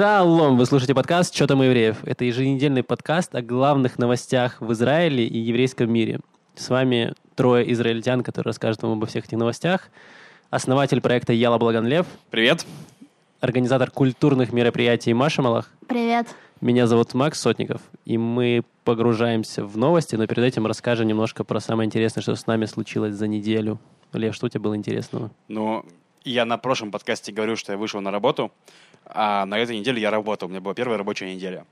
Шалом! 0.00 0.56
Вы 0.56 0.64
слушаете 0.64 0.94
подкаст 0.94 1.34
«Что 1.34 1.46
там 1.46 1.60
евреев?» 1.60 1.98
Это 2.04 2.24
еженедельный 2.24 2.82
подкаст 2.82 3.34
о 3.34 3.42
главных 3.42 3.98
новостях 3.98 4.58
в 4.62 4.72
Израиле 4.72 5.26
и 5.26 5.36
еврейском 5.36 5.92
мире. 5.92 6.20
С 6.54 6.70
вами 6.70 7.12
трое 7.34 7.70
израильтян, 7.74 8.22
которые 8.22 8.48
расскажут 8.52 8.82
вам 8.82 8.92
обо 8.92 9.06
всех 9.06 9.26
этих 9.26 9.36
новостях. 9.36 9.90
Основатель 10.48 11.02
проекта 11.02 11.34
Яла 11.34 11.58
Благанлев. 11.58 12.06
Привет. 12.30 12.64
Организатор 13.40 13.90
культурных 13.90 14.54
мероприятий 14.54 15.12
Маша 15.12 15.42
Малах. 15.42 15.70
Привет. 15.86 16.28
Меня 16.62 16.86
зовут 16.86 17.12
Макс 17.12 17.38
Сотников, 17.38 17.82
и 18.06 18.16
мы 18.16 18.62
погружаемся 18.84 19.66
в 19.66 19.76
новости, 19.76 20.16
но 20.16 20.26
перед 20.26 20.44
этим 20.44 20.66
расскажем 20.66 21.08
немножко 21.08 21.44
про 21.44 21.60
самое 21.60 21.86
интересное, 21.86 22.22
что 22.22 22.36
с 22.36 22.46
нами 22.46 22.64
случилось 22.64 23.16
за 23.16 23.28
неделю. 23.28 23.78
Лев, 24.14 24.34
что 24.34 24.46
у 24.46 24.48
тебя 24.48 24.60
было 24.60 24.76
интересного? 24.76 25.30
Ну, 25.48 25.84
я 26.24 26.44
на 26.44 26.58
прошлом 26.58 26.90
подкасте 26.90 27.32
говорю, 27.32 27.56
что 27.56 27.72
я 27.72 27.78
вышел 27.78 28.00
на 28.00 28.10
работу, 28.10 28.52
а 29.14 29.46
на 29.46 29.58
этой 29.58 29.78
неделе 29.78 30.00
я 30.00 30.10
работал. 30.10 30.48
У 30.48 30.50
меня 30.50 30.60
была 30.60 30.74
первая 30.74 30.98
рабочая 30.98 31.34
неделя. 31.34 31.64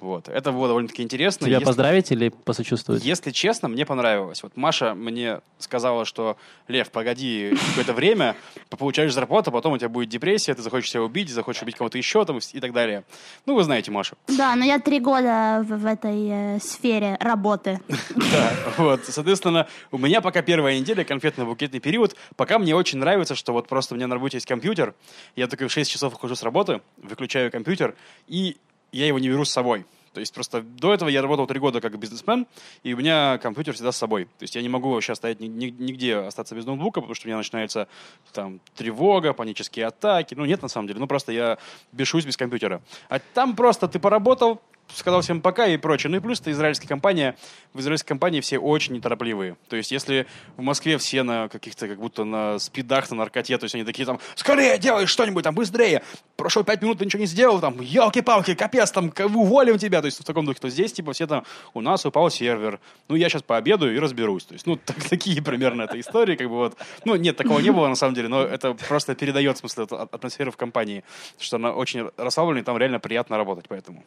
Вот. 0.00 0.28
Это 0.28 0.52
было 0.52 0.68
довольно-таки 0.68 1.02
интересно. 1.02 1.46
Тебя 1.46 1.56
Если- 1.56 1.64
поздравить 1.64 2.10
или 2.12 2.28
посочувствовать? 2.28 3.04
Если 3.04 3.30
честно, 3.30 3.68
мне 3.68 3.86
понравилось. 3.86 4.42
Вот 4.42 4.56
Маша 4.56 4.94
мне 4.94 5.40
сказала, 5.58 6.04
что 6.04 6.36
Лев, 6.68 6.90
погоди 6.90 7.56
какое-то 7.70 7.92
время, 7.92 8.36
получаешь 8.70 9.12
зарплату, 9.14 9.50
потом 9.50 9.72
у 9.72 9.78
тебя 9.78 9.88
будет 9.88 10.08
депрессия, 10.08 10.54
ты 10.54 10.62
захочешь 10.62 10.90
себя 10.90 11.02
убить, 11.02 11.30
захочешь 11.30 11.62
убить 11.62 11.76
кого-то 11.76 11.98
еще 11.98 12.24
там, 12.24 12.38
и 12.38 12.60
так 12.60 12.72
далее. 12.72 13.04
Ну, 13.46 13.54
вы 13.54 13.64
знаете 13.64 13.90
Машу. 13.90 14.16
Да, 14.28 14.54
но 14.54 14.64
я 14.64 14.78
три 14.78 15.00
года 15.00 15.64
в, 15.66 15.78
в 15.78 15.86
этой 15.86 16.56
э, 16.56 16.58
сфере 16.60 17.16
работы. 17.20 17.80
Да, 18.32 18.52
вот, 18.78 19.04
соответственно, 19.04 19.66
у 19.92 19.98
меня 19.98 20.20
пока 20.20 20.42
первая 20.42 20.78
неделя, 20.78 21.04
конфетно-букетный 21.04 21.80
период, 21.80 22.16
пока 22.36 22.58
мне 22.58 22.74
очень 22.74 22.98
нравится, 22.98 23.34
что 23.34 23.52
вот 23.52 23.68
просто 23.68 23.94
у 23.94 23.96
меня 23.96 24.06
на 24.08 24.14
работе 24.14 24.36
есть 24.36 24.46
компьютер, 24.46 24.94
я 25.36 25.46
только 25.46 25.68
в 25.68 25.72
6 25.72 25.90
часов 25.90 26.14
ухожу 26.14 26.34
с 26.34 26.42
работы, 26.42 26.80
выключаю 26.96 27.50
компьютер, 27.52 27.94
и 28.26 28.56
я 28.96 29.06
его 29.06 29.18
не 29.18 29.28
беру 29.28 29.44
с 29.44 29.50
собой. 29.50 29.84
То 30.12 30.20
есть 30.20 30.32
просто 30.32 30.62
до 30.62 30.94
этого 30.94 31.10
я 31.10 31.20
работал 31.20 31.46
три 31.46 31.60
года 31.60 31.82
как 31.82 31.98
бизнесмен, 31.98 32.46
и 32.82 32.94
у 32.94 32.96
меня 32.96 33.36
компьютер 33.36 33.74
всегда 33.74 33.92
с 33.92 33.98
собой. 33.98 34.24
То 34.24 34.44
есть 34.44 34.54
я 34.54 34.62
не 34.62 34.68
могу 34.70 34.90
вообще 34.90 35.12
ни- 35.40 35.68
нигде 35.68 36.16
остаться 36.16 36.54
без 36.54 36.64
ноутбука, 36.64 37.02
потому 37.02 37.14
что 37.14 37.26
у 37.26 37.28
меня 37.28 37.36
начинается 37.36 37.86
там 38.32 38.60
тревога, 38.74 39.34
панические 39.34 39.84
атаки. 39.84 40.34
Ну, 40.34 40.46
нет, 40.46 40.62
на 40.62 40.68
самом 40.68 40.88
деле. 40.88 41.00
Ну, 41.00 41.06
просто 41.06 41.32
я 41.32 41.58
бешусь 41.92 42.24
без 42.24 42.38
компьютера. 42.38 42.80
А 43.10 43.18
там 43.18 43.54
просто 43.54 43.88
ты 43.88 43.98
поработал, 43.98 44.62
сказал 44.94 45.20
всем 45.20 45.40
пока 45.40 45.66
и 45.66 45.76
прочее. 45.76 46.10
Ну 46.10 46.16
и 46.18 46.20
плюс 46.20 46.40
это 46.40 46.50
израильская 46.52 46.88
компания. 46.88 47.36
В 47.72 47.80
израильской 47.80 48.08
компании 48.08 48.40
все 48.40 48.58
очень 48.58 48.94
неторопливые. 48.94 49.56
То 49.68 49.76
есть 49.76 49.92
если 49.92 50.26
в 50.56 50.62
Москве 50.62 50.98
все 50.98 51.22
на 51.22 51.48
каких-то 51.48 51.88
как 51.88 51.98
будто 51.98 52.24
на 52.24 52.58
спидах, 52.58 53.10
на 53.10 53.16
наркоте, 53.16 53.58
то 53.58 53.64
есть 53.64 53.74
они 53.74 53.84
такие 53.84 54.06
там, 54.06 54.18
скорее 54.34 54.78
делай 54.78 55.06
что-нибудь 55.06 55.44
там, 55.44 55.54
быстрее. 55.54 56.02
Прошло 56.36 56.62
пять 56.62 56.82
минут, 56.82 56.98
ты 56.98 57.04
ничего 57.04 57.20
не 57.20 57.26
сделал, 57.26 57.60
там, 57.60 57.80
елки-палки, 57.80 58.54
капец, 58.54 58.90
там, 58.90 59.12
уволим 59.34 59.78
тебя. 59.78 60.00
То 60.00 60.06
есть 60.06 60.20
в 60.20 60.24
таком 60.24 60.46
духе. 60.46 60.60
То 60.60 60.68
здесь, 60.68 60.92
типа, 60.92 61.12
все 61.12 61.26
там, 61.26 61.44
у 61.74 61.80
нас 61.80 62.04
упал 62.06 62.30
сервер. 62.30 62.80
Ну, 63.08 63.16
я 63.16 63.28
сейчас 63.28 63.42
пообедаю 63.42 63.94
и 63.94 63.98
разберусь. 63.98 64.44
То 64.44 64.54
есть, 64.54 64.66
ну, 64.66 64.76
так- 64.84 65.02
такие 65.08 65.42
примерно 65.42 65.82
это 65.82 65.98
истории, 65.98 66.36
как 66.36 66.48
бы 66.48 66.56
вот. 66.56 66.76
Ну, 67.04 67.16
нет, 67.16 67.36
такого 67.36 67.58
не 67.60 67.70
было 67.70 67.88
на 67.88 67.96
самом 67.96 68.14
деле, 68.14 68.28
но 68.28 68.42
это 68.42 68.74
просто 68.74 69.14
передает, 69.14 69.56
в 69.56 69.60
смысле, 69.60 69.84
атмосферу 69.84 70.50
в 70.52 70.56
компании, 70.56 71.04
что 71.38 71.56
она 71.56 71.72
очень 71.72 72.10
расслабленная, 72.16 72.62
там 72.62 72.76
реально 72.78 73.00
приятно 73.00 73.36
работать, 73.36 73.66
поэтому. 73.68 74.04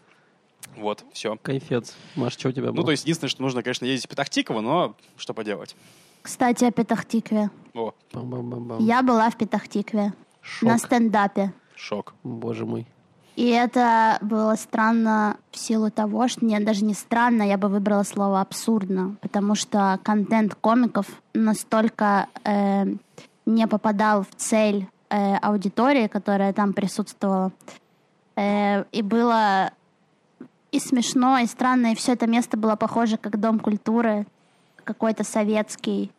Вот, 0.80 1.04
все. 1.14 1.38
Кайфец. 1.42 1.96
Маш, 2.16 2.34
что 2.34 2.50
у 2.50 2.52
тебя 2.52 2.68
было? 2.68 2.76
Ну, 2.78 2.84
то 2.84 2.92
есть, 2.92 3.04
единственное, 3.04 3.30
что 3.30 3.42
нужно, 3.42 3.62
конечно, 3.64 3.86
ездить 3.86 4.06
в 4.06 4.10
Петахтиково, 4.10 4.62
но 4.62 4.96
что 5.18 5.34
поделать. 5.34 5.76
Кстати, 6.22 6.66
о 6.66 6.72
Петахтикве. 6.72 7.50
О, 7.74 7.94
Бам-бам-бам-бам. 8.14 8.86
Я 8.86 9.02
была 9.04 9.30
в 9.30 9.38
Петахтикве 9.38 10.14
Шок. 10.42 10.70
на 10.70 10.78
стендапе. 10.78 11.54
шок. 11.76 12.14
Боже 12.24 12.66
мой. 12.66 12.86
И 13.36 13.48
это 13.48 14.18
было 14.22 14.56
странно 14.56 15.38
в 15.52 15.58
силу 15.58 15.90
того, 15.90 16.28
что 16.28 16.44
нет, 16.46 16.66
даже 16.66 16.84
не 16.84 16.94
странно, 16.94 17.44
я 17.44 17.58
бы 17.58 17.70
выбрала 17.70 18.04
слово 18.04 18.42
абсурдно, 18.42 19.16
потому 19.22 19.56
что 19.56 19.98
контент 20.04 20.56
комиков 20.56 21.06
настолько 21.34 22.28
э, 22.44 22.84
не 23.46 23.68
попадал 23.68 24.24
в 24.24 24.36
цель 24.36 24.88
э, 25.10 25.36
аудитории, 25.38 26.08
которая 26.08 26.52
там 26.52 26.74
присутствовала. 26.74 27.54
Э, 28.36 28.84
и 28.92 29.02
было 29.02 29.72
и 30.72 30.80
смешно, 30.80 31.40
и 31.40 31.46
странно, 31.46 31.92
и 31.92 31.96
все 31.96 32.14
это 32.14 32.28
место 32.28 32.58
было 32.58 32.76
похоже 32.76 33.18
как 33.18 33.40
дом 33.40 33.60
культуры, 33.60 34.26
какой-то 34.84 35.24
советский. 35.24 36.12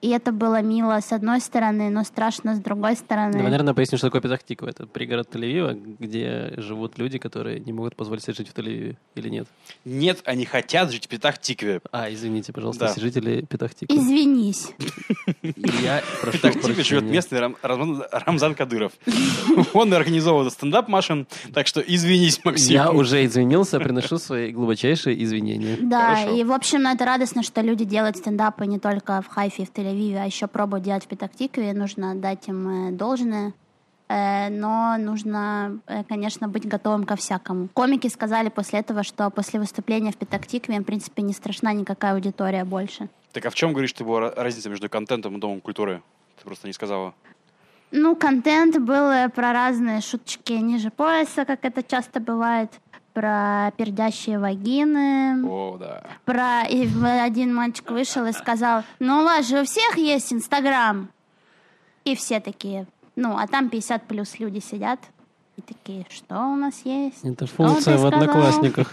И 0.00 0.08
это 0.08 0.32
было 0.32 0.62
мило 0.62 0.98
с 1.00 1.12
одной 1.12 1.40
стороны, 1.40 1.90
но 1.90 2.04
страшно 2.04 2.54
с 2.54 2.58
другой 2.58 2.96
стороны. 2.96 3.32
Давай, 3.32 3.50
наверное, 3.50 3.74
поясню, 3.74 3.98
что 3.98 4.06
такое 4.06 4.22
Петахтиква. 4.22 4.68
Это 4.68 4.86
пригород 4.86 5.28
Тель-Авива, 5.34 5.74
где 5.98 6.54
живут 6.56 6.96
люди, 6.98 7.18
которые 7.18 7.60
не 7.60 7.72
могут 7.74 7.96
позволить 7.96 8.22
себе 8.24 8.32
жить 8.32 8.48
в 8.48 8.54
Тель-Авиве. 8.54 8.96
Или 9.16 9.28
нет? 9.28 9.46
Нет, 9.84 10.20
они 10.24 10.46
хотят 10.46 10.90
жить 10.90 11.04
в 11.04 11.08
Петахтикве. 11.08 11.80
А, 11.92 12.10
извините, 12.10 12.52
пожалуйста, 12.52 12.86
Да. 12.86 12.92
все 12.92 13.00
жители 13.02 13.42
Петахтиквы. 13.42 13.94
Извинись. 13.94 14.68
Я 15.82 16.00
В 16.00 16.20
прошу 16.22 16.38
Петахтикве 16.38 16.82
живет 16.84 17.04
местный 17.04 17.40
Рам- 17.40 17.56
Рамзан, 17.62 18.54
Кадыров. 18.54 18.92
Он 19.74 19.92
организовывает 19.92 20.52
стендап, 20.52 20.88
Машин, 20.88 21.26
так 21.52 21.66
что 21.66 21.80
извинись, 21.80 22.42
Максим. 22.44 22.72
Я 22.72 22.90
уже 22.90 23.24
извинился, 23.26 23.78
приношу 23.78 24.18
свои 24.18 24.50
глубочайшие 24.50 25.22
извинения. 25.22 25.76
Да, 25.80 26.22
и 26.24 26.42
в 26.44 26.52
общем, 26.52 26.82
ну, 26.82 26.90
это 26.94 27.04
радостно, 27.04 27.42
что 27.42 27.60
люди 27.60 27.84
делают 27.84 28.16
стендапы 28.16 28.66
не 28.66 28.78
только 28.78 29.20
в 29.22 29.26
Хайфе 29.28 29.64
и 29.64 29.66
в 29.66 29.70
Тель-Авиве, 29.90 30.18
а 30.18 30.26
еще 30.26 30.46
пробуют 30.46 30.84
делать 30.84 31.04
в 31.04 31.08
Петахтикве. 31.08 31.72
Нужно 31.72 32.14
дать 32.14 32.48
им 32.48 32.88
э, 32.88 32.92
должное. 32.92 33.52
Э, 34.08 34.48
Но 34.50 34.96
нужно, 34.98 35.78
э, 35.86 36.04
конечно, 36.04 36.48
быть 36.48 36.66
готовым 36.66 37.04
ко 37.04 37.16
всякому. 37.16 37.68
Комики 37.68 38.08
сказали 38.08 38.48
после 38.48 38.80
этого, 38.80 39.02
что 39.02 39.30
после 39.30 39.60
выступления 39.60 40.12
в 40.12 40.16
Петахтикве 40.16 40.76
им, 40.76 40.82
в 40.82 40.86
принципе, 40.86 41.22
не 41.22 41.32
страшна 41.32 41.72
никакая 41.72 42.14
аудитория 42.14 42.64
больше. 42.64 43.08
Так 43.32 43.46
а 43.46 43.50
в 43.50 43.54
чем, 43.54 43.72
говоришь, 43.72 43.92
ты 43.92 44.04
была 44.04 44.30
разница 44.34 44.68
между 44.70 44.88
контентом 44.88 45.36
и 45.36 45.40
домом 45.40 45.60
культуры? 45.60 46.02
Ты 46.38 46.44
просто 46.44 46.66
не 46.66 46.72
сказала. 46.72 47.14
Ну, 47.92 48.14
контент 48.14 48.78
был 48.78 49.30
про 49.30 49.52
разные 49.52 50.00
шуточки 50.00 50.52
ниже 50.52 50.90
пояса, 50.90 51.44
как 51.44 51.64
это 51.64 51.82
часто 51.82 52.20
бывает, 52.20 52.70
про 53.20 53.70
пердящие 53.76 54.38
вагины, 54.38 55.46
О, 55.46 55.76
да. 55.78 56.02
про... 56.24 56.62
И 56.62 56.88
один 57.04 57.54
мальчик 57.54 57.90
вышел 57.90 58.24
и 58.24 58.32
сказал, 58.32 58.82
ну, 58.98 59.20
у 59.20 59.24
вас 59.24 59.46
же 59.46 59.60
у 59.60 59.64
всех 59.66 59.98
есть 59.98 60.32
Инстаграм. 60.32 61.10
И 62.06 62.16
все 62.16 62.40
такие, 62.40 62.86
ну, 63.16 63.36
а 63.36 63.46
там 63.46 63.68
50 63.68 64.04
плюс 64.04 64.38
люди 64.38 64.60
сидят. 64.60 65.00
И 65.58 65.60
такие, 65.60 66.06
что 66.08 66.36
у 66.46 66.56
нас 66.56 66.80
есть? 66.86 67.22
Это 67.22 67.46
Что 67.46 67.56
функция 67.56 67.98
в? 67.98 68.06
Одноклассниках. 68.06 68.90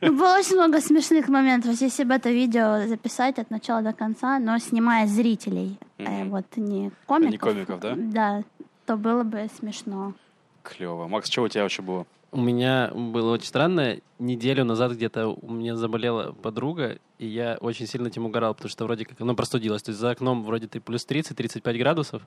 Ну, 0.00 0.16
было 0.16 0.38
очень 0.38 0.56
много 0.56 0.80
смешных 0.80 1.28
моментов. 1.28 1.80
Если 1.80 2.02
бы 2.02 2.14
это 2.14 2.30
видео 2.30 2.88
записать 2.88 3.38
от 3.38 3.50
начала 3.50 3.82
до 3.82 3.92
конца, 3.92 4.40
но 4.40 4.58
снимая 4.58 5.06
зрителей, 5.06 5.78
э, 5.98 6.24
вот 6.24 6.46
не 6.56 6.90
комиков. 7.06 7.32
не 7.32 7.38
комиков, 7.38 7.80
да? 7.80 7.94
Да, 7.96 8.42
то 8.84 8.96
было 8.96 9.22
бы 9.22 9.48
смешно. 9.60 10.14
Клево. 10.62 11.08
Макс, 11.08 11.30
что 11.30 11.42
у 11.42 11.48
тебя 11.48 11.62
вообще 11.62 11.82
было? 11.82 12.06
У 12.30 12.40
меня 12.40 12.90
было 12.94 13.34
очень 13.34 13.46
странно. 13.46 13.98
Неделю 14.18 14.64
назад 14.64 14.92
где-то 14.92 15.28
у 15.28 15.52
меня 15.52 15.76
заболела 15.76 16.32
подруга, 16.32 16.98
и 17.18 17.26
я 17.26 17.58
очень 17.60 17.86
сильно 17.86 18.08
этим 18.08 18.24
угорал, 18.24 18.54
потому 18.54 18.70
что 18.70 18.84
вроде 18.84 19.04
как 19.04 19.20
она 19.20 19.34
простудилась. 19.34 19.82
То 19.82 19.90
есть 19.90 20.00
за 20.00 20.10
окном 20.10 20.42
вроде 20.44 20.66
ты 20.66 20.80
плюс 20.80 21.06
30-35 21.06 21.78
градусов, 21.78 22.22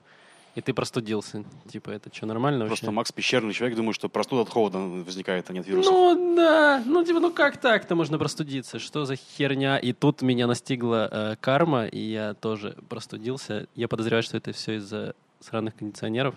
и 0.54 0.60
ты 0.60 0.72
простудился. 0.72 1.44
Типа, 1.70 1.90
это 1.90 2.08
что, 2.14 2.26
нормально 2.26 2.60
вообще? 2.60 2.82
Просто 2.82 2.90
Макс 2.90 3.12
пещерный 3.12 3.52
человек, 3.52 3.76
думает, 3.76 3.94
что 3.94 4.08
простуда 4.08 4.42
от 4.42 4.48
холода 4.48 4.78
возникает, 4.78 5.50
а 5.50 5.52
нет 5.52 5.66
вирусов. 5.66 5.92
Ну 5.92 6.36
да, 6.36 6.82
ну 6.86 7.04
типа, 7.04 7.20
ну 7.20 7.32
как 7.32 7.58
так-то 7.58 7.94
можно 7.94 8.16
простудиться? 8.16 8.78
Что 8.78 9.04
за 9.04 9.16
херня? 9.16 9.76
И 9.76 9.92
тут 9.92 10.22
меня 10.22 10.46
настигла 10.46 11.08
э, 11.10 11.36
карма, 11.40 11.86
и 11.86 11.98
я 11.98 12.34
тоже 12.34 12.76
простудился. 12.88 13.66
Я 13.74 13.88
подозреваю, 13.88 14.22
что 14.22 14.36
это 14.36 14.52
все 14.52 14.76
из-за 14.76 15.14
сраных 15.40 15.76
кондиционеров, 15.76 16.34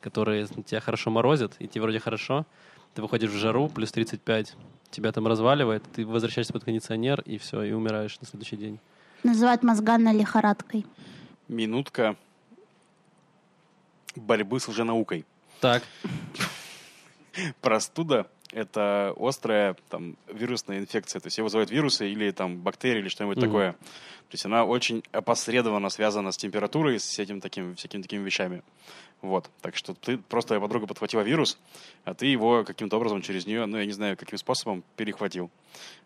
которые 0.00 0.46
тебя 0.46 0.80
хорошо 0.80 1.10
морозят, 1.10 1.54
и 1.58 1.68
тебе 1.68 1.82
вроде 1.82 2.00
хорошо. 2.00 2.46
Ты 2.94 3.02
выходишь 3.02 3.30
в 3.30 3.36
жару, 3.36 3.68
плюс 3.68 3.92
35, 3.92 4.54
тебя 4.90 5.12
там 5.12 5.26
разваливает, 5.26 5.84
ты 5.94 6.04
возвращаешься 6.04 6.52
под 6.52 6.64
кондиционер, 6.64 7.20
и 7.20 7.38
все, 7.38 7.62
и 7.62 7.72
умираешь 7.72 8.18
на 8.20 8.26
следующий 8.26 8.56
день. 8.56 8.78
Называют 9.22 9.62
мозганной 9.62 10.14
лихорадкой. 10.16 10.86
Минутка 11.48 12.16
борьбы 14.16 14.58
с 14.60 14.68
лженаукой. 14.68 15.24
Так, 15.60 15.82
Простуда— 17.60 18.26
это 18.52 19.14
острая 19.18 19.76
там, 19.88 20.16
вирусная 20.32 20.80
инфекция. 20.80 21.20
То 21.20 21.26
есть 21.28 21.38
ее 21.38 21.44
вызывают 21.44 21.70
вирусы 21.70 22.10
или 22.10 22.30
там, 22.32 22.58
бактерии 22.58 23.00
или 23.00 23.08
что-нибудь 23.08 23.36
Мгм. 23.36 23.46
такое. 23.46 23.72
То 23.72 24.34
есть 24.34 24.44
она 24.46 24.64
очень 24.64 25.02
опосредованно 25.12 25.90
связана 25.90 26.32
с 26.32 26.36
температурой, 26.36 26.98
с 26.98 27.18
этим 27.18 27.40
таким, 27.40 27.76
всякими 27.76 28.02
такими 28.02 28.22
вещами. 28.24 28.62
Вот. 29.22 29.50
Так 29.60 29.76
что 29.76 29.94
ты 29.94 30.16
просто 30.18 30.48
твоя 30.48 30.60
подруга 30.60 30.86
подхватила 30.86 31.20
вирус, 31.20 31.58
а 32.04 32.14
ты 32.14 32.26
его 32.26 32.64
каким-то 32.64 32.96
образом 32.96 33.20
через 33.22 33.46
нее, 33.46 33.66
ну, 33.66 33.78
я 33.78 33.86
не 33.86 33.92
знаю, 33.92 34.16
каким 34.16 34.38
способом 34.38 34.82
перехватил. 34.96 35.50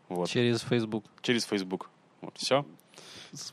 Вот. 0.09 0.29
через 0.29 0.61
Facebook. 0.63 1.05
Через 1.23 1.45
Facebook. 1.45 1.91
Вот, 2.21 2.35
все. 2.37 2.65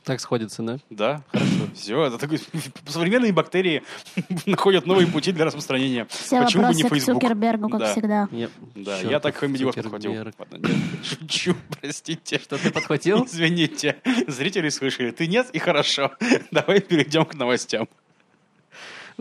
Так 0.04 0.20
сходится, 0.20 0.62
да? 0.62 0.78
Да, 0.92 1.24
хорошо. 1.32 1.52
Все, 1.74 2.06
это 2.06 2.20
такой... 2.20 2.40
Современные 2.88 3.34
бактерии 3.34 3.82
находят 4.46 4.86
новые 4.86 5.08
пути 5.08 5.32
для 5.32 5.46
распространения. 5.46 6.06
Все 6.10 6.44
Почему 6.44 6.68
бы 6.68 6.74
не 6.76 6.84
к 6.84 6.90
Facebook? 6.90 7.22
Цукербергу, 7.22 7.68
как 7.70 7.80
Да. 7.80 7.92
всегда. 7.92 8.28
Я- 8.32 8.50
Да, 8.76 8.96
Чёртов 8.98 9.12
я 9.12 9.20
так 9.20 9.36
Хэмидиос 9.38 9.74
подхватил. 9.76 10.14
Ладно, 10.14 10.58
нет, 10.58 10.78
шучу, 11.04 11.56
простите. 11.80 12.38
Что 12.38 12.58
ты 12.60 12.70
подхватил? 12.72 13.26
Извините, 13.26 14.00
зрители 14.28 14.70
слышали. 14.70 15.10
Ты 15.12 15.26
нет 15.26 15.50
и 15.52 15.58
хорошо. 15.58 16.12
Давай 16.52 16.80
перейдем 16.82 17.26
к 17.26 17.34
новостям. 17.34 17.88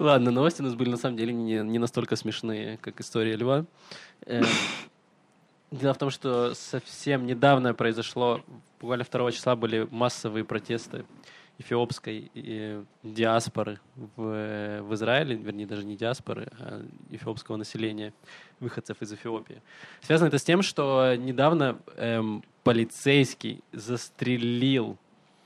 Ладно, 0.00 0.30
новости 0.30 0.62
у 0.62 0.64
нас 0.64 0.74
были 0.74 0.88
на 0.88 0.96
самом 0.96 1.18
деле 1.18 1.34
не, 1.34 1.58
не 1.58 1.78
настолько 1.78 2.16
смешные, 2.16 2.78
как 2.78 3.00
история 3.00 3.36
льва. 3.36 3.66
Эм, 4.24 4.46
Дело 5.70 5.92
в 5.92 5.98
том, 5.98 6.08
что 6.08 6.54
совсем 6.54 7.26
недавно 7.26 7.74
произошло, 7.74 8.40
буквально 8.80 9.04
2 9.04 9.30
числа 9.30 9.54
были 9.56 9.86
массовые 9.90 10.44
протесты 10.44 11.04
эфиопской 11.58 12.30
э, 12.34 12.82
диаспоры 13.02 13.78
в, 14.16 14.80
в 14.80 14.94
Израиле, 14.94 15.36
вернее, 15.36 15.66
даже 15.66 15.84
не 15.84 15.96
диаспоры, 15.96 16.48
а 16.58 16.82
эфиопского 17.10 17.56
населения, 17.56 18.14
выходцев 18.58 19.02
из 19.02 19.12
Эфиопии. 19.12 19.60
Связано 20.00 20.28
это 20.28 20.38
с 20.38 20.44
тем, 20.44 20.62
что 20.62 21.14
недавно 21.14 21.78
эм, 21.96 22.42
полицейский 22.64 23.62
застрелил 23.72 24.96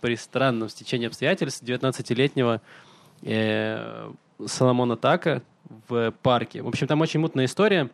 при 0.00 0.14
странном 0.14 0.68
стечении 0.68 1.08
обстоятельств 1.08 1.64
19-летнего 1.64 2.62
э, 3.22 4.12
Соломона 4.46 4.96
Така 4.96 5.42
в 5.88 6.12
парке. 6.22 6.62
В 6.62 6.68
общем, 6.68 6.86
там 6.86 7.00
очень 7.00 7.20
мутная 7.20 7.46
история. 7.46 7.90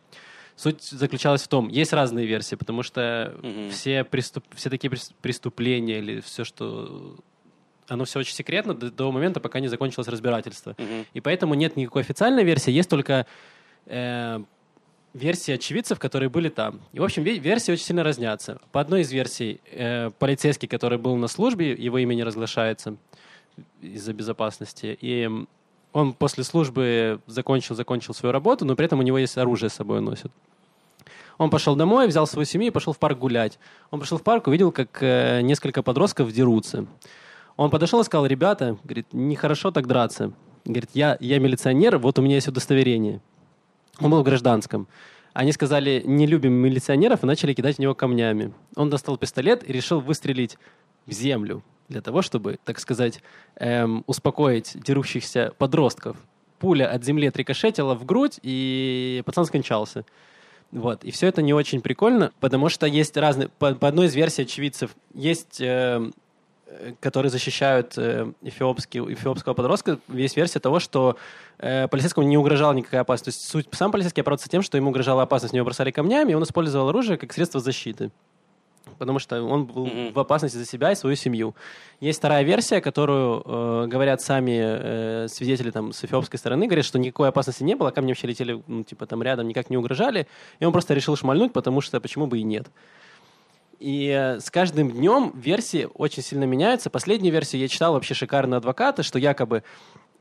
Суть 0.55 0.83
заключалась 0.83 1.41
в 1.43 1.47
том, 1.47 1.69
есть 1.69 1.93
разные 1.93 2.25
версии, 2.27 2.55
потому 2.55 2.83
что 2.83 3.33
Мгм. 3.41 3.69
все, 3.71 4.03
преступ, 4.03 4.43
все 4.53 4.69
такие 4.69 4.89
прес- 4.91 5.11
преступления 5.21 5.99
или 5.99 6.19
все, 6.21 6.43
что... 6.43 7.15
Оно 7.87 8.05
все 8.05 8.19
очень 8.19 8.35
секретно 8.35 8.73
до, 8.73 8.91
до 8.91 9.11
момента, 9.11 9.39
пока 9.39 9.59
не 9.59 9.67
закончилось 9.67 10.07
разбирательство. 10.07 10.75
Мгм. 10.77 11.05
И 11.13 11.21
поэтому 11.21 11.53
нет 11.55 11.77
никакой 11.77 12.01
официальной 12.03 12.43
версии, 12.43 12.71
есть 12.71 12.89
только 12.89 13.25
э, 13.87 14.39
версии 15.13 15.53
очевидцев, 15.53 15.99
которые 15.99 16.29
были 16.29 16.49
там. 16.49 16.81
И, 16.93 16.99
в 16.99 17.03
общем, 17.03 17.23
ве- 17.23 17.39
версии 17.39 17.71
очень 17.71 17.83
сильно 17.85 18.03
разнятся. 18.03 18.59
По 18.71 18.81
одной 18.81 19.01
из 19.01 19.11
версий, 19.11 19.59
э, 19.71 20.09
полицейский, 20.19 20.67
который 20.67 20.97
был 20.97 21.15
на 21.15 21.27
службе, 21.27 21.71
его 21.71 21.97
имя 21.97 22.13
не 22.13 22.23
разглашается 22.23 22.97
из-за 23.81 24.13
безопасности. 24.13 24.97
И 25.01 25.29
он 25.93 26.13
после 26.13 26.43
службы 26.43 27.19
закончил, 27.27 27.75
закончил 27.75 28.13
свою 28.13 28.31
работу, 28.31 28.65
но 28.65 28.75
при 28.75 28.85
этом 28.85 28.99
у 28.99 29.01
него 29.01 29.17
есть 29.17 29.37
оружие 29.37 29.69
с 29.69 29.73
собой 29.73 30.01
носит. 30.01 30.31
Он 31.37 31.49
пошел 31.49 31.75
домой, 31.75 32.07
взял 32.07 32.27
свою 32.27 32.45
семью 32.45 32.67
и 32.67 32.71
пошел 32.71 32.93
в 32.93 32.99
парк 32.99 33.17
гулять. 33.17 33.57
Он 33.89 33.99
пришел 33.99 34.17
в 34.17 34.23
парк, 34.23 34.47
увидел, 34.47 34.71
как 34.71 35.01
э, 35.01 35.41
несколько 35.41 35.81
подростков 35.81 36.31
дерутся. 36.31 36.85
Он 37.57 37.69
подошел 37.69 37.99
и 38.01 38.03
сказал, 38.03 38.25
ребята, 38.25 38.77
говорит, 38.83 39.07
нехорошо 39.11 39.71
так 39.71 39.87
драться. 39.87 40.33
Говорит, 40.65 40.91
я, 40.93 41.17
я 41.19 41.39
милиционер, 41.39 41.97
вот 41.97 42.19
у 42.19 42.21
меня 42.21 42.35
есть 42.35 42.47
удостоверение. 42.47 43.21
Он 43.99 44.11
был 44.11 44.21
в 44.21 44.23
гражданском. 44.23 44.87
Они 45.33 45.51
сказали, 45.51 46.03
не 46.05 46.27
любим 46.27 46.53
милиционеров, 46.53 47.23
и 47.23 47.25
начали 47.25 47.53
кидать 47.53 47.77
в 47.77 47.79
него 47.79 47.95
камнями. 47.95 48.53
Он 48.75 48.89
достал 48.89 49.17
пистолет 49.17 49.67
и 49.67 49.73
решил 49.73 49.99
выстрелить 49.99 50.57
в 51.05 51.11
землю 51.11 51.63
для 51.91 52.01
того, 52.01 52.21
чтобы, 52.21 52.57
так 52.63 52.79
сказать, 52.79 53.21
эм, 53.55 54.03
успокоить 54.07 54.71
дерущихся 54.81 55.53
подростков. 55.57 56.17
Пуля 56.57 56.89
от 56.89 57.03
земли 57.03 57.27
отрикошетила 57.27 57.95
в 57.95 58.05
грудь, 58.05 58.39
и 58.43 59.21
пацан 59.25 59.45
скончался. 59.45 60.05
Вот. 60.71 61.03
И 61.03 61.11
все 61.11 61.27
это 61.27 61.41
не 61.41 61.53
очень 61.53 61.81
прикольно, 61.81 62.31
потому 62.39 62.69
что 62.69 62.85
есть 62.85 63.17
разные... 63.17 63.49
По, 63.49 63.75
по 63.75 63.87
одной 63.87 64.07
из 64.07 64.15
версий 64.15 64.43
очевидцев 64.43 64.95
есть... 65.13 65.59
эм, 65.59 66.13
э, 66.67 66.93
которые 67.01 67.29
защищают 67.29 67.97
э, 67.97 68.31
эфиопский, 68.41 69.01
эфиопского 69.13 69.53
подростка, 69.53 69.99
есть 70.07 70.37
версия 70.37 70.59
того, 70.59 70.79
что 70.79 71.17
э, 71.57 71.89
полицейскому 71.89 72.25
не 72.25 72.37
угрожала 72.37 72.71
никакая 72.71 73.01
опасность. 73.01 73.25
То 73.25 73.29
есть 73.29 73.49
суть, 73.49 73.67
сам 73.77 73.91
полицейский 73.91 74.21
оправдывается 74.21 74.49
тем, 74.49 74.61
что 74.61 74.77
ему 74.77 74.91
угрожала 74.91 75.23
опасность, 75.23 75.51
в 75.51 75.55
него 75.55 75.65
бросали 75.65 75.91
камнями, 75.91 76.31
и 76.31 76.35
он 76.35 76.43
использовал 76.43 76.87
оружие 76.87 77.17
как 77.17 77.33
средство 77.33 77.59
защиты. 77.59 78.11
Потому 79.01 79.17
что 79.17 79.41
он 79.41 79.65
был 79.65 79.87
Мгм. 79.87 80.13
в 80.13 80.19
опасности 80.19 80.57
за 80.57 80.65
себя 80.65 80.91
и 80.91 80.95
свою 80.95 81.15
семью. 81.15 81.55
Есть 82.01 82.19
вторая 82.19 82.43
версия, 82.43 82.81
которую 82.81 83.41
э, 83.43 83.87
говорят 83.87 84.21
сами 84.21 84.61
э, 84.61 85.27
свидетели 85.27 85.71
там, 85.71 85.91
с 85.91 86.03
эфиопской 86.03 86.37
стороны, 86.37 86.67
говорят, 86.67 86.85
что 86.85 86.99
никакой 86.99 87.29
опасности 87.29 87.63
не 87.63 87.73
было, 87.73 87.89
камни 87.89 88.11
вообще 88.11 88.27
летели 88.27 88.61
ну, 88.67 88.83
типа, 88.83 89.07
там 89.07 89.23
рядом, 89.23 89.47
никак 89.47 89.71
не 89.71 89.77
угрожали, 89.77 90.27
и 90.59 90.65
он 90.65 90.71
просто 90.71 90.93
решил 90.93 91.15
шмальнуть, 91.15 91.51
потому 91.51 91.81
что 91.81 91.99
почему 91.99 92.27
бы 92.27 92.37
и 92.37 92.43
нет. 92.43 92.67
И 93.79 94.15
э, 94.15 94.39
с 94.39 94.51
каждым 94.51 94.91
днем 94.91 95.31
версии 95.33 95.89
очень 95.95 96.21
сильно 96.21 96.43
меняются. 96.43 96.91
Последнюю 96.91 97.33
версию 97.33 97.63
я 97.63 97.67
читал 97.67 97.93
вообще 97.93 98.13
шикарные 98.13 98.59
адвокаты, 98.59 99.01
что 99.01 99.17
якобы 99.17 99.63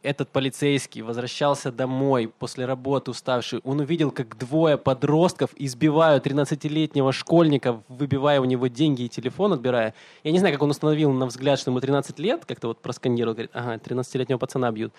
этот 0.02 0.30
полицейский 0.30 1.02
возвращался 1.02 1.70
домой 1.70 2.32
после 2.38 2.64
работы 2.64 3.10
уставший. 3.10 3.60
Он 3.64 3.80
увидел, 3.80 4.10
как 4.10 4.38
двое 4.38 4.78
подростков 4.78 5.50
избивают 5.56 6.26
13-летнего 6.26 7.12
школьника, 7.12 7.82
выбивая 7.88 8.40
у 8.40 8.44
него 8.44 8.68
деньги 8.68 9.02
и 9.02 9.08
телефон 9.08 9.52
отбирая. 9.52 9.94
Я 10.24 10.32
не 10.32 10.38
знаю, 10.38 10.54
как 10.54 10.62
он 10.62 10.70
установил 10.70 11.12
на 11.12 11.26
взгляд, 11.26 11.58
что 11.58 11.70
ему 11.70 11.80
13 11.80 12.18
лет, 12.18 12.44
как-то 12.46 12.68
вот 12.68 12.80
просканировал, 12.80 13.34
говорит, 13.34 13.50
ага, 13.52 13.74
13-летнего 13.74 14.38
пацана 14.38 14.70
бьют. 14.70 14.92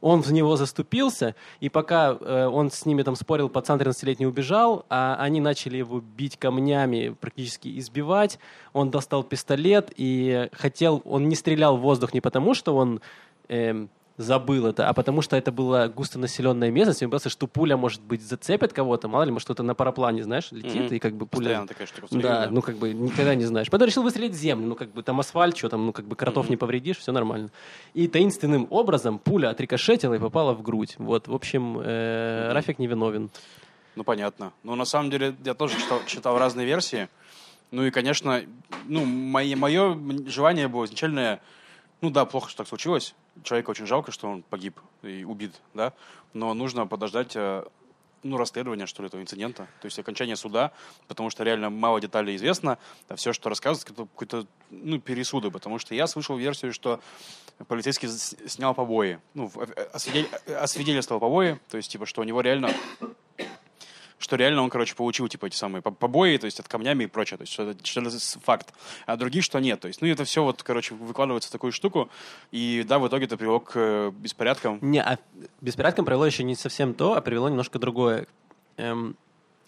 Он 0.00 0.22
в 0.22 0.32
него 0.32 0.56
заступился, 0.56 1.34
и 1.58 1.68
пока 1.68 2.16
э, 2.20 2.46
он 2.46 2.70
с 2.70 2.86
ними 2.86 3.02
там 3.02 3.16
спорил, 3.16 3.48
пацан 3.48 3.80
13-летний 3.80 4.26
убежал, 4.26 4.86
а 4.88 5.16
они 5.18 5.40
начали 5.40 5.76
его 5.76 6.00
бить 6.00 6.36
камнями, 6.36 7.16
практически 7.20 7.78
избивать. 7.78 8.38
Он 8.72 8.90
достал 8.90 9.24
пистолет 9.24 9.92
и 9.96 10.48
хотел... 10.52 11.02
Он 11.04 11.28
не 11.28 11.34
стрелял 11.34 11.76
в 11.76 11.80
воздух 11.80 12.14
не 12.14 12.20
потому, 12.20 12.54
что 12.54 12.76
он... 12.76 13.00
эм, 13.48 13.90
забыл 14.18 14.66
это, 14.66 14.88
а 14.88 14.92
потому 14.92 15.22
что 15.22 15.36
это 15.36 15.52
была 15.52 15.88
густонаселенная 15.88 16.70
местность, 16.70 17.00
и 17.00 17.04
он 17.04 17.10
боялся, 17.10 17.30
что 17.30 17.46
пуля, 17.46 17.76
может 17.76 18.02
быть, 18.02 18.20
зацепит 18.20 18.72
кого-то, 18.72 19.08
мало 19.08 19.22
ли, 19.22 19.30
может, 19.30 19.46
кто-то 19.46 19.62
на 19.62 19.74
параплане, 19.74 20.24
знаешь, 20.24 20.50
летит, 20.50 20.82
Мгм. 20.82 20.94
и 20.94 20.98
как 20.98 21.14
бы 21.14 21.24
пуля... 21.26 21.44
Постоянно 21.44 21.66
такая 21.68 21.86
штука. 21.86 22.06
Да, 22.10 22.48
ну 22.50 22.60
как 22.60 22.76
бы 22.76 22.92
никогда 22.92 23.34
не 23.36 23.44
знаешь. 23.44 23.70
Потом 23.70 23.86
решил 23.86 24.02
выстрелить 24.02 24.32
в 24.32 24.36
землю, 24.36 24.66
ну 24.66 24.74
как 24.74 24.90
бы 24.90 25.02
там 25.02 25.20
асфальт, 25.20 25.56
что 25.56 25.68
там, 25.68 25.86
ну 25.86 25.92
как 25.92 26.04
бы 26.04 26.16
кротов 26.16 26.46
Мгм. 26.46 26.50
не 26.50 26.56
повредишь, 26.56 26.98
все 26.98 27.12
нормально. 27.12 27.50
И 27.94 28.08
таинственным 28.08 28.66
образом 28.70 29.18
пуля 29.18 29.50
отрикошетила 29.50 30.14
и 30.14 30.18
попала 30.18 30.52
в 30.52 30.62
грудь. 30.62 30.96
Вот, 30.98 31.28
в 31.28 31.34
общем, 31.34 31.78
э, 31.80 32.46
Мгм. 32.46 32.54
Рафик 32.54 32.78
не 32.80 32.88
виновен. 32.88 33.30
Ну, 33.94 34.04
понятно. 34.04 34.52
Но 34.64 34.74
на 34.74 34.84
самом 34.84 35.10
деле 35.10 35.34
я 35.44 35.54
тоже 35.54 35.76
читал, 35.78 36.00
читал 36.06 36.38
разные 36.38 36.66
версии. 36.66 37.08
Ну 37.70 37.84
и, 37.84 37.90
конечно, 37.90 38.42
ну, 38.86 39.04
мое, 39.04 39.54
мое 39.56 39.96
желание 40.26 40.68
было 40.68 40.86
изначальное, 40.86 41.40
ну 42.00 42.10
да, 42.10 42.24
плохо, 42.24 42.48
что 42.48 42.58
так 42.58 42.68
случилось. 42.68 43.14
Человека 43.42 43.70
очень 43.70 43.86
жалко, 43.86 44.12
что 44.12 44.28
он 44.28 44.42
погиб 44.42 44.78
и 45.02 45.24
убит, 45.24 45.52
да. 45.74 45.92
Но 46.32 46.54
нужно 46.54 46.86
подождать, 46.86 47.32
э, 47.34 47.64
ну, 48.22 48.36
расследования, 48.36 48.86
что 48.86 49.02
ли, 49.02 49.08
этого 49.08 49.20
инцидента. 49.20 49.66
То 49.80 49.86
есть 49.86 49.98
окончание 49.98 50.36
суда, 50.36 50.72
потому 51.08 51.30
что 51.30 51.42
реально 51.42 51.70
мало 51.70 52.00
деталей 52.00 52.36
известно. 52.36 52.78
А 53.08 53.16
все, 53.16 53.32
что 53.32 53.48
рассказывают, 53.48 53.90
это 53.90 54.06
какой-то, 54.06 54.46
ну, 54.70 55.00
пересуды. 55.00 55.50
Потому 55.50 55.78
что 55.78 55.94
я 55.94 56.06
слышал 56.06 56.36
версию, 56.36 56.72
что 56.72 57.00
полицейский 57.66 58.08
снял 58.48 58.74
побои. 58.74 59.18
Ну, 59.34 59.50
э, 59.56 59.66
э, 60.46 60.54
освидетельствовал 60.54 61.20
побои. 61.20 61.58
То 61.68 61.78
есть, 61.78 61.90
типа, 61.90 62.06
что 62.06 62.20
у 62.20 62.24
него 62.24 62.40
реально 62.40 62.72
что 64.18 64.36
реально 64.36 64.62
он, 64.62 64.70
короче, 64.70 64.94
получил, 64.94 65.28
типа, 65.28 65.46
эти 65.46 65.56
самые 65.56 65.82
по- 65.82 65.90
побои, 65.90 66.36
то 66.36 66.46
есть 66.46 66.60
от 66.60 66.68
камнями 66.68 67.04
и 67.04 67.06
прочее, 67.06 67.38
то 67.38 67.42
есть 67.42 67.52
что 67.52 67.70
это, 67.70 67.86
что 67.86 68.00
это 68.00 68.18
факт, 68.40 68.72
а 69.06 69.16
других, 69.16 69.44
что 69.44 69.58
нет, 69.58 69.80
то 69.80 69.88
есть, 69.88 70.00
ну, 70.02 70.08
это 70.08 70.24
все 70.24 70.42
вот, 70.42 70.62
короче, 70.62 70.94
выкладывается 70.94 71.48
в 71.48 71.52
такую 71.52 71.72
штуку, 71.72 72.10
и, 72.50 72.84
да, 72.86 72.98
в 72.98 73.08
итоге 73.08 73.26
это 73.26 73.36
привело 73.36 73.60
к 73.60 73.72
э, 73.74 74.10
беспорядкам. 74.14 74.78
Не, 74.82 75.02
а 75.02 75.18
беспорядком 75.60 76.04
привело 76.04 76.26
еще 76.26 76.44
не 76.44 76.54
совсем 76.54 76.94
то, 76.94 77.16
а 77.16 77.20
привело 77.20 77.48
немножко 77.48 77.78
другое. 77.78 78.26
Эм, 78.76 79.16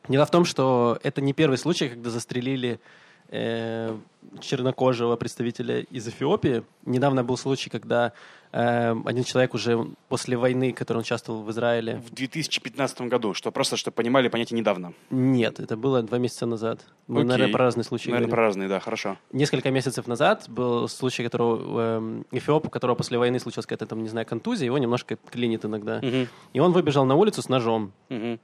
дело 0.09 0.27
в 0.27 0.31
том, 0.31 0.45
что 0.45 0.99
это 1.03 1.21
не 1.21 1.33
первый 1.33 1.59
случай, 1.59 1.89
когда 1.89 2.11
застрелили 2.11 2.81
э, 3.29 3.97
чернокожего 4.41 5.17
представителя 5.17 5.81
из 5.81 6.07
Эфиопии. 6.09 6.65
Недавно 6.85 7.25
был 7.25 7.37
случай, 7.37 7.71
когда 7.71 8.13
один 8.53 9.25
человек 9.25 9.55
уже 9.55 9.87
после 10.09 10.37
войны, 10.37 10.73
который 10.73 10.99
он 10.99 11.03
участвовал 11.03 11.43
в 11.43 11.51
Израиле, 11.51 11.97
В 12.05 12.13
2015 12.13 13.03
году, 13.03 13.33
что 13.35 13.53
просто, 13.53 13.77
чтобы 13.77 13.95
понимали, 13.95 14.29
понятие 14.29 14.59
недавно. 14.59 14.93
нет, 15.11 15.61
это 15.61 15.77
было 15.77 16.03
два 16.03 16.19
месяца 16.19 16.47
назад. 16.47 16.81
Мы, 17.07 17.21
Окей. 17.21 17.29
наверное, 17.29 17.53
про 17.53 17.65
разные 17.65 17.85
случаи 17.85 18.09
Наверное, 18.09 18.27
говорим. 18.27 18.37
про 18.37 18.43
разные, 18.45 18.69
да, 18.69 18.81
хорошо. 18.81 19.17
Несколько 19.33 19.71
месяцев 19.71 20.07
назад 20.07 20.47
был 20.49 20.89
случай, 20.89 21.23
которого 21.23 21.97
эм, 21.99 22.27
Эфиоп, 22.33 22.67
у 22.67 22.71
которого 22.71 22.97
после 22.97 23.19
войны 23.19 23.39
случилась 23.39 23.67
какая-то 23.67 23.87
там, 23.87 24.03
не 24.03 24.09
знаю, 24.09 24.27
контузия, 24.27 24.67
его 24.67 24.79
немножко 24.79 25.17
клинит 25.31 25.65
иногда. 25.65 25.99
Мгм. 26.03 26.29
И 26.53 26.61
он 26.61 26.73
выбежал 26.73 27.05
на 27.05 27.15
улицу 27.15 27.43
с 27.43 27.49
ножом. 27.49 27.93
Мгм. 28.09 28.41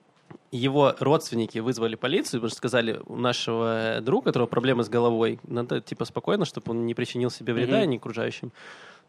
Его 0.53 0.95
родственники 1.01 1.59
вызвали 1.59 1.95
полицию, 1.97 2.41
потому 2.41 2.49
что 2.51 2.57
сказали, 2.59 3.01
у 3.07 3.17
нашего 3.17 3.99
друга, 4.03 4.21
у 4.21 4.27
которого 4.27 4.47
проблемы 4.47 4.85
с 4.85 4.89
головой, 4.89 5.39
надо 5.47 5.81
типа 5.81 6.05
спокойно, 6.05 6.45
чтобы 6.45 6.71
он 6.73 6.87
не 6.87 6.95
причинил 6.95 7.31
себе 7.31 7.53
вреда 7.53 7.81
Мгм. 7.81 7.91
ни 7.91 7.97
окружающим. 7.97 8.53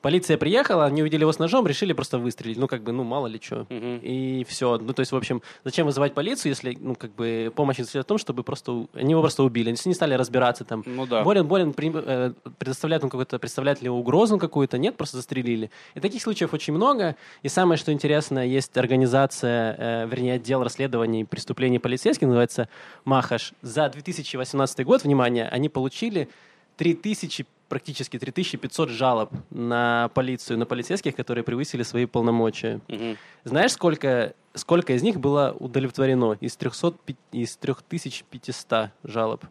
Полиция 0.01 0.38
приехала, 0.38 0.86
они 0.86 1.01
увидели 1.01 1.22
его 1.22 1.32
с 1.32 1.39
ножом, 1.39 1.66
решили 1.66 1.92
просто 1.92 2.20
выстрелить. 2.20 2.58
Ну, 2.58 2.68
как 2.68 2.84
бы, 2.84 2.92
ну, 2.92 3.04
мало 3.04 3.27
ли 3.27 3.39
что. 3.44 3.66
Мгм. 3.70 4.00
И 4.04 4.46
все. 4.48 4.77
Ну, 4.77 4.94
то 4.94 5.00
есть, 5.00 5.12
в 5.12 5.16
общем, 5.16 5.42
зачем 5.63 5.88
вызывать 5.88 6.13
полицию, 6.13 6.51
если, 6.51 6.77
ну, 6.80 6.96
как 6.96 7.13
бы, 7.16 7.51
помощь 7.56 7.77
состоит 7.77 8.06
в 8.06 8.08
том, 8.08 8.18
чтобы 8.18 8.44
просто... 8.44 8.88
Они 8.94 9.12
его 9.12 9.22
просто 9.22 9.44
убили. 9.44 9.70
Они 9.70 9.77
не 9.86 9.94
стали 9.94 10.13
разбираться 10.13 10.66
там. 10.66 10.84
Ну 10.86 11.06
да. 11.08 11.24
Болен, 11.24 11.48
болен, 11.48 11.74
при- 11.74 11.92
э, 11.94 12.34
предоставляет 12.60 13.04
он 13.04 13.10
какой-то, 13.10 13.39
представляет 13.39 13.82
ли 13.82 13.89
угрозу 13.89 14.38
какую-то, 14.38 14.77
нет, 14.77 14.96
просто 14.98 15.18
застрелили. 15.18 15.72
И 15.96 16.00
таких 16.00 16.22
случаев 16.22 16.54
очень 16.54 16.74
много. 16.74 17.16
И 17.42 17.50
самое, 17.50 17.77
что 17.77 17.92
интересно, 17.92 18.46
есть 18.48 18.77
организация, 18.77 19.75
э, 19.77 20.08
вернее, 20.08 20.34
отдел 20.34 20.63
расследований 20.63 21.25
преступлений 21.25 21.80
полицейских, 21.80 22.27
называется 22.27 22.70
МАХАШ. 23.06 23.54
За 23.62 23.89
2018 23.89 24.86
год, 24.86 25.04
внимание, 25.04 25.48
они 25.48 25.70
получили 25.70 26.30
3000 26.77 27.46
практически 27.70 28.18
3500 28.18 28.90
жалоб 28.90 29.32
на 29.50 30.10
полицию, 30.14 30.58
на 30.58 30.66
полицейских, 30.66 31.16
которые 31.16 31.44
превысили 31.44 31.84
свои 31.84 32.06
полномочия. 32.06 32.80
Мгм. 32.88 33.18
Знаешь, 33.44 33.72
сколько, 33.72 34.34
сколько 34.54 34.94
из 34.94 35.04
них 35.04 35.20
было 35.20 35.56
удовлетворено 35.60 36.38
из, 36.40 36.56
300, 36.56 36.92
пи- 37.06 37.16
из 37.32 37.58
3500 37.58 38.92
жалоб? 39.04 39.46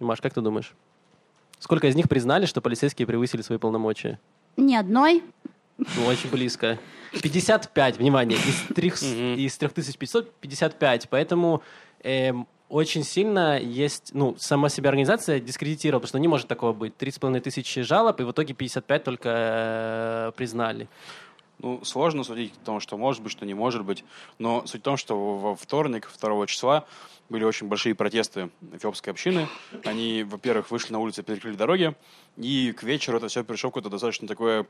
Маш, 0.00 0.20
как 0.20 0.34
ты 0.34 0.40
думаешь? 0.40 0.74
Сколько 1.58 1.86
из 1.86 1.94
них 1.94 2.08
признали, 2.08 2.46
что 2.46 2.60
полицейские 2.60 3.06
превысили 3.06 3.42
свои 3.42 3.58
полномочия? 3.58 4.18
Ни 4.56 4.74
одной. 4.74 5.22
Ну, 5.78 6.06
очень 6.06 6.30
близко. 6.30 6.78
55, 7.22 7.98
внимание, 7.98 8.38
из, 8.38 8.74
трех, 8.74 9.02
из 9.02 9.56
3500 9.56 10.32
55. 10.34 11.08
Поэтому 11.08 11.62
эм, 12.02 12.46
очень 12.68 13.04
сильно 13.04 13.58
есть, 13.58 14.10
ну, 14.14 14.36
сама 14.38 14.68
себя 14.68 14.88
организация 14.88 15.40
дискредитировала, 15.40 16.00
потому 16.00 16.08
что 16.08 16.18
не 16.18 16.28
может 16.28 16.48
такого 16.48 16.72
быть. 16.72 16.94
3,5 16.98 17.40
тысячи 17.40 17.82
жалоб, 17.82 18.20
и 18.20 18.24
в 18.24 18.30
итоге 18.32 18.54
55 18.54 19.04
только 19.04 19.28
э, 19.32 20.32
признали. 20.36 20.88
Ну, 21.58 21.84
сложно 21.84 22.24
судить 22.24 22.52
о 22.62 22.66
том, 22.66 22.80
что 22.80 22.96
может 22.96 23.22
быть, 23.22 23.32
что 23.32 23.46
не 23.46 23.54
может 23.54 23.84
быть. 23.84 24.04
Но 24.38 24.66
суть 24.66 24.80
в 24.80 24.84
том, 24.84 24.96
что 24.96 25.36
во 25.36 25.56
вторник, 25.56 26.10
2 26.20 26.46
числа, 26.46 26.84
были 27.28 27.44
очень 27.44 27.68
большие 27.68 27.94
протесты 27.94 28.50
эфиопской 28.72 29.12
общины. 29.12 29.48
Они, 29.84 30.24
во-первых, 30.24 30.70
вышли 30.70 30.92
на 30.92 30.98
улицы, 30.98 31.22
перекрыли 31.22 31.56
дороги, 31.56 31.94
и 32.36 32.72
к 32.72 32.82
вечеру 32.82 33.18
это 33.18 33.28
все 33.28 33.44
пришло 33.44 33.70
какое-то 33.70 33.88
достаточно 33.88 34.28
такое 34.28 34.66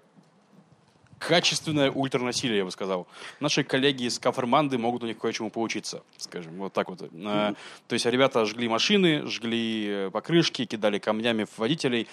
качественное 1.19 1.91
ультранасилие, 1.91 2.59
я 2.59 2.65
бы 2.65 2.71
сказал. 2.71 3.07
Наши 3.41 3.65
коллеги 3.65 4.05
из 4.05 4.19
Каферманды 4.19 4.79
могут 4.79 5.03
у 5.03 5.07
них 5.07 5.19
кое-чему 5.19 5.51
поучиться, 5.51 6.03
скажем, 6.19 6.55
вот 6.57 6.73
так 6.73 6.89
вот. 6.89 7.03
Э, 7.03 7.55
То 7.87 7.93
есть 7.93 8.07
ребята 8.07 8.45
жгли 8.45 8.69
машины, 8.69 9.27
жгли 9.27 9.87
э, 9.89 10.11
покрышки, 10.13 10.65
кидали 10.65 10.99
камнями 10.99 11.45
в 11.45 11.59
водителей, 11.59 12.09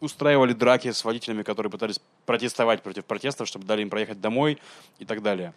устраивали 0.00 0.52
драки 0.52 0.90
с 0.92 1.04
водителями, 1.04 1.42
которые 1.42 1.70
пытались 1.70 2.00
протестовать 2.24 2.82
против 2.82 3.04
протестов, 3.04 3.48
чтобы 3.48 3.66
дали 3.66 3.82
им 3.82 3.90
проехать 3.90 4.20
домой 4.20 4.58
и 4.98 5.04
так 5.04 5.22
далее. 5.22 5.54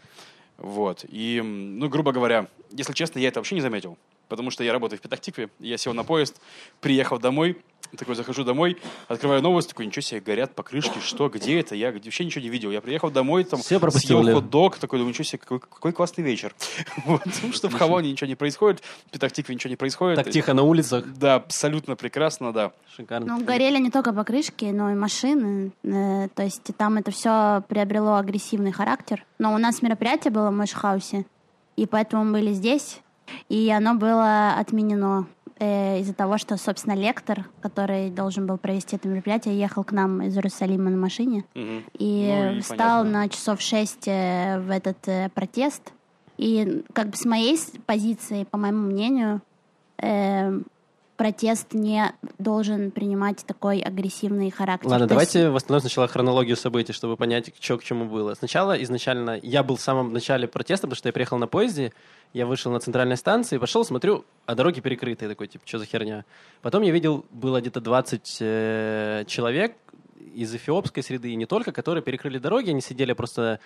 Вот. 0.57 1.05
И, 1.07 1.41
ну, 1.41 1.87
грубо 1.87 2.11
говоря, 2.11 2.47
если 2.71 2.93
честно, 2.93 3.19
я 3.19 3.29
это 3.29 3.39
вообще 3.39 3.55
не 3.55 3.61
заметил. 3.61 3.97
Потому 4.29 4.51
что 4.51 4.63
я 4.63 4.71
работаю 4.71 4.99
в 4.99 5.01
Петахтикве, 5.01 5.49
я 5.59 5.77
сел 5.77 5.93
на 5.93 6.03
поезд, 6.03 6.39
приехал 6.79 7.19
домой, 7.19 7.57
такой 7.97 8.15
захожу 8.15 8.43
домой, 8.43 8.77
открываю 9.07 9.41
новость, 9.41 9.69
такой, 9.69 9.85
ничего 9.85 10.01
себе, 10.01 10.21
горят 10.21 10.53
покрышки, 10.53 10.99
что, 10.99 11.29
где 11.29 11.59
это, 11.59 11.75
я 11.75 11.91
вообще 11.91 12.25
ничего 12.25 12.43
не 12.43 12.49
видел. 12.49 12.71
Я 12.71 12.81
приехал 12.81 13.09
домой, 13.09 13.43
там, 13.43 13.59
Все 13.61 13.79
съел 13.89 14.21
хот-дог, 14.21 14.77
такой, 14.77 14.99
думаю, 14.99 15.09
ничего 15.09 15.23
себе, 15.23 15.39
какой, 15.39 15.59
какой 15.59 15.91
классный 15.91 16.23
вечер. 16.23 16.53
Вот. 17.05 17.23
Потому 17.23 17.53
что 17.53 17.69
в 17.69 17.73
Хавоне 17.73 18.11
ничего 18.11 18.27
не 18.27 18.35
происходит, 18.35 18.81
в 19.07 19.11
Петахтикве 19.11 19.55
ничего 19.55 19.69
не 19.69 19.75
происходит. 19.75 20.17
Так 20.17 20.29
тихо 20.29 20.53
на 20.53 20.63
улицах. 20.63 21.05
Да, 21.13 21.35
абсолютно 21.35 21.95
прекрасно, 21.95 22.53
да. 22.53 22.71
Шикарно. 22.95 23.37
Ну, 23.37 23.43
горели 23.43 23.79
не 23.79 23.89
только 23.89 24.13
покрышки, 24.13 24.65
но 24.65 24.91
и 24.91 24.95
машины. 24.95 25.71
Э, 25.83 26.27
то 26.35 26.43
есть 26.43 26.69
там 26.77 26.97
это 26.97 27.11
все 27.11 27.63
приобрело 27.67 28.15
агрессивный 28.15 28.71
характер. 28.71 29.25
Но 29.39 29.53
у 29.53 29.57
нас 29.57 29.81
мероприятие 29.81 30.31
было 30.31 30.49
в 30.49 30.53
Мэшхаусе, 30.53 31.25
и 31.75 31.85
поэтому 31.87 32.25
мы 32.25 32.33
были 32.33 32.53
здесь, 32.53 32.99
и 33.49 33.69
оно 33.71 33.95
было 33.95 34.53
отменено 34.57 35.27
э, 35.59 35.99
из-за 35.99 36.13
того, 36.13 36.37
что, 36.37 36.57
собственно, 36.57 36.93
лектор, 36.95 37.45
который 37.61 38.09
должен 38.09 38.47
был 38.47 38.57
провести 38.57 38.95
это 38.95 39.07
мероприятие, 39.07 39.59
ехал 39.59 39.83
к 39.83 39.91
нам 39.91 40.21
из 40.21 40.35
Иерусалима 40.35 40.89
на 40.89 40.97
машине 40.97 41.43
Мгм. 41.55 41.83
и, 41.97 42.51
Ну 42.55 42.61
встал 42.61 43.03
понятно. 43.03 43.11
на 43.23 43.29
часов 43.29 43.59
шесть 43.61 44.07
э, 44.07 44.59
в 44.59 44.69
этот 44.71 45.07
э, 45.07 45.29
протест. 45.33 45.91
И 46.37 46.83
как 46.93 47.09
бы 47.09 47.17
с 47.17 47.25
моей 47.25 47.57
позиции, 47.85 48.45
по 48.45 48.57
моему 48.57 48.87
мнению, 48.87 49.41
э, 50.01 50.59
протест 51.19 51.73
не 51.73 52.13
должен 52.37 52.91
принимать 52.91 53.45
такой 53.45 53.81
агрессивный 53.81 54.49
характер. 54.51 54.87
Ладно, 54.87 55.05
То 55.05 55.15
есть- 55.15 55.33
давайте 55.33 55.49
восстановим 55.49 55.81
сначала 55.81 56.07
хронологию 56.07 56.55
событий, 56.55 56.93
чтобы 56.93 57.17
понять, 57.17 57.53
что 57.59 57.77
к 57.77 57.83
чему 57.83 58.05
было. 58.05 58.35
Сначала, 58.35 58.81
изначально, 58.83 59.37
я 59.43 59.61
был 59.61 59.75
в 59.75 59.81
самом 59.81 60.13
начале 60.13 60.47
протеста, 60.47 60.87
потому 60.87 60.95
что 60.95 61.09
я 61.09 61.13
приехал 61.13 61.37
на 61.37 61.47
поезде, 61.47 61.91
я 62.31 62.45
вышел 62.45 62.71
на 62.71 62.79
центральной 62.79 63.17
станции, 63.17 63.57
пошел, 63.57 63.83
смотрю, 63.83 64.23
а 64.45 64.55
дороги 64.55 64.79
перекрыты. 64.79 65.25
Я 65.25 65.29
такой, 65.29 65.47
типа, 65.47 65.67
что 65.67 65.79
за 65.79 65.85
херня? 65.85 66.23
Потом 66.61 66.83
я 66.83 66.91
видел, 66.91 67.25
было 67.31 67.59
где-то 67.59 67.81
20 67.81 68.37
э, 68.39 69.25
человек 69.27 69.75
из 70.35 70.55
эфиопской 70.55 71.03
среды, 71.03 71.31
и 71.31 71.35
не 71.35 71.45
только, 71.45 71.73
которые 71.73 72.01
перекрыли 72.01 72.37
дороги, 72.37 72.69
они 72.69 72.79
сидели 72.79 73.11
просто 73.11 73.59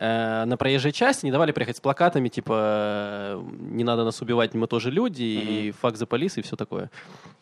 э, 0.00 0.44
на 0.46 0.56
проезжей 0.56 0.92
части, 0.92 1.26
не 1.26 1.30
давали 1.30 1.52
приехать 1.52 1.76
с 1.76 1.80
плакатами, 1.80 2.28
типа, 2.28 3.34
э, 3.34 3.42
не 3.60 3.84
надо 3.84 4.04
нас 4.04 4.20
убивать, 4.20 4.54
мы 4.54 4.66
тоже 4.66 4.90
люди, 4.90 5.22
и 5.22 5.70
факт 5.72 5.96
за 5.96 6.06
полис, 6.06 6.38
и 6.38 6.42
все 6.42 6.56
такое. 6.56 6.90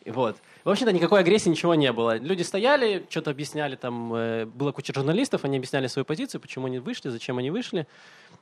И 0.03 0.11
вот. 0.11 0.37
В 0.63 0.69
общем-то, 0.69 0.91
никакой 0.91 1.21
агрессии, 1.21 1.49
ничего 1.49 1.73
не 1.75 1.91
было. 1.91 2.17
Люди 2.17 2.43
стояли, 2.43 3.05
что-то 3.09 3.31
объясняли, 3.31 3.75
там 3.75 4.13
э, 4.13 4.45
было 4.45 4.71
куча 4.71 4.93
журналистов, 4.93 5.45
они 5.45 5.57
объясняли 5.57 5.87
свою 5.87 6.05
позицию, 6.05 6.41
почему 6.41 6.67
они 6.67 6.79
вышли, 6.79 7.09
зачем 7.09 7.37
они 7.37 7.49
вышли, 7.49 7.87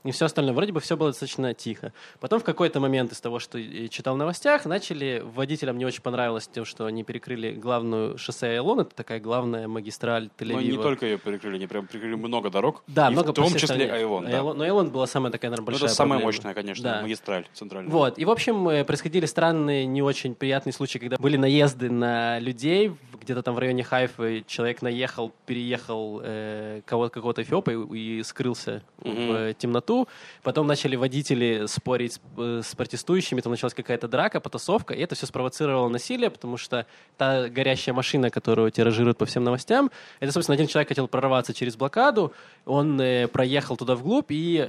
и 0.03 0.11
все 0.11 0.25
остальное. 0.25 0.53
Вроде 0.53 0.71
бы 0.71 0.79
все 0.79 0.95
было 0.95 1.09
достаточно 1.09 1.53
тихо. 1.53 1.93
Потом 2.19 2.39
в 2.39 2.43
какой-то 2.43 2.79
момент 2.79 3.11
из 3.11 3.19
того, 3.19 3.39
что 3.39 3.59
читал 3.89 4.15
в 4.15 4.17
новостях, 4.17 4.65
начали, 4.65 5.21
водителям 5.23 5.77
не 5.77 5.85
очень 5.85 6.01
понравилось 6.01 6.47
тем, 6.47 6.65
что 6.65 6.85
они 6.85 7.03
перекрыли 7.03 7.51
главную 7.51 8.17
шоссе 8.17 8.47
Айлон, 8.47 8.81
это 8.81 8.95
такая 8.95 9.19
главная 9.19 9.67
магистраль 9.67 10.29
тель 10.37 10.53
Но 10.53 10.61
не 10.61 10.77
только 10.77 11.05
ее 11.05 11.17
перекрыли, 11.17 11.55
они 11.55 11.67
прям 11.67 11.87
перекрыли 11.87 12.15
много 12.15 12.49
дорог. 12.49 12.83
Да, 12.87 13.09
и 13.09 13.11
много 13.11 13.31
в 13.31 13.33
том 13.33 13.53
числе 13.53 13.85
Айлон, 14.07 14.25
да. 14.25 14.41
Но 14.53 14.63
Айлон 14.63 14.89
была 14.89 15.07
самая 15.07 15.31
такая, 15.31 15.51
наверное, 15.51 15.65
Ну, 15.65 15.71
большая 15.71 15.87
это 15.87 15.95
самая 15.95 16.19
проблема. 16.19 16.27
мощная, 16.27 16.53
конечно, 16.53 16.83
Да. 16.83 17.01
магистраль 17.01 17.45
центральная. 17.53 17.91
Вот. 17.91 18.17
И, 18.17 18.25
в 18.25 18.29
общем, 18.31 18.67
э, 18.69 18.83
происходили 18.83 19.25
странные, 19.25 19.85
не 19.85 20.01
очень 20.01 20.35
приятные 20.35 20.73
случаи, 20.73 20.97
когда 20.99 21.17
были 21.17 21.37
наезды 21.37 21.89
на 21.89 22.39
людей. 22.39 22.91
Где-то 23.21 23.41
там 23.43 23.55
в 23.55 23.59
районе 23.59 23.83
Хайфы 23.83 24.45
человек 24.47 24.81
наехал, 24.81 25.33
переехал 25.45 26.21
э, 26.23 26.81
кого-то, 26.85 27.13
какого-то 27.13 27.41
эфиопа 27.41 27.71
и, 27.71 27.97
и 28.19 28.23
скрылся 28.23 28.81
в 28.99 29.07
Мгм. 29.07 29.31
э, 29.35 29.53
темноту. 29.57 30.07
Потом 30.43 30.65
начали 30.67 30.95
водители 30.95 31.65
спорить 31.67 32.13
с, 32.13 32.21
э, 32.37 32.61
с 32.63 32.73
протестующими, 32.75 33.41
там 33.41 33.51
началась 33.51 33.73
какая-то 33.73 34.07
драка, 34.07 34.39
потасовка, 34.39 34.93
и 34.93 35.01
это 35.01 35.15
все 35.15 35.25
спровоцировало 35.25 35.89
насилие, 35.89 36.29
потому 36.29 36.55
что 36.57 36.85
та 37.17 37.49
горящая 37.49 37.93
машина, 37.93 38.29
которую 38.29 38.71
тиражируют 38.71 39.17
по 39.17 39.25
всем 39.25 39.43
новостям, 39.43 39.91
это, 40.21 40.31
собственно, 40.31 40.53
один 40.53 40.67
человек 40.67 40.87
хотел 40.87 41.07
прорваться 41.09 41.53
через 41.53 41.75
блокаду, 41.75 42.31
он 42.65 42.99
э, 43.01 43.27
проехал 43.27 43.75
туда 43.75 43.86
вглубь, 43.95 44.27
и 44.29 44.67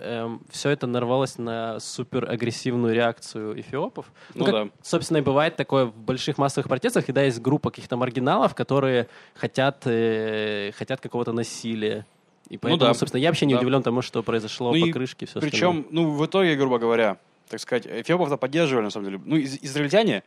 все 0.50 0.70
это 0.70 0.86
нарвалось 0.86 1.38
на 1.38 1.80
суперагрессивную 1.80 2.94
реакцию 2.94 3.60
эфиопов. 3.60 4.06
Ну 4.34 4.44
как, 4.44 4.54
да. 4.54 4.68
собственно, 4.82 5.18
и 5.18 5.20
бывает 5.20 5.56
такое 5.56 5.86
в 5.86 5.96
больших 5.96 6.38
массовых 6.38 6.68
протестах, 6.68 7.06
когда 7.06 7.22
есть 7.22 7.40
группа 7.40 7.70
каких-то 7.70 7.96
маргиналов, 7.96 8.54
которые 8.54 9.08
хотят, 9.34 9.82
э, 9.86 10.72
хотят 10.76 11.00
какого-то 11.00 11.32
насилия. 11.32 12.06
И 12.48 12.56
поэтому, 12.56 12.78
да. 12.80 12.94
собственно, 12.94 13.20
я 13.20 13.28
вообще 13.28 13.46
не 13.46 13.54
Да. 13.54 13.60
удивлен 13.60 13.82
тому, 13.82 14.00
что 14.02 14.22
произошло 14.22 14.70
Ну 14.70 14.76
и 14.76 14.86
покрышки 14.86 15.24
и 15.24 15.26
все 15.26 15.40
Причем, 15.40 15.86
ну, 15.90 16.10
в 16.10 16.24
итоге, 16.24 16.56
грубо 16.56 16.78
говоря, 16.78 17.18
так 17.48 17.60
сказать, 17.60 17.86
эфиопов-то 17.86 18.36
поддерживали, 18.36 18.84
на 18.84 18.90
самом 18.90 19.06
деле. 19.06 19.20
Ну, 19.24 19.36
из- 19.36 19.58
израильтяне 19.62 20.22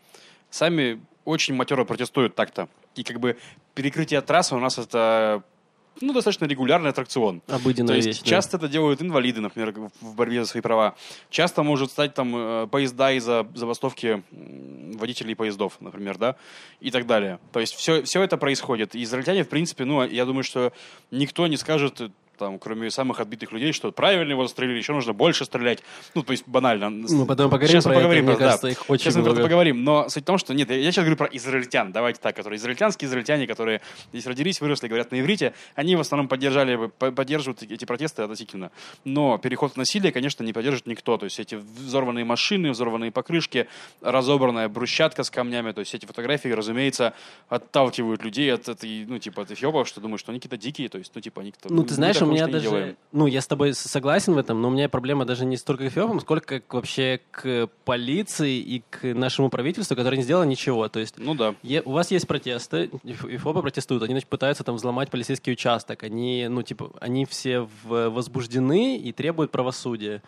сами 0.50 1.02
очень 1.26 1.54
матеро 1.56 1.84
протестуют 1.84 2.36
так-то. 2.36 2.68
И 2.96 3.04
как 3.04 3.20
бы 3.20 3.38
перекрытие 3.74 4.22
трассы 4.22 4.56
у 4.56 4.60
нас 4.60 4.78
это, 4.78 5.44
ну, 6.00 6.14
достаточно 6.14 6.46
регулярный 6.46 6.90
аттракцион. 6.90 7.42
Обыденная 7.48 7.88
То 7.90 7.96
есть 7.96 8.08
вещь. 8.08 8.20
да. 8.22 8.30
часто 8.30 8.58
это 8.58 8.68
делают 8.68 9.02
инвалиды, 9.02 9.42
например, 9.42 9.74
в 10.02 10.16
борьбе 10.16 10.44
за 10.44 10.50
свои 10.50 10.62
права. 10.62 10.96
Часто 11.30 11.64
может 11.64 11.92
стать 11.92 12.14
там 12.14 12.36
э, 12.36 12.68
поезда 12.68 13.12
из-за 13.12 13.48
забастовки 13.54 14.24
водителей 14.32 15.36
поездов, 15.36 15.78
например, 15.80 16.18
да, 16.18 16.36
и 16.80 16.92
так 16.92 17.06
далее. 17.06 17.40
То 17.52 17.60
есть 17.60 17.74
все, 17.74 18.04
все 18.04 18.22
это 18.24 18.38
происходит. 18.38 18.96
И 18.96 19.04
израильтяне, 19.04 19.44
в 19.44 19.50
принципе, 19.50 19.86
ну, 19.86 20.04
я 20.04 20.26
думаю, 20.26 20.44
что 20.44 20.72
никто 21.12 21.46
не 21.48 21.58
скажет, 21.58 22.02
там, 22.38 22.60
кроме 22.60 22.90
самых 22.90 23.20
отбитых 23.20 23.52
людей, 23.52 23.72
что 23.72 23.92
правильно 23.92 24.32
его 24.32 24.44
застрелили, 24.44 24.78
еще 24.78 24.94
нужно 24.94 25.14
больше 25.14 25.46
стрелять. 25.46 25.84
Ну, 26.16 26.24
то 26.24 26.32
есть 26.32 26.44
банально. 26.48 26.90
Мы 26.90 27.26
потом 27.26 27.50
поговорим 27.50 27.68
Сейчас 27.68 27.84
про 27.84 27.94
поговорим, 27.96 28.30
это, 28.30 28.40
да. 28.40 28.46
кажется, 28.46 28.68
их 28.70 28.90
очень 28.90 29.04
Сейчас 29.04 29.16
мы 29.16 29.24
про 29.24 29.30
это 29.30 29.36
много. 29.36 29.48
поговорим, 29.48 29.84
но 29.84 30.10
суть 30.10 30.24
в 30.24 30.26
том, 30.26 30.38
что 30.38 30.54
нет, 30.54 30.70
я 30.70 30.92
сейчас 30.92 31.04
говорю 31.04 31.18
про 31.18 31.28
израильтян, 31.28 31.92
давайте 31.92 32.20
так, 32.20 32.36
которые 32.36 32.58
израильтянские 32.58 33.08
израильтяне, 33.08 33.48
которые 33.48 33.82
здесь 34.12 34.26
родились, 34.26 34.62
выросли, 34.62 34.88
говорят 34.88 35.12
на 35.12 35.20
иврите, 35.20 35.54
они 35.76 35.96
в 35.96 36.00
основном 36.00 36.28
поддержали, 36.28 36.88
поддерживают 36.98 37.64
эти 37.64 37.86
протесты 37.86 38.24
относительно. 38.24 38.72
Но 39.06 39.38
переход 39.38 39.74
в 39.74 39.78
насилие, 39.78 40.12
конечно, 40.12 40.44
не 40.44 40.54
поддержит 40.54 40.88
никто. 40.88 41.18
То 41.18 41.26
есть 41.26 41.40
эти 41.40 41.56
взорванные 41.56 42.26
машины, 42.26 42.72
взорванные 42.72 43.12
покрышки, 43.12 43.68
разобранная 44.02 44.70
брусчатка 44.70 45.24
с 45.24 45.30
камнями, 45.30 45.72
то 45.72 45.80
есть 45.80 45.94
эти 45.94 46.06
фотографии, 46.06 46.50
разумеется, 46.50 47.14
отталкивают 47.50 48.24
людей 48.24 48.54
от 48.54 48.68
этой, 48.70 49.06
ну, 49.06 49.20
типа, 49.20 49.44
от 49.44 49.52
эфиопов, 49.52 49.88
что 49.88 50.02
думают, 50.02 50.20
что 50.20 50.32
они 50.32 50.40
какие-то 50.40 50.58
дикие, 50.58 50.90
то 50.90 50.98
есть, 50.98 51.12
ну, 51.14 51.22
типа, 51.22 51.42
они 51.42 51.52
кто 51.52 51.70
Ну, 51.74 51.84
ты 51.84 51.94
знаешь, 51.94 52.22
меня 52.32 52.48
даже... 52.48 52.70
Делаем. 52.70 52.98
Ну, 53.12 53.28
я 53.28 53.42
с 53.42 53.48
тобой 53.48 53.74
согласен 53.74 54.34
в 54.34 54.38
этом, 54.38 54.62
но 54.62 54.70
у 54.70 54.72
меня 54.72 54.88
проблема 54.90 55.26
даже 55.26 55.46
не 55.46 55.58
столько 55.58 55.84
к 55.86 55.88
эфиопам, 55.88 56.20
сколько 56.22 56.60
к- 56.62 56.74
вообще 56.74 57.20
к 57.32 57.68
полиции 57.86 58.58
и 58.60 58.84
к 58.90 59.04
нашему 59.14 59.50
правительству, 59.50 59.96
которое 59.96 60.18
не 60.18 60.24
сделало 60.24 60.44
ничего. 60.44 60.88
То 60.88 61.00
есть 61.00 61.16
Ну 61.18 61.36
да. 61.36 61.56
Е- 61.64 61.82
у 61.84 61.92
вас 61.92 62.12
есть 62.12 62.28
протесты, 62.28 62.90
ИФОПы 63.04 63.62
протестуют, 63.62 64.04
они 64.04 64.14
значит, 64.14 64.30
пытаются 64.30 64.64
там 64.64 64.76
взломать 64.76 65.10
полицейский 65.10 65.54
участок, 65.54 66.04
они, 66.04 66.48
ну, 66.50 66.62
типа, 66.64 66.92
они 67.02 67.26
все 67.26 67.68
в- 67.84 68.10
возбуждены 68.10 68.98
и 68.98 69.12
требуют 69.12 69.52
правосудия. 69.52 70.22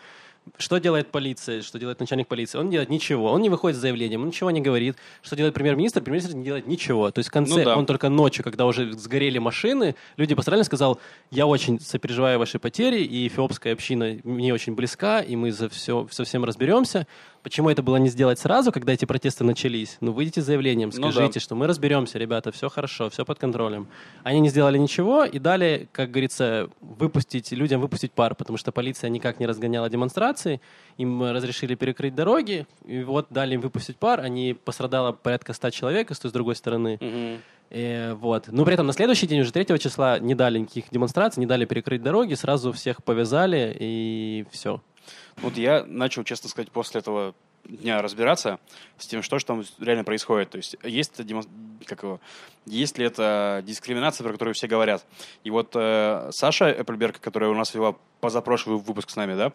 Что 0.57 0.77
делает 0.77 1.07
полиция, 1.07 1.61
что 1.61 1.79
делает 1.79 1.99
начальник 1.99 2.27
полиции? 2.27 2.57
Он 2.57 2.69
делает 2.69 2.89
ничего, 2.89 3.31
он 3.31 3.41
не 3.41 3.49
выходит 3.49 3.77
с 3.77 3.81
заявлением, 3.81 4.21
он 4.21 4.27
ничего 4.27 4.51
не 4.51 4.61
говорит. 4.61 4.97
Что 5.21 5.35
делает 5.35 5.53
премьер-министр? 5.53 6.01
Премьер-министр 6.01 6.37
не 6.37 6.43
делает 6.43 6.67
ничего. 6.67 7.11
То 7.11 7.19
есть 7.19 7.29
в 7.29 7.31
конце, 7.31 7.59
Ну 7.59 7.63
да. 7.65 7.77
он 7.77 7.85
только 7.85 8.09
ночью, 8.09 8.43
когда 8.43 8.65
уже 8.65 8.93
сгорели 8.93 9.39
машины, 9.39 9.95
люди 10.17 10.35
пострадали, 10.35 10.63
сказал, 10.63 10.99
я 11.31 11.47
очень 11.47 11.79
сопереживаю 11.79 12.39
ваши 12.39 12.59
потери, 12.59 13.01
и 13.01 13.27
эфиопская 13.27 13.73
община 13.73 14.17
мне 14.23 14.53
очень 14.53 14.75
близка, 14.75 15.21
и 15.21 15.35
мы 15.35 15.51
за 15.51 15.69
все, 15.69 16.07
со 16.11 16.23
всем 16.23 16.43
разберемся. 16.43 17.07
Почему 17.43 17.69
это 17.69 17.83
было 17.83 17.97
не 17.97 18.07
сделать 18.07 18.39
сразу, 18.39 18.71
когда 18.71 18.93
эти 18.93 19.03
протесты 19.03 19.43
начались? 19.43 19.97
Ну, 19.99 20.13
выйдите 20.13 20.41
с 20.41 20.45
заявлением, 20.45 20.91
Ну 20.95 21.11
скажите, 21.11 21.35
да. 21.35 21.39
что 21.41 21.55
мы 21.55 21.67
разберемся, 21.67 22.17
ребята, 22.17 22.53
все 22.53 22.69
хорошо, 22.69 23.09
все 23.09 23.25
под 23.25 23.37
контролем. 23.37 23.87
Они 24.23 24.39
не 24.39 24.47
сделали 24.47 24.77
ничего 24.77 25.25
и 25.25 25.39
дали, 25.39 25.89
как 25.91 26.09
говорится, 26.11 26.69
выпустить 26.79 27.51
людям 27.51 27.81
выпустить 27.81 28.13
пар, 28.13 28.33
потому 28.33 28.57
что 28.57 28.71
полиция 28.71 29.09
никак 29.09 29.41
не 29.41 29.45
разгоняла 29.45 29.89
демонстрации, 29.89 30.61
им 30.97 31.21
разрешили 31.21 31.75
перекрыть 31.75 32.15
дороги, 32.15 32.65
и 32.85 33.03
вот 33.03 33.27
дали 33.29 33.55
им 33.55 33.61
выпустить 33.61 33.97
пар, 33.97 34.21
они 34.21 34.53
пострадало 34.53 35.11
порядка 35.11 35.51
ста 35.51 35.69
человек, 35.69 36.11
и 36.11 36.13
с 36.13 36.19
той 36.19 36.29
с 36.29 36.33
другой 36.33 36.55
стороны. 36.55 36.97
Мгм. 37.01 37.41
Э, 37.71 38.13
вот. 38.13 38.47
Но 38.47 38.63
при 38.63 38.75
этом 38.75 38.87
на 38.87 38.93
следующий 38.93 39.27
день, 39.27 39.41
уже 39.41 39.51
3 39.51 39.79
числа, 39.79 40.19
не 40.19 40.35
дали 40.35 40.59
никаких 40.59 40.85
демонстраций, 40.91 41.41
не 41.41 41.47
дали 41.47 41.65
перекрыть 41.65 42.03
дороги, 42.03 42.35
сразу 42.35 42.71
всех 42.71 43.03
повязали, 43.03 43.75
и 43.79 44.45
все. 44.51 44.79
Вот 45.37 45.57
я 45.57 45.83
начал, 45.85 46.23
честно 46.23 46.49
сказать, 46.49 46.71
после 46.71 46.99
этого 46.99 47.33
дня 47.65 48.01
разбираться 48.01 48.59
с 48.97 49.07
тем, 49.07 49.21
что 49.21 49.39
же 49.39 49.45
там 49.45 49.63
реально 49.79 50.03
происходит. 50.03 50.49
То 50.49 50.57
есть 50.57 50.75
есть, 50.83 51.19
это 51.19 51.41
как 51.85 52.03
его, 52.03 52.19
есть 52.65 52.97
ли 52.97 53.05
это 53.05 53.63
дискриминация, 53.65 54.23
про 54.23 54.33
которую 54.33 54.53
все 54.53 54.67
говорят. 54.67 55.05
И 55.43 55.49
вот 55.49 55.71
э, 55.75 56.29
Саша 56.31 56.65
Эппельберг, 56.65 57.19
которая 57.19 57.49
у 57.49 57.55
нас 57.55 57.73
вела 57.73 57.95
позапрошлый 58.19 58.77
выпуск 58.77 59.09
с 59.09 59.15
нами, 59.15 59.35
да, 59.35 59.53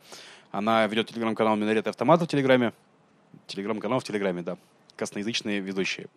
она 0.50 0.86
ведет 0.86 1.08
телеграм-канал 1.08 1.56
«Минарет 1.56 1.86
автомата» 1.86 2.24
в 2.24 2.28
Телеграме. 2.28 2.72
Телеграм-канал 3.46 4.00
в 4.00 4.04
Телеграме, 4.04 4.42
да. 4.42 4.56
Косноязычные 4.96 5.60
ведущие. 5.60 6.08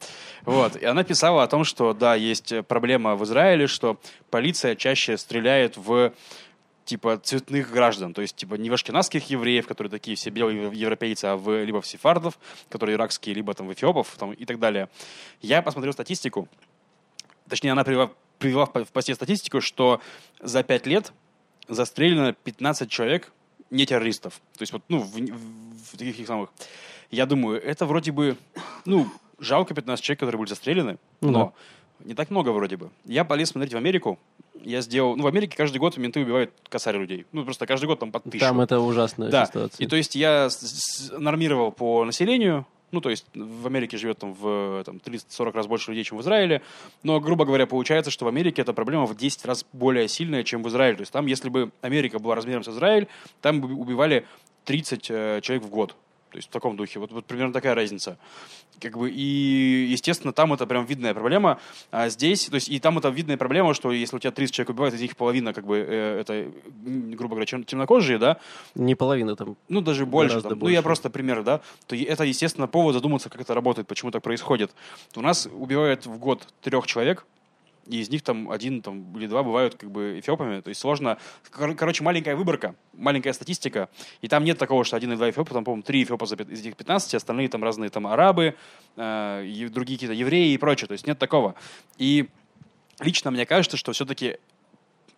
Вот. 0.44 0.76
И 0.76 0.86
она 0.86 1.04
писала 1.04 1.44
о 1.44 1.48
том, 1.48 1.64
что, 1.66 1.94
да, 1.94 2.16
есть 2.16 2.54
проблема 2.68 3.16
в 3.16 3.24
Израиле, 3.26 3.68
что 3.68 4.00
полиция 4.32 4.76
чаще 4.76 5.18
стреляет 5.18 5.78
в 5.78 6.14
типа 6.92 7.18
цветных 7.18 7.72
граждан, 7.72 8.14
то 8.14 8.22
есть 8.22 8.36
типа 8.36 8.56
не 8.56 8.70
в 8.70 8.74
ашкенадских 8.74 9.30
евреев, 9.30 9.66
которые 9.66 9.90
такие 9.90 10.18
все 10.18 10.30
белые 10.30 10.70
европейцы, 10.74 11.24
а 11.24 11.38
в, 11.38 11.64
либо 11.64 11.80
в 11.80 11.88
сефардов, 11.88 12.38
которые 12.68 12.96
иракские, 12.96 13.34
либо 13.34 13.54
там 13.54 13.68
в 13.68 13.72
эфиопов 13.72 14.14
там, 14.18 14.34
и 14.34 14.44
так 14.44 14.60
далее. 14.60 14.90
Я 15.42 15.62
посмотрел 15.62 15.94
статистику, 15.94 16.50
точнее 17.48 17.72
она 17.72 17.86
привела, 17.86 18.12
привела 18.40 18.66
в 18.66 18.74
по- 18.74 18.84
в 18.84 18.90
посте 18.90 19.16
статистику, 19.16 19.62
что 19.62 20.02
за 20.42 20.64
пять 20.64 20.86
лет 20.86 21.14
застрелено 21.70 22.34
15 22.34 22.92
человек 22.92 23.32
не 23.70 23.86
террористов. 23.86 24.42
То 24.58 24.64
есть 24.64 24.74
вот, 24.74 24.84
ну, 24.90 25.00
в, 25.00 25.14
в 25.16 25.98
таких 25.98 26.28
самых. 26.28 26.50
Я 27.10 27.26
думаю, 27.26 27.64
это 27.64 27.86
вроде 27.86 28.12
бы, 28.12 28.36
ну, 28.84 29.08
жалко 29.40 29.74
15 29.74 30.04
человек, 30.04 30.20
которые 30.20 30.40
были 30.40 30.50
застрелены, 30.50 30.98
Ну 31.22 31.32
но 31.32 31.54
не 32.06 32.14
так 32.14 32.30
много 32.30 32.50
вроде 32.50 32.78
бы. 32.78 32.90
Я 33.06 33.24
полез 33.26 33.50
смотреть 33.50 33.74
в 33.74 33.78
Америку, 33.78 34.20
я 34.64 34.82
сделал... 34.82 35.16
Ну, 35.16 35.24
в 35.24 35.28
Америке 35.28 35.56
каждый 35.58 35.78
год 35.78 35.98
менты 35.98 36.22
убивают 36.22 36.52
косарь 36.70 36.98
людей. 36.98 37.26
Ну, 37.32 37.44
просто 37.44 37.66
каждый 37.66 37.86
год 37.86 38.00
там 38.00 38.12
под 38.12 38.24
тысячу. 38.24 38.40
Там 38.46 38.62
это 38.62 38.80
ужасная 38.80 39.30
Да, 39.30 39.46
ситуация. 39.46 39.84
и 39.84 39.88
то 39.88 39.96
есть 39.96 40.16
я 40.16 40.50
нормировал 41.18 41.72
по 41.72 42.06
населению, 42.06 42.66
ну, 42.92 43.02
то 43.02 43.10
есть 43.10 43.26
в 43.34 43.66
Америке 43.68 43.98
живет 43.98 44.20
там 44.20 44.34
в 44.34 44.84
там, 44.86 44.98
30-40 44.98 45.52
раз 45.54 45.68
больше 45.68 45.92
людей, 45.92 46.04
чем 46.04 46.18
в 46.18 46.22
Израиле, 46.22 46.62
но, 47.04 47.20
грубо 47.20 47.46
говоря, 47.46 47.66
получается, 47.66 48.12
что 48.12 48.26
в 48.26 48.28
Америке 48.28 48.62
эта 48.62 48.74
проблема 48.74 49.06
в 49.06 49.16
10 49.16 49.46
раз 49.46 49.66
более 49.74 50.08
сильная, 50.08 50.44
чем 50.44 50.62
в 50.62 50.68
Израиле. 50.70 50.98
То 50.98 51.02
есть 51.02 51.12
там, 51.12 51.26
если 51.26 51.50
бы 51.50 51.72
Америка 51.82 52.20
была 52.20 52.36
размером 52.36 52.64
с 52.64 52.68
Израиль, 52.68 53.08
там 53.42 53.62
бы 53.62 53.74
убивали 53.74 54.26
30 54.66 55.08
э, 55.10 55.40
человек 55.42 55.64
в 55.64 55.70
год. 55.70 55.96
То 56.32 56.38
есть 56.38 56.48
в 56.48 56.52
таком 56.52 56.78
духе. 56.78 57.00
Вот, 57.00 57.12
вот 57.12 57.26
примерно 57.26 57.52
такая 57.52 57.76
разница. 57.76 58.18
Как 58.80 58.98
бы, 58.98 59.12
и, 59.12 59.88
естественно, 59.90 60.32
там 60.32 60.54
это 60.54 60.66
прям 60.66 60.86
видная 60.86 61.14
проблема. 61.14 61.60
А 61.92 62.08
здесь, 62.10 62.46
то 62.46 62.56
есть, 62.56 62.70
и 62.70 62.80
там 62.80 62.98
это 62.98 63.10
видная 63.10 63.38
проблема, 63.38 63.74
что 63.74 63.92
если 63.92 64.16
у 64.16 64.20
тебя 64.20 64.32
30 64.32 64.56
человек 64.56 64.70
убивают, 64.70 64.96
из 64.96 65.02
них 65.02 65.18
половина, 65.18 65.54
как 65.54 65.66
бы, 65.66 65.78
э, 65.78 66.22
это, 66.22 66.52
грубо 66.86 67.36
говоря, 67.36 67.46
темнокожие, 67.46 68.18
да, 68.18 68.38
Не 68.76 68.96
половина 68.96 69.36
там. 69.36 69.58
ну, 69.68 69.82
даже 69.82 70.06
больше. 70.06 70.42
Там. 70.42 70.58
Ну, 70.58 70.68
я 70.70 70.78
больше. 70.78 70.84
просто 70.84 71.10
пример, 71.10 71.44
да. 71.44 71.60
То 71.88 71.96
это, 71.96 72.24
естественно, 72.24 72.68
повод 72.68 72.94
задуматься, 72.94 73.30
как 73.30 73.42
это 73.42 73.54
работает, 73.54 73.88
почему 73.88 74.12
так 74.12 74.24
происходит. 74.24 74.72
У 75.16 75.22
нас 75.22 75.50
убивают 75.52 76.06
в 76.06 76.18
год 76.18 76.48
трех 76.62 76.88
человек, 76.88 77.26
и 77.88 78.00
из 78.00 78.10
них 78.10 78.22
там 78.22 78.52
один 78.52 78.82
там, 78.82 79.18
или 79.18 79.28
два 79.28 79.44
бывают 79.44 79.76
как 79.76 79.92
бы 79.92 80.20
эфиопами. 80.20 80.62
То 80.62 80.70
есть 80.70 80.82
сложно. 80.82 81.18
Кор- 81.50 81.76
короче, 81.76 82.04
маленькая 82.04 82.36
выборка, 82.36 82.76
маленькая 82.94 83.34
статистика. 83.34 83.90
И 84.22 84.28
там 84.28 84.44
нет 84.44 84.58
такого, 84.58 84.84
что 84.84 84.98
один 84.98 85.10
или 85.12 85.18
два 85.18 85.30
эфиопа, 85.30 85.54
там, 85.54 85.64
по-моему, 85.64 85.84
три 85.84 86.04
эфиопа 86.04 86.26
из 86.26 86.62
этих 86.62 86.76
15, 86.76 87.16
остальные 87.16 87.50
там 87.50 87.64
разные 87.64 87.90
там 87.90 88.08
арабы, 88.08 88.56
э, 88.96 89.46
и 89.46 89.68
другие 89.68 89.98
какие-то 89.98 90.14
евреи 90.14 90.54
и 90.54 90.58
прочее. 90.58 90.88
То 90.88 90.94
есть 90.94 91.08
нет 91.08 91.18
такого. 91.18 91.56
И 91.98 92.30
лично 93.00 93.32
мне 93.32 93.46
кажется, 93.46 93.78
что 93.78 93.92
все-таки 93.94 94.38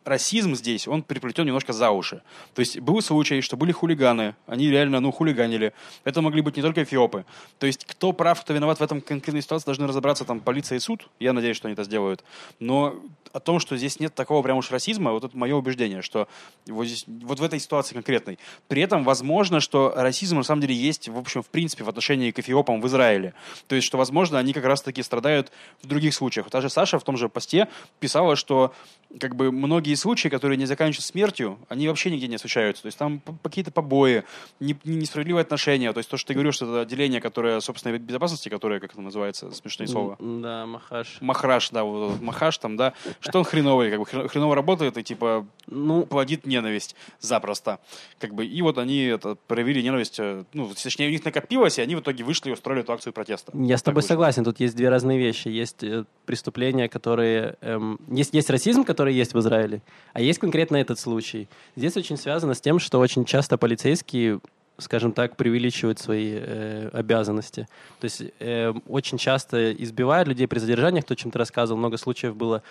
расизм 0.06 0.56
здесь, 0.56 0.88
он 0.88 1.04
приплетен 1.04 1.46
немножко 1.46 1.74
за 1.74 1.92
уши. 1.92 2.22
То 2.54 2.60
есть 2.60 2.80
был 2.80 3.02
случай, 3.02 3.42
что 3.42 3.58
были 3.58 3.72
хулиганы, 3.72 4.36
они 4.48 4.70
реально, 4.70 5.00
ну, 5.00 5.12
хулиганили. 5.12 5.74
Это 6.04 6.22
могли 6.22 6.42
быть 6.42 6.56
не 6.58 6.62
только 6.62 6.84
эфиопы. 6.84 7.26
То 7.60 7.68
есть 7.68 7.86
кто 7.86 8.14
прав, 8.14 8.42
кто 8.42 8.54
виноват 8.54 8.80
в 8.80 8.84
этом 8.84 9.02
конкретной 9.02 9.42
ситуации, 9.42 9.66
должны 9.66 9.88
разобраться 9.88 10.26
там 10.26 10.40
полиция 10.40 10.78
и 10.78 10.80
суд. 10.80 11.08
Я 11.20 11.34
надеюсь, 11.34 11.58
что 11.58 11.68
они 11.68 11.74
это 11.74 11.84
сделают. 11.84 12.24
Но 12.60 12.96
о 13.32 13.40
том, 13.40 13.60
что 13.60 13.76
здесь 13.78 14.00
нет 14.00 14.14
такого 14.14 14.44
прям 14.44 14.58
уж 14.58 14.70
расизма, 14.72 15.12
вот 15.12 15.24
это 15.24 15.36
мое 15.36 15.56
убеждение, 15.56 16.02
что 16.02 16.28
вот, 16.68 16.86
здесь, 16.86 17.06
вот 17.08 17.40
в 17.40 17.44
этой 17.44 17.60
ситуации 17.60 17.96
конкретной. 17.96 18.38
При 18.68 18.82
этом 18.82 19.04
возможно, 19.04 19.60
что 19.60 19.92
расизм 19.96 20.38
на 20.38 20.44
самом 20.44 20.62
деле 20.62 20.76
есть, 20.76 21.10
в 21.10 21.18
общем, 21.18 21.42
в 21.42 21.48
принципе, 21.48 21.84
в 21.84 21.90
отношении 21.90 22.32
к 22.32 22.40
эфиопам 22.40 22.80
в 22.80 22.88
Израиле. 22.88 23.34
То 23.68 23.76
есть, 23.76 23.88
что, 23.88 23.98
возможно, 23.98 24.38
они 24.38 24.54
как 24.54 24.66
раз-таки 24.66 25.02
страдают 25.02 25.52
в 25.82 25.88
других 25.88 26.14
случаях. 26.14 26.50
Та 26.50 26.62
же 26.62 26.70
Саша 26.70 27.00
в 27.00 27.04
том 27.04 27.18
же 27.18 27.28
посте 27.28 27.68
писала, 28.00 28.36
что 28.36 28.74
как 29.20 29.36
бы 29.36 29.52
многие 29.52 29.93
случаи, 29.96 30.30
которые 30.30 30.58
не 30.58 30.66
заканчиваются 30.66 31.08
смертью, 31.10 31.58
они 31.70 31.88
вообще 31.88 32.10
нигде 32.12 32.28
не 32.28 32.38
случаются. 32.38 32.84
То 32.84 32.88
есть 32.88 32.98
там 32.98 33.22
какие-то 33.44 33.72
побои, 33.72 34.24
не- 34.60 34.76
не- 34.84 34.96
несправедливые 34.98 35.42
отношения. 35.42 35.92
То 35.94 36.00
есть 36.00 36.10
то, 36.10 36.18
что 36.18 36.30
ты 36.30 36.34
говоришь, 36.34 36.56
что 36.56 36.66
это 36.66 36.82
отделение, 36.82 37.22
которое 37.22 37.60
собственной 37.60 37.98
безопасности, 37.98 38.50
которое, 38.50 38.80
как 38.80 38.92
это 38.94 39.02
называется, 39.02 39.52
смешное 39.52 39.88
слово. 39.88 40.18
Да, 40.20 40.66
Махаш. 40.66 41.18
Махраш, 41.22 41.70
да, 41.72 41.84
вот 41.84 42.10
этот 42.12 42.22
Махаш 42.22 42.58
там, 42.58 42.78
да, 42.78 42.94
что 43.20 43.40
он 43.40 43.46
хреновый, 43.46 43.90
как 43.92 44.00
бы 44.00 44.06
хр- 44.06 44.28
хреново 44.28 44.56
работает 44.56 44.98
и 44.98 45.04
типа 45.04 45.46
Ну, 45.68 46.06
плодит 46.06 46.46
ненависть 46.46 46.96
запросто. 47.20 47.80
Как 48.20 48.34
бы, 48.34 48.46
и 48.46 48.62
вот 48.62 48.78
они 48.78 49.04
это, 49.04 49.36
проявили 49.48 49.82
ненависть, 49.82 50.20
э, 50.20 50.44
ну, 50.54 50.70
точнее, 50.82 51.08
у 51.08 51.12
них 51.12 51.24
накопилось, 51.24 51.78
и 51.80 51.82
они 51.82 51.96
в 51.96 52.00
итоге 52.02 52.24
вышли 52.24 52.50
и 52.50 52.54
устроили 52.54 52.82
эту 52.82 52.92
акцию 52.94 53.14
протеста. 53.14 53.52
Я 53.56 53.78
с 53.78 53.84
тобой 53.84 53.98
вышло. 54.02 54.10
согласен. 54.10 54.44
Тут 54.44 54.60
есть 54.60 54.76
две 54.76 54.90
разные 54.90 55.18
вещи. 55.20 55.48
Есть 55.50 55.84
э, 55.84 56.06
преступления, 56.26 56.90
которые... 56.90 57.56
эм, 57.62 58.00
есть, 58.10 58.34
есть 58.34 58.50
расизм, 58.50 58.84
который 58.84 59.14
есть 59.14 59.34
в 59.34 59.40
Израиле, 59.40 59.82
а 60.14 60.22
есть 60.22 60.40
конкретно 60.40 60.78
этот 60.78 61.00
случай. 61.00 61.48
Здесь 61.76 61.98
очень 61.98 62.18
связано 62.18 62.54
с 62.54 62.62
тем, 62.62 62.80
что 62.80 63.00
очень 63.00 63.26
часто 63.26 63.58
полицейские 63.58 64.40
скажем 64.78 65.12
так, 65.12 65.36
преувеличивают 65.36 66.00
свои 66.00 66.34
э, 66.36 66.90
обязанности. 66.94 67.68
То 68.00 68.06
есть 68.06 68.24
э, 68.40 68.74
очень 68.88 69.18
часто 69.18 69.72
избивают 69.74 70.28
людей 70.28 70.48
при 70.48 70.60
задержаниях, 70.60 71.06
то, 71.06 71.14
о 71.14 71.18
чем 71.18 71.32
ты 71.32 71.38
рассказывал, 71.38 71.78
много 71.80 71.98
случаев 71.98 72.36
было, 72.36 72.64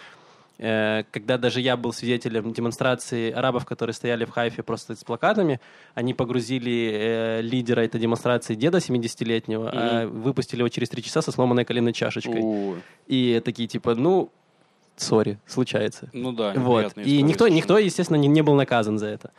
э, 0.59 1.05
когда 1.11 1.39
даже 1.39 1.61
я 1.61 1.77
был 1.77 1.93
свидетелем 1.93 2.53
демонстрации 2.53 3.31
арабов, 3.31 3.65
которые 3.65 3.95
стояли 3.95 4.25
в 4.25 4.31
Хайфе 4.31 4.63
просто 4.63 4.97
с 4.97 5.05
плакатами, 5.05 5.61
они 5.95 6.13
погрузили 6.13 6.91
э, 6.93 7.41
лидера 7.41 7.81
этой 7.83 8.01
демонстрации, 8.01 8.55
деда 8.55 8.79
70-летнего, 8.79 9.71
а 9.73 10.07
выпустили 10.07 10.61
его 10.61 10.69
через 10.69 10.89
три 10.89 11.03
часа 11.03 11.23
со 11.23 11.31
сломанной 11.31 11.65
коленной 11.65 11.93
чашечкой. 11.93 12.41
У, 12.43 12.77
И 13.07 13.41
такие 13.45 13.69
типа, 13.69 13.95
ну, 13.95 14.33
сори, 14.97 15.39
случается. 15.47 16.09
Ну 16.13 16.33
да, 16.33 16.53
Вот. 16.55 16.97
И 16.97 17.23
никто, 17.23 17.49
никто, 17.49 17.79
естественно, 17.79 18.17
не, 18.17 18.29
не 18.29 18.43
был 18.43 18.55
наказан 18.55 18.99
за 18.99 19.07
это. 19.07 19.31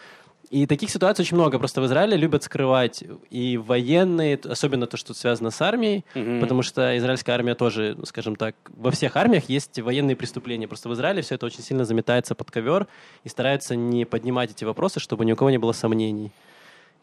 И 0.50 0.68
таких 0.68 0.92
ситуаций 0.92 1.24
очень 1.24 1.36
много. 1.36 1.58
Просто 1.58 1.82
в 1.82 1.86
Израиле 1.88 2.16
любят 2.16 2.44
скрывать 2.44 3.04
и 3.32 3.58
военные, 3.58 4.39
особенно 4.44 4.86
то, 4.86 4.98
что 4.98 5.16
связано 5.16 5.50
с 5.50 5.60
армией, 5.62 6.06
Мгм. 6.13 6.42
потому 6.42 6.62
что 6.62 6.96
израильская 6.98 7.32
армия 7.32 7.56
тоже, 7.56 7.96
ну, 7.98 8.06
скажем 8.06 8.36
так, 8.36 8.56
во 8.76 8.92
всех 8.92 9.16
армиях 9.16 9.50
есть 9.50 9.80
военные 9.80 10.16
преступления. 10.16 10.68
Просто 10.68 10.89
в 10.89 10.94
Израиле 10.94 11.24
все 11.24 11.36
это 11.36 11.48
очень 11.48 11.63
сильно 11.63 11.86
заметается 11.86 12.36
под 12.36 12.52
ковер 12.52 12.86
и 13.24 13.30
стараются 13.30 13.76
не 13.76 14.06
поднимать 14.06 14.52
эти 14.52 14.63
вопросы, 14.63 15.00
чтобы 15.00 15.26
ни 15.26 15.32
у 15.32 15.36
кого 15.36 15.50
не 15.50 15.58
было 15.58 15.72
сомнений. 15.72 16.30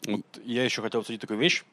Вот 0.07 0.21
я 0.45 0.63
еще 0.63 0.81
хотел 0.81 1.01
обсудить 1.01 1.19
такую 1.19 1.39
вещь, 1.39 1.63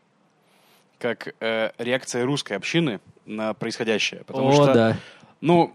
как 0.99 1.33
э, 1.38 1.71
реакция 1.79 2.25
русской 2.25 2.55
общины 2.55 2.99
на 3.25 3.55
происходящее. 3.55 4.25
Потому 4.27 4.49
О, 4.49 4.53
что, 4.53 4.75
да. 4.75 4.97
ну, 5.41 5.73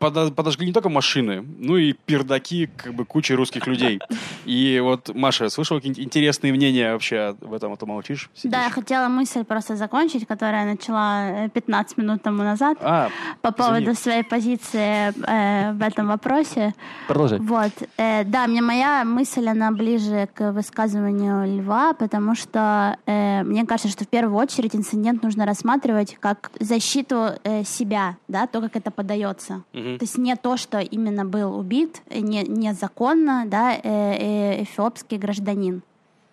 подожгли 0.00 0.66
не 0.66 0.72
только 0.72 0.88
машины, 0.88 1.44
ну 1.58 1.76
и 1.76 1.92
пердаки 1.92 2.68
как 2.76 2.94
бы 2.94 3.04
кучи 3.04 3.32
русских 3.34 3.66
людей. 3.66 4.00
И 4.46 4.80
вот, 4.82 5.14
Маша, 5.14 5.50
слышала 5.50 5.78
какие-нибудь 5.78 6.04
интересные 6.04 6.52
мнения 6.52 6.92
вообще 6.92 7.36
об 7.40 7.52
этом, 7.52 7.72
а 7.72 7.76
то 7.76 7.86
молчишь? 7.86 8.30
сидишь? 8.34 8.50
Да, 8.52 8.64
я 8.64 8.70
хотела 8.70 9.08
мысль 9.08 9.44
просто 9.44 9.76
закончить, 9.76 10.26
которую 10.26 10.60
я 10.60 10.64
начала 10.66 11.44
э, 11.44 11.48
15 11.50 11.98
минут 11.98 12.22
тому 12.22 12.42
назад 12.42 12.78
А, 12.80 13.10
по 13.42 13.52
поводу 13.52 13.82
извини. 13.82 13.94
своей 13.96 14.22
позиции 14.24 15.12
э, 15.26 15.72
в 15.72 15.82
этом 15.82 16.08
вопросе. 16.08 16.74
Продолжай. 17.06 17.38
Вот, 17.38 17.72
э, 17.98 18.24
да, 18.24 18.46
мне 18.46 18.62
моя 18.62 19.04
мысль, 19.04 19.46
она 19.48 19.70
ближе 19.70 20.28
к 20.34 20.52
высказыванию 20.52 21.58
Льва, 21.58 21.92
потому 21.92 22.34
что 22.34 22.96
э, 23.06 23.42
мне 23.42 23.66
кажется, 23.66 23.90
что 23.90 24.04
в 24.04 24.08
первую 24.08 24.36
очередь 24.36 24.74
инцидент 24.74 25.22
нужно 25.22 25.44
рассматривать 25.44 26.16
как 26.20 26.50
защиту 26.58 27.32
э, 27.44 27.64
себя, 27.64 28.16
да, 28.28 28.46
то, 28.46 28.60
как 28.62 28.76
это 28.76 28.90
подается. 28.90 29.62
То 29.98 30.04
есть 30.04 30.18
не 30.18 30.34
то, 30.36 30.56
что 30.56 30.78
именно 30.78 31.24
был 31.24 31.58
убит, 31.58 32.02
э, 32.08 32.20
не, 32.20 32.42
незаконно, 32.42 33.44
да, 33.46 33.74
э, 33.74 33.80
э, 33.82 34.62
эфиопский 34.62 35.18
гражданин. 35.18 35.82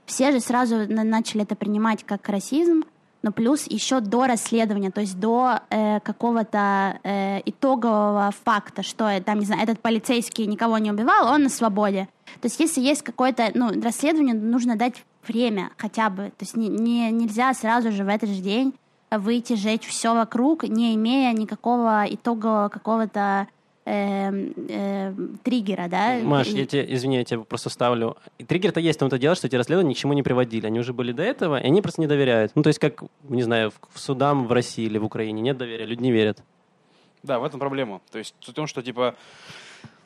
Все 0.06 0.32
же 0.32 0.40
сразу 0.40 0.88
на- 0.88 1.04
начали 1.04 1.44
это 1.44 1.56
принимать 1.56 2.04
как 2.04 2.28
расизм, 2.30 2.84
но 3.24 3.32
плюс 3.32 3.66
еще 3.68 4.00
до 4.00 4.28
расследования, 4.28 4.92
то 4.92 5.02
есть 5.02 5.20
до 5.20 5.60
э, 5.70 6.00
какого-то 6.00 7.00
э, 7.04 7.42
итогового 7.46 8.32
факта, 8.46 8.84
что 8.84 9.06
э, 9.10 9.22
там, 9.22 9.40
не 9.40 9.46
знаю, 9.46 9.64
этот 9.64 9.80
полицейский 9.82 10.46
никого 10.46 10.78
не 10.78 10.92
убивал, 10.92 11.28
он 11.34 11.44
на 11.44 11.50
свободе. 11.50 12.08
То 12.42 12.46
есть 12.46 12.60
если 12.60 12.80
есть 12.82 13.02
какое-то 13.02 13.52
ну, 13.54 13.70
расследование, 13.82 14.36
нужно 14.36 14.76
дать 14.78 15.04
время 15.28 15.72
хотя 15.78 16.10
бы. 16.10 16.26
То 16.38 16.46
есть 16.46 16.56
не, 16.56 16.70
не- 16.70 17.12
нельзя 17.12 17.54
сразу 17.54 17.92
же 17.92 18.04
в 18.06 18.08
этот 18.08 18.30
же 18.30 18.42
день 18.42 18.74
выйти, 19.12 19.56
сжечь 19.56 19.86
все 19.86 20.14
вокруг, 20.14 20.64
не 20.64 20.96
имея 20.96 21.32
никакого 21.34 22.06
итогового 22.10 22.70
какого-то 22.70 23.48
эм, 23.86 24.54
эм, 24.68 25.40
триггера, 25.44 25.88
да? 25.88 26.20
Маш, 26.22 26.48
И- 26.48 26.58
я 26.58 26.66
тебе, 26.66 26.94
извини, 26.94 27.18
я 27.18 27.24
тебя 27.24 27.40
просто 27.42 27.70
ставлю. 27.70 28.18
Триггер-то 28.46 28.80
есть 28.82 28.98
в 28.98 29.02
том-то 29.02 29.18
дело, 29.18 29.36
что 29.36 29.48
эти 29.48 29.56
расследования 29.56 29.92
ни 29.92 29.94
к 29.94 29.98
чему 29.98 30.14
не 30.14 30.24
приводили. 30.24 30.66
Они 30.68 30.80
уже 30.80 30.92
были 30.92 31.14
до 31.14 31.24
этого, 31.24 31.58
и 31.58 31.66
они 31.66 31.82
просто 31.82 32.02
не 32.02 32.08
доверяют. 32.08 32.52
Ну, 32.56 32.64
то 32.64 32.68
есть, 32.68 32.80
как, 32.80 33.04
не 33.30 33.44
знаю, 33.44 33.72
в, 33.72 33.76
в 33.94 34.00
судам 34.00 34.46
в 34.48 34.52
России 34.52 34.86
или 34.86 34.98
в 34.98 35.06
Украине 35.06 35.42
нет 35.42 35.58
доверия, 35.58 35.86
люди 35.86 36.02
не 36.02 36.12
верят. 36.12 36.44
Да, 37.24 37.40
в 37.40 37.46
этом 37.46 37.60
проблема. 37.60 38.02
То 38.12 38.20
есть 38.20 38.36
в 38.42 38.52
том, 38.54 38.68
что 38.68 38.82
типа 38.82 39.16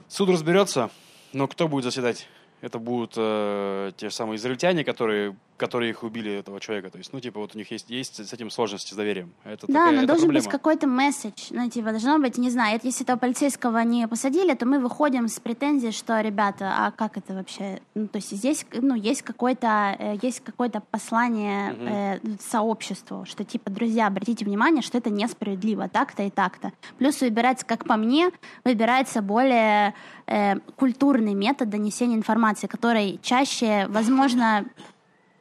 суд 0.07 0.29
разберется, 0.29 0.91
но 1.33 1.47
кто 1.47 1.67
будет 1.67 1.83
заседать? 1.85 2.27
Это 2.61 2.77
будут 2.77 3.13
э, 3.17 3.91
те 3.97 4.09
же 4.09 4.15
самые 4.15 4.37
израильтяне, 4.37 4.83
которые, 4.83 5.35
которые 5.61 5.91
их 5.91 6.01
убили, 6.03 6.31
этого 6.39 6.59
человека. 6.59 6.89
То 6.89 6.97
есть, 6.97 7.13
ну, 7.13 7.19
типа, 7.19 7.39
вот 7.39 7.53
у 7.53 7.57
них 7.57 7.69
есть, 7.71 7.91
есть 7.91 8.15
с 8.27 8.33
этим 8.33 8.49
сложности 8.49 8.93
с 8.93 8.95
доверием. 8.95 9.31
Это 9.43 9.67
Да, 9.67 9.73
такая, 9.73 9.91
но 9.91 9.97
это 9.99 10.07
должен 10.07 10.25
проблема. 10.25 10.43
быть 10.43 10.51
какой-то 10.51 10.87
месседж. 10.87 11.47
Ну, 11.51 11.69
типа, 11.69 11.91
должно 11.91 12.17
быть, 12.17 12.39
не 12.39 12.49
знаю, 12.49 12.79
если 12.81 13.03
этого 13.03 13.17
полицейского 13.17 13.77
не 13.83 14.07
посадили, 14.07 14.55
то 14.55 14.65
мы 14.65 14.79
выходим 14.79 15.27
с 15.27 15.39
претензией, 15.39 15.91
что, 15.91 16.19
ребята, 16.19 16.73
а 16.79 16.91
как 16.91 17.17
это 17.17 17.35
вообще? 17.35 17.79
Ну, 17.93 18.07
то 18.07 18.17
есть 18.17 18.31
здесь, 18.31 18.65
ну, 18.73 18.95
есть 18.95 19.21
какое-то, 19.21 19.95
э, 19.99 20.15
есть 20.23 20.39
какое-то 20.43 20.81
послание 20.91 21.73
Мгм. 21.73 21.87
э, 21.87 22.19
сообществу, 22.39 23.25
что, 23.25 23.43
типа, 23.43 23.69
друзья, 23.69 24.07
обратите 24.07 24.43
внимание, 24.45 24.81
что 24.81 24.97
это 24.97 25.11
несправедливо, 25.11 25.89
так-то 25.89 26.23
и 26.23 26.31
так-то. 26.31 26.71
Плюс 26.97 27.21
выбирается, 27.21 27.65
как 27.67 27.85
по 27.85 27.97
мне, 27.97 28.31
выбирается 28.65 29.21
более 29.21 29.93
э, 30.27 30.55
культурный 30.77 31.33
метод 31.33 31.69
донесения 31.69 32.15
информации, 32.15 32.67
который 32.67 33.19
чаще, 33.21 33.85
возможно, 33.89 34.65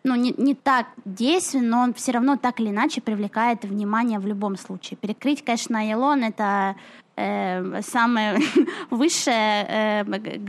ну, 0.02 0.14
не, 0.14 0.34
не 0.36 0.54
так 0.54 0.86
действен, 1.04 1.68
но 1.68 1.80
он 1.80 1.94
все 1.94 2.12
равно 2.12 2.36
так 2.36 2.60
или 2.60 2.70
иначе 2.70 3.00
привлекает 3.00 3.64
внимание 3.64 4.18
в 4.18 4.26
любом 4.26 4.56
случае. 4.56 4.96
Перекрыть, 4.96 5.44
конечно, 5.44 5.88
Елон— 5.88 6.24
это 6.24 6.76
э, 7.16 7.82
самая 7.82 8.40
высшая 8.90 9.66
э, 9.68 10.04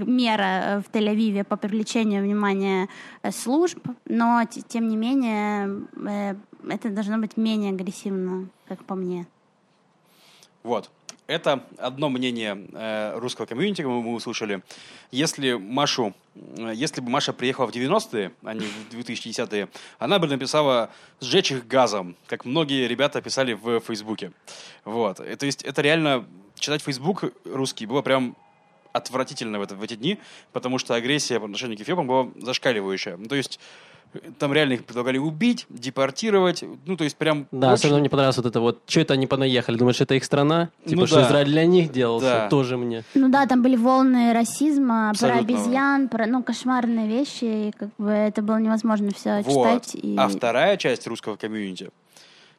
мера 0.06 0.84
в 0.86 0.96
Тель-Авиве 0.96 1.44
по 1.44 1.58
привлечению 1.58 2.24
внимания 2.24 2.88
э, 3.24 3.32
служб, 3.32 3.80
но, 4.06 4.44
тем 4.68 4.88
не 4.88 4.96
менее, 4.96 5.86
э, 6.06 6.36
это 6.70 6.90
должно 6.90 7.18
быть 7.18 7.38
менее 7.38 7.72
агрессивно, 7.72 8.48
как 8.68 8.84
по 8.86 8.96
мне. 8.96 9.28
Вот. 10.64 10.92
Это 11.32 11.64
одно 11.78 12.10
мнение 12.10 12.68
э, 12.74 13.18
русского 13.18 13.46
комьюнити, 13.46 13.84
мы, 13.84 14.16
услышали. 14.16 14.62
Если 15.12 15.54
Машу, 15.54 16.14
э, 16.36 16.74
если 16.76 17.00
бы 17.00 17.10
Маша 17.10 17.32
приехала 17.32 17.68
в 17.68 17.72
90-е, 17.72 18.34
а 18.44 18.54
не 18.54 18.66
в 18.66 18.94
2010-е, 18.94 19.70
она 19.98 20.20
бы 20.20 20.28
написала 20.28 20.90
«сжечь 21.22 21.54
их 21.54 21.66
газом», 21.68 22.18
как 22.28 22.44
многие 22.44 22.86
ребята 22.86 23.22
писали 23.22 23.54
в 23.54 23.80
Фейсбуке. 23.80 24.34
Вот. 24.84 25.22
И, 25.22 25.34
то 25.38 25.46
есть 25.46 25.64
это 25.64 25.82
реально... 25.82 26.26
Читать 26.60 26.82
Фейсбук 26.82 27.24
русский 27.46 27.86
было 27.86 28.02
прям 28.02 28.36
отвратительно 28.92 29.58
в, 29.58 29.62
это, 29.62 29.76
в 29.76 29.82
эти 29.82 29.96
дни, 29.96 30.20
потому 30.52 30.80
что 30.80 30.96
агрессия 30.96 31.40
по 31.40 31.46
отношению 31.46 31.78
к 31.78 31.82
эфиопам 31.82 32.08
была 32.08 32.28
зашкаливающая. 32.36 33.16
Ну, 33.16 33.28
то 33.28 33.36
есть 33.36 33.58
э, 33.58 33.91
там 34.40 34.54
реально 34.54 34.74
их 34.74 34.86
предлагали 34.86 35.18
убить, 35.18 35.66
депортировать, 35.70 36.64
ну, 36.86 36.98
то 36.98 37.04
есть 37.04 37.16
прям... 37.18 37.48
Да, 37.52 37.68
очень- 37.68 37.74
особенно 37.76 38.00
мне 38.00 38.10
понравилось 38.10 38.38
вот 38.38 38.46
это 38.46 38.60
вот, 38.60 38.82
что 38.88 39.00
это 39.02 39.14
они 39.14 39.28
понаехали, 39.28 39.78
думаешь, 39.78 40.02
это 40.02 40.16
их 40.16 40.24
страна? 40.24 40.70
Типа, 40.86 41.02
Ну 41.02 41.08
что 41.08 41.16
да. 41.18 41.28
Израиль 41.28 41.48
для 41.48 41.66
них 41.66 41.92
делался, 41.92 42.26
Да. 42.26 42.50
тоже 42.50 42.78
мне. 42.78 43.04
Ну 43.14 43.30
да, 43.30 43.46
там 43.46 43.62
были 43.62 43.76
волны 43.76 44.34
расизма, 44.34 45.10
Абсолютно. 45.12 45.44
про 45.44 45.54
обезьян, 45.54 46.10
про 46.10 46.26
ну 46.26 46.44
кошмарные 46.44 47.08
вещи, 47.08 47.68
и 47.68 47.72
как 47.72 47.90
бы 47.98 48.10
это 48.10 48.42
было 48.42 48.58
невозможно 48.58 49.12
все 49.16 49.42
Вот. 49.44 49.84
читать. 49.84 49.96
И... 49.96 50.16
А 50.18 50.28
вторая 50.28 50.78
часть 50.78 51.08
русского 51.08 51.36
комьюнити, 51.36 51.90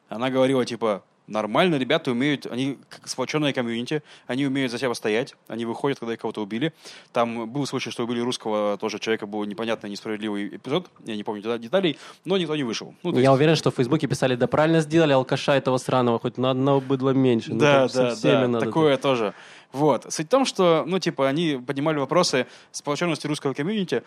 она 0.09 0.29
говорила, 0.29 0.65
типа, 0.65 1.03
нормально, 1.27 1.75
ребята 1.75 2.11
умеют, 2.11 2.45
они 2.45 2.77
как 2.89 3.07
сплоченное 3.07 3.53
комьюнити, 3.53 4.03
они 4.27 4.45
умеют 4.45 4.71
за 4.71 4.77
себя 4.77 4.89
постоять, 4.89 5.35
они 5.47 5.65
выходят, 5.65 5.99
когда 5.99 6.13
их 6.13 6.19
кого-то 6.19 6.41
убили. 6.41 6.73
Там 7.11 7.49
был 7.49 7.65
случай, 7.65 7.91
что 7.91 8.03
убили 8.03 8.19
русского 8.19 8.77
тоже 8.77 8.99
человека, 8.99 9.25
был 9.25 9.43
непонятный, 9.45 9.89
несправедливый 9.89 10.47
эпизод, 10.57 10.89
я 11.05 11.15
не 11.15 11.23
помню 11.23 11.41
дета- 11.41 11.57
деталей, 11.59 11.97
но 12.25 12.37
никто 12.37 12.55
не 12.55 12.63
вышел. 12.63 12.93
Ну, 13.03 13.13
Я 13.13 13.19
есть- 13.19 13.31
уверен, 13.31 13.55
что 13.55 13.71
в 13.71 13.75
Фейсбуке 13.75 14.07
писали, 14.07 14.35
да 14.35 14.47
правильно 14.47 14.81
сделали, 14.81 15.13
алкаша 15.13 15.55
этого 15.55 15.77
сраного, 15.77 16.19
хоть 16.19 16.37
на 16.37 16.51
одного 16.51 16.81
быдла 16.81 17.11
меньше. 17.11 17.53
Ну, 17.53 17.59
Да, 17.59 17.87
так 17.87 17.91
со 17.91 18.21
да, 18.27 18.41
да, 18.41 18.47
надо 18.47 18.65
такое 18.65 18.97
тоже. 18.97 19.33
Вот. 19.71 20.05
Суть 20.13 20.27
в 20.27 20.29
том, 20.29 20.45
что, 20.45 20.83
ну, 20.85 20.99
типа, 20.99 21.27
они 21.27 21.59
поднимали 21.65 21.97
вопросы 21.97 22.45
сплоченности 22.71 23.25
русского 23.27 23.53
комьюнити 23.53 24.03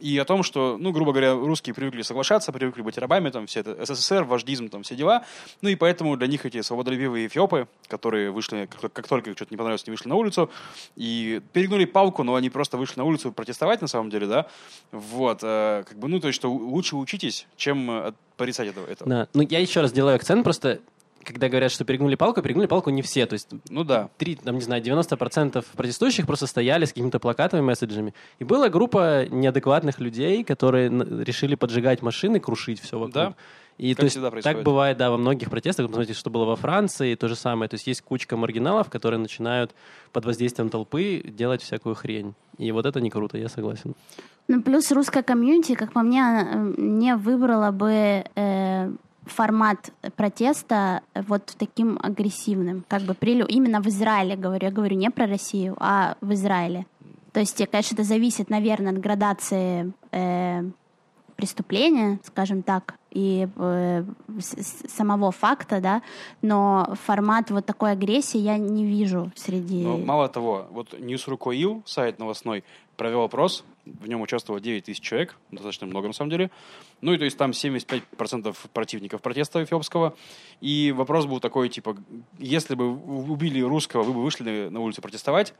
и 0.00 0.18
о 0.18 0.24
том, 0.24 0.42
что, 0.42 0.76
ну, 0.78 0.92
грубо 0.92 1.12
говоря, 1.12 1.34
русские 1.34 1.74
привыкли 1.74 2.02
соглашаться, 2.02 2.52
привыкли 2.52 2.82
быть 2.82 2.98
рабами, 2.98 3.30
там, 3.30 3.46
все 3.46 3.60
это 3.60 3.84
СССР, 3.84 4.24
вождизм, 4.24 4.68
там, 4.68 4.82
все 4.82 4.94
дела. 4.94 5.24
Ну, 5.62 5.68
и 5.68 5.74
поэтому 5.74 6.16
для 6.16 6.26
них 6.26 6.46
эти 6.46 6.60
свободолюбивые 6.60 7.26
эфиопы, 7.26 7.68
которые 7.88 8.30
вышли, 8.30 8.68
как, 8.80 8.92
как 8.92 9.08
только 9.08 9.32
что-то 9.32 9.52
не 9.52 9.56
понравилось, 9.56 9.84
они 9.86 9.92
вышли 9.92 10.08
на 10.08 10.14
улицу 10.16 10.50
и 10.96 11.40
перегнули 11.52 11.84
палку, 11.84 12.22
но 12.22 12.34
они 12.34 12.50
просто 12.50 12.76
вышли 12.76 12.98
на 12.98 13.04
улицу 13.04 13.32
протестовать, 13.32 13.80
на 13.82 13.88
самом 13.88 14.10
деле, 14.10 14.26
да. 14.26 14.46
Вот. 14.92 15.40
э, 15.42 15.84
как 15.88 15.98
бы, 15.98 16.08
ну, 16.08 16.20
то 16.20 16.28
есть, 16.28 16.36
что 16.36 16.52
лучше 16.52 16.96
учитесь, 16.96 17.46
чем 17.56 18.14
порицать 18.36 18.68
этого. 18.68 18.86
этого. 18.86 19.08
Да. 19.08 19.28
Ну, 19.34 19.42
я 19.42 19.58
еще 19.58 19.80
раз 19.80 19.92
делаю 19.92 20.16
акцент, 20.16 20.44
просто 20.44 20.80
когда 21.26 21.48
говорят, 21.48 21.70
что 21.72 21.84
перегнули 21.84 22.14
палку, 22.14 22.40
перегнули 22.42 22.66
палку 22.66 22.90
не 22.90 23.02
все. 23.02 23.26
То 23.26 23.34
есть 23.34 23.48
Ну, 23.68 23.84
да. 23.84 24.08
три, 24.16 24.36
там, 24.36 24.54
не 24.56 24.60
знаю, 24.62 24.82
90% 24.82 25.64
протестующих 25.76 26.26
просто 26.26 26.46
стояли 26.46 26.84
с 26.84 26.90
какими-то 26.90 27.18
плакатами, 27.18 27.60
месседжами. 27.60 28.14
И 28.38 28.44
была 28.44 28.68
группа 28.68 29.26
неадекватных 29.28 29.98
людей, 29.98 30.44
которые 30.44 30.88
решили 30.88 31.54
поджигать 31.54 32.02
машины, 32.02 32.40
крушить 32.40 32.80
все 32.80 32.96
вокруг. 32.98 33.14
Да. 33.14 33.34
И 33.78 33.90
Как 33.90 33.98
то 33.98 34.04
есть 34.04 34.12
всегда 34.14 34.28
так 34.28 34.32
происходит. 34.32 34.64
бывает, 34.64 34.96
да, 34.96 35.10
во 35.10 35.18
многих 35.18 35.50
протестах. 35.50 35.86
Посмотрите, 35.88 36.18
что 36.18 36.30
было 36.30 36.46
во 36.46 36.56
Франции, 36.56 37.14
то 37.14 37.28
же 37.28 37.36
самое. 37.36 37.68
То 37.68 37.74
есть 37.74 37.86
есть 37.86 38.00
кучка 38.00 38.34
маргиналов, 38.38 38.88
которые 38.88 39.18
начинают 39.20 39.74
под 40.12 40.24
воздействием 40.24 40.70
толпы 40.70 41.22
делать 41.22 41.60
всякую 41.60 41.94
хрень. 41.94 42.34
И 42.56 42.72
вот 42.72 42.86
это 42.86 43.02
не 43.02 43.10
круто, 43.10 43.36
я 43.36 43.50
согласен. 43.50 43.94
Ну, 44.48 44.62
плюс 44.62 44.90
русская 44.92 45.22
комьюнити, 45.22 45.74
как 45.74 45.92
по 45.92 46.00
мне, 46.02 46.22
э, 46.22 46.74
не 46.78 47.16
выбрала 47.16 47.70
бы 47.70 48.24
э, 48.34 48.90
формат 49.26 49.90
протеста 50.16 51.02
э, 51.14 51.22
вот 51.26 51.54
таким 51.58 51.98
агрессивным. 52.02 52.84
Как 52.88 53.02
бы 53.02 53.14
при, 53.14 53.34
лю- 53.34 53.46
именно 53.46 53.80
в 53.80 53.86
Израиле, 53.88 54.36
говорю. 54.36 54.66
Я 54.66 54.72
говорю 54.72 54.96
не 54.96 55.10
про 55.10 55.26
Россию, 55.26 55.76
а 55.78 56.16
в 56.20 56.32
Израиле. 56.32 56.86
То 57.32 57.40
есть, 57.40 57.60
э, 57.60 57.66
конечно, 57.66 57.94
это 57.94 58.04
зависит, 58.04 58.50
наверное, 58.50 58.92
от 58.92 58.98
градации 59.00 59.92
э, 60.12 60.62
преступления, 61.36 62.18
скажем 62.24 62.62
так, 62.62 62.94
и 63.10 63.48
э, 63.56 64.04
самого 64.88 65.30
факта, 65.32 65.80
да, 65.80 66.02
но 66.42 66.94
формат 67.04 67.50
вот 67.50 67.64
такой 67.64 67.92
агрессии 67.92 68.38
я 68.38 68.58
не 68.58 68.84
вижу 68.84 69.30
среди... 69.34 69.82
Но 69.84 69.98
мало 69.98 70.28
того, 70.28 70.66
вот 70.70 70.92
News.ru.ил, 70.94 71.82
сайт 71.86 72.18
новостной, 72.18 72.64
провел 72.96 73.22
опрос, 73.22 73.64
в 73.84 74.08
нем 74.08 74.20
участвовало 74.20 74.60
9 74.60 74.84
тысяч 74.84 75.00
человек, 75.00 75.36
достаточно 75.50 75.86
много 75.86 76.08
на 76.08 76.12
самом 76.12 76.30
деле. 76.30 76.50
Ну 77.00 77.12
и 77.12 77.18
то 77.18 77.24
есть 77.24 77.38
там 77.38 77.50
75% 77.50 78.56
противников 78.72 79.22
протеста 79.22 79.62
эфиопского. 79.62 80.14
И 80.60 80.92
вопрос 80.92 81.26
был 81.26 81.40
такой, 81.40 81.68
типа, 81.68 81.96
если 82.38 82.74
бы 82.74 82.90
убили 82.90 83.60
русского, 83.60 84.02
вы 84.02 84.12
бы 84.12 84.22
вышли 84.22 84.68
на 84.68 84.80
улицу 84.80 85.02
протестовать, 85.02 85.54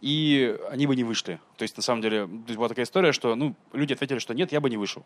и 0.00 0.56
они 0.70 0.86
бы 0.86 0.96
не 0.96 1.04
вышли. 1.04 1.40
То 1.56 1.62
есть, 1.62 1.76
на 1.76 1.82
самом 1.82 2.00
деле, 2.00 2.26
была 2.26 2.68
такая 2.68 2.84
история, 2.84 3.12
что, 3.12 3.34
ну, 3.34 3.54
люди 3.72 3.92
ответили, 3.92 4.18
что 4.18 4.34
нет, 4.34 4.50
я 4.50 4.60
бы 4.60 4.70
не 4.70 4.76
вышел. 4.76 5.04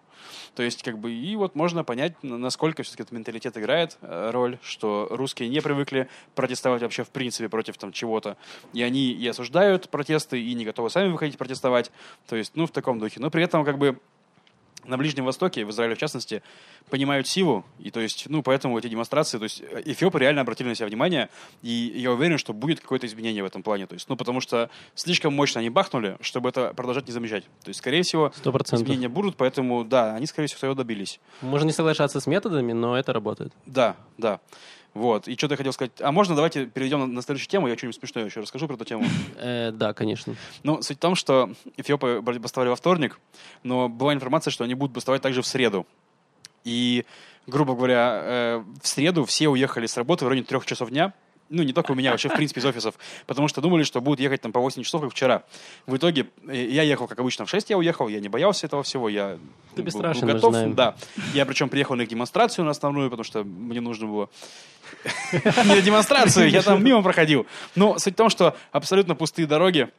То 0.55 0.63
есть, 0.63 0.83
как 0.83 0.99
бы, 0.99 1.13
и 1.13 1.35
вот 1.37 1.55
можно 1.57 1.83
понять, 1.85 2.23
на- 2.23 2.39
насколько 2.39 2.83
все-таки 2.83 3.03
этот 3.03 3.13
менталитет 3.13 3.57
играет 3.59 3.99
э, 4.03 4.31
роль, 4.31 4.59
что 4.63 5.09
русские 5.11 5.49
не 5.49 5.61
привыкли 5.61 6.09
протестовать 6.35 6.83
вообще 6.83 7.03
в 7.03 7.11
принципе 7.11 7.49
против 7.49 7.77
там 7.77 7.93
чего-то. 7.93 8.37
И 8.73 8.83
они 8.83 9.11
и 9.11 9.27
осуждают 9.27 9.89
протесты, 9.91 10.41
и 10.41 10.55
не 10.55 10.65
готовы 10.65 10.91
сами 10.91 11.11
выходить 11.11 11.39
протестовать. 11.39 11.91
То 12.29 12.37
есть, 12.37 12.53
ну, 12.55 12.67
в 12.67 12.71
таком 12.71 12.99
духе. 12.99 13.21
Но 13.21 13.31
при 13.31 13.43
этом, 13.43 13.65
как 13.65 13.79
бы, 13.79 13.99
на 14.87 14.97
Ближнем 14.97 15.25
Востоке, 15.25 15.65
в 15.65 15.71
Израиле 15.71 15.95
в 15.95 15.99
частности, 15.99 16.43
понимают 16.91 17.27
силу, 17.27 17.65
и 17.79 17.91
то 17.91 18.01
есть, 18.01 18.27
ну, 18.29 18.43
поэтому 18.43 18.79
эти 18.79 18.89
демонстрации, 18.89 19.39
то 19.39 19.45
есть, 19.45 19.61
э, 19.63 19.83
эфиопы 19.85 20.19
реально 20.19 20.43
обратили 20.43 20.69
на 20.69 20.75
себя 20.75 20.87
внимание, 20.87 21.29
и 21.63 21.93
я 21.97 22.13
уверен, 22.13 22.39
что 22.39 22.53
будет 22.53 22.81
какое-то 22.81 23.07
изменение 23.07 23.43
в 23.43 23.47
этом 23.47 23.63
плане, 23.63 23.87
то 23.87 23.95
есть, 23.95 24.09
ну, 24.09 24.17
потому 24.17 24.41
что 24.41 24.71
слишком 24.95 25.35
мощно 25.35 25.61
они 25.61 25.71
бахнули, 25.71 26.17
чтобы 26.21 26.49
это 26.49 26.73
продолжать 26.75 27.07
не 27.07 27.13
замечать. 27.13 27.45
То 27.63 27.69
есть, 27.69 27.79
скорее 27.79 28.03
всего, 28.03 28.33
Сто 28.37 28.53
процентов. 28.53 28.87
изменения 28.87 29.09
будут, 29.09 29.37
поэтому, 29.37 29.85
да, 29.85 30.15
они, 30.15 30.27
скорее 30.27 30.49
всего, 30.49 30.59
своего 30.59 30.75
добились. 30.75 31.21
Можно 31.41 31.67
не 31.67 31.73
соглашаться 31.73 32.21
с 32.21 32.27
методами, 32.27 32.73
но 32.73 32.97
это 32.99 33.13
работает. 33.13 33.53
Да, 33.67 33.97
да. 34.19 34.41
Вот. 34.95 35.27
И 35.27 35.37
что-то 35.37 35.55
я 35.55 35.57
хотел 35.57 35.73
сказать. 35.73 35.93
А 36.01 36.13
можно 36.13 36.37
давайте 36.37 36.67
перейдем 36.67 37.01
на, 37.01 37.07
на 37.07 37.23
следующую 37.23 37.51
тему? 37.51 37.67
Я 37.67 37.77
что-нибудь 37.77 37.99
смешное 37.99 38.25
еще 38.25 38.41
расскажу 38.41 38.69
про 38.69 38.75
эту 38.75 38.85
тему. 38.85 39.05
Э, 39.37 39.73
да, 39.73 39.93
конечно. 39.93 40.37
Ну, 40.63 40.81
суть 40.83 40.99
в 40.99 41.01
том, 41.01 41.17
что 41.17 41.51
эфиопы 41.77 42.21
бастовали 42.21 42.71
во 42.71 42.77
вторник, 42.77 43.19
но 43.65 43.89
была 43.89 44.15
информация, 44.15 44.53
что 44.53 44.65
они 44.65 44.75
будут 44.75 44.95
бастовать 44.95 45.21
также 45.21 45.43
в 45.43 45.47
среду. 45.47 45.85
И, 46.63 47.05
грубо 47.47 47.75
говоря, 47.75 48.21
э, 48.23 48.65
в 48.81 48.87
среду 48.87 49.25
все 49.25 49.49
уехали 49.49 49.87
с 49.87 49.97
работы 49.97 50.25
в 50.25 50.29
районе 50.29 50.47
трех 50.47 50.65
часов 50.65 50.91
дня. 50.91 51.13
Ну, 51.51 51.63
не 51.63 51.73
только 51.73 51.93
у 51.93 51.95
меня, 51.95 52.11
вообще, 52.11 52.29
в 52.29 52.35
принципе, 52.35 52.61
из 52.61 52.65
офисов. 52.65 52.95
Потому 53.27 53.49
что 53.49 53.61
думали, 53.61 53.83
что 53.83 54.01
будут 54.01 54.19
ехать 54.19 54.41
там 54.41 54.51
по 54.51 54.61
8 54.61 54.83
часов, 54.83 55.03
как 55.03 55.11
вчера. 55.13 55.43
В 55.87 55.97
итоге 55.97 56.27
э, 56.49 56.67
я 56.71 56.83
ехал, 56.83 57.07
как 57.07 57.19
обычно, 57.19 57.45
в 57.45 57.51
6 57.51 57.71
я 57.71 57.77
уехал, 57.79 58.09
я 58.09 58.21
не 58.21 58.29
боялся 58.29 58.67
этого 58.67 58.83
всего, 58.83 59.09
я 59.09 59.39
Ты 59.77 59.83
был- 59.83 59.93
был 59.93 60.13
готов. 60.35 60.75
Да. 60.75 60.95
Я 61.35 61.45
причем 61.47 61.69
приехал 61.69 61.97
на 61.97 62.03
их 62.03 62.09
демонстрацию 62.09 62.65
на 62.65 62.71
основную, 62.71 63.11
потому 63.11 63.25
что 63.25 63.45
мне 63.45 63.81
нужно 63.81 64.07
было 64.07 64.31
не 65.33 65.75
на 65.75 65.81
демонстрацию, 65.83 66.49
я 66.51 66.63
там 66.63 66.83
мимо 66.83 67.03
проходил. 67.03 67.47
Но 67.75 67.99
суть 67.99 68.15
в 68.15 68.17
том, 68.17 68.31
что 68.31 68.57
абсолютно 68.73 69.15
пустые 69.15 69.47
дороги, 69.47 69.91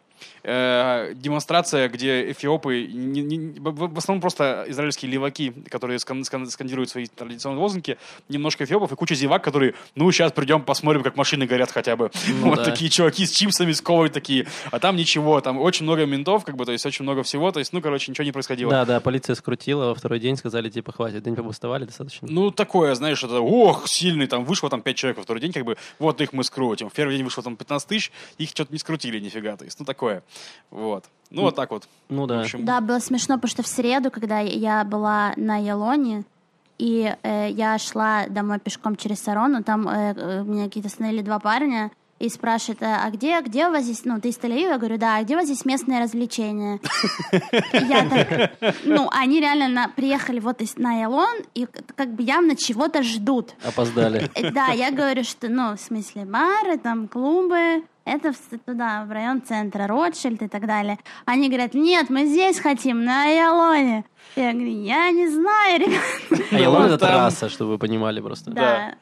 э, 0.45 1.13
демонстрация, 1.15 1.89
где 1.89 2.31
эфиопы, 2.31 2.86
не- 2.86 3.21
не- 3.21 3.60
в 3.60 3.97
основном 3.97 4.21
просто 4.21 4.65
израильские 4.67 5.12
леваки, 5.12 5.51
которые 5.69 5.97
скан- 5.97 6.23
скан- 6.23 6.45
скандируют 6.49 6.89
свои 6.89 7.08
традиционные 7.08 7.62
лозунги, 7.62 7.97
немножко 8.29 8.63
эфиопов 8.63 8.91
и 8.91 8.95
куча 8.95 9.15
зевак, 9.15 9.43
которые, 9.43 9.73
ну, 9.95 10.12
сейчас 10.12 10.31
придем, 10.31 10.62
посмотрим, 10.62 11.03
как 11.03 11.15
машины 11.17 11.45
горят 11.47 11.71
хотя 11.71 11.95
бы. 11.95 12.12
Ну 12.41 12.49
вот 12.49 12.58
да. 12.58 12.65
такие 12.65 12.89
чуваки 12.89 13.25
с 13.25 13.31
чипсами, 13.31 13.71
с 13.71 13.81
колой 13.81 14.10
такие, 14.10 14.47
а 14.71 14.79
там 14.79 14.95
ничего, 14.95 15.41
там 15.41 15.60
очень 15.60 15.84
много 15.84 16.05
ментов, 16.05 16.45
как 16.45 16.55
бы, 16.55 16.65
то 16.65 16.71
есть 16.71 16.86
очень 16.86 17.03
много 17.03 17.23
всего, 17.23 17.51
то 17.51 17.60
есть, 17.60 17.73
ну, 17.73 17.81
короче, 17.81 18.12
ничего 18.12 18.25
не 18.25 18.31
происходило. 18.31 18.69
Да, 18.71 18.86
да, 18.86 18.99
полиция 18.99 19.36
скрутила, 19.36 19.88
во 19.88 19.95
второй 19.95 20.19
день 20.19 20.38
сказали, 20.38 20.69
типа, 20.69 20.91
хватит, 20.91 21.23
день 21.23 21.36
побустовали 21.36 21.86
достаточно. 21.86 22.27
Ну, 22.29 22.51
такое, 22.51 22.93
знаешь, 22.95 23.23
это, 23.23 23.39
ох, 23.39 23.86
сильный, 23.88 24.27
там, 24.27 24.45
вышло 24.45 24.69
там 24.69 24.81
5 24.81 24.95
человек 24.95 25.17
во 25.17 25.23
второй 25.23 25.41
день, 25.41 25.51
как 25.53 25.65
бы, 25.65 25.77
вот 25.99 26.21
их 26.21 26.34
мы 26.34 26.43
скрутим. 26.43 26.89
В 26.89 26.93
первый 26.93 27.15
день 27.15 27.23
вышло 27.23 27.41
там 27.41 27.55
15 27.55 27.88
тысяч, 27.88 28.12
их 28.38 28.49
что-то 28.49 28.71
не 28.71 28.79
скрутили 28.79 29.19
нифига, 29.19 29.58
то 29.58 29.65
есть, 29.65 29.79
ну, 29.79 29.86
такое. 29.86 30.23
Вот. 30.71 31.06
Ну, 31.32 31.41
вот 31.43 31.56
так 31.56 31.71
вот. 31.71 31.88
Ну 32.10 32.28
да. 32.28 32.41
общем, 32.41 32.65
Да, 32.65 32.82
было 32.82 33.00
смешно, 33.00 33.36
потому 33.36 33.50
что 33.50 33.63
в 33.63 33.67
среду, 33.67 34.12
когда 34.12 34.39
я 34.39 34.84
была 34.84 35.34
на 35.38 35.58
Елоне, 35.58 36.24
и 36.78 37.13
э, 37.24 37.50
я 37.52 37.78
шла 37.78 38.26
домой 38.30 38.60
пешком 38.60 38.95
через 38.95 39.19
Сарону, 39.21 39.63
там 39.63 39.88
э, 39.88 40.13
э, 40.15 40.43
меня 40.43 40.65
какие-то 40.65 40.88
остановили 40.89 41.21
два 41.21 41.39
парня 41.39 41.89
и 42.19 42.30
спрашивают, 42.30 42.82
«А 42.84 43.06
а 43.06 43.10
где, 43.12 43.41
где 43.41 43.67
у 43.67 43.71
вас 43.71 43.84
здесь, 43.84 44.06
ну, 44.06 44.21
ты 44.21 44.30
из 44.30 44.38
Тель-Авива? 44.38 44.69
Я 44.71 44.78
говорю, 44.78 44.98
да, 44.98 45.17
а 45.17 45.24
где 45.24 45.36
у 45.36 45.38
вас 45.39 45.45
здесь 45.48 45.65
местные 45.65 46.02
развлечения? 46.02 46.80
Я 47.74 48.08
так, 48.10 48.76
ну, 48.86 49.10
они 49.12 49.39
реально 49.41 49.67
на- 49.67 49.89
приехали 49.89 50.39
вот 50.39 50.62
из- 50.62 50.78
на 50.78 51.02
Елон, 51.02 51.38
и 51.54 51.67
как 51.95 52.13
бы 52.13 52.24
явно 52.24 52.56
чего-то 52.56 53.04
ждут. 53.04 53.54
Опоздали. 53.65 54.30
Э, 54.36 54.52
Да, 54.52 54.67
я 54.67 54.91
говорю, 54.91 55.24
что, 55.24 55.50
ну, 55.50 55.76
в 55.76 55.80
смысле, 55.80 56.26
бары, 56.26 56.78
там, 56.78 57.08
клубы, 57.08 57.84
это 58.06 58.32
в- 58.32 58.60
туда, 58.65 59.04
в 59.06 59.12
район 59.12 59.41
центра, 59.41 59.88
Ротшильд 59.88 60.41
и 60.41 60.48
так 60.48 60.65
далее. 60.65 60.98
Они 61.26 61.48
говорят, 61.50 61.74
нет, 61.74 62.10
мы 62.10 62.26
здесь 62.26 62.60
хотим, 62.60 63.04
на 63.04 63.26
Ялоне. 63.26 64.06
Я 64.36 64.52
говорю, 64.54 64.68
я 64.84 65.12
не 65.12 65.28
знаю, 65.28 65.80
ребят. 65.80 66.41
А 66.52 66.56
Ялон 66.60 66.84
это 66.84 66.98
трасса, 66.98 67.50
чтобы 67.50 67.72
вы 67.72 67.78
понимали 67.78 68.22
просто. 68.22 68.52
Да. 68.52 68.96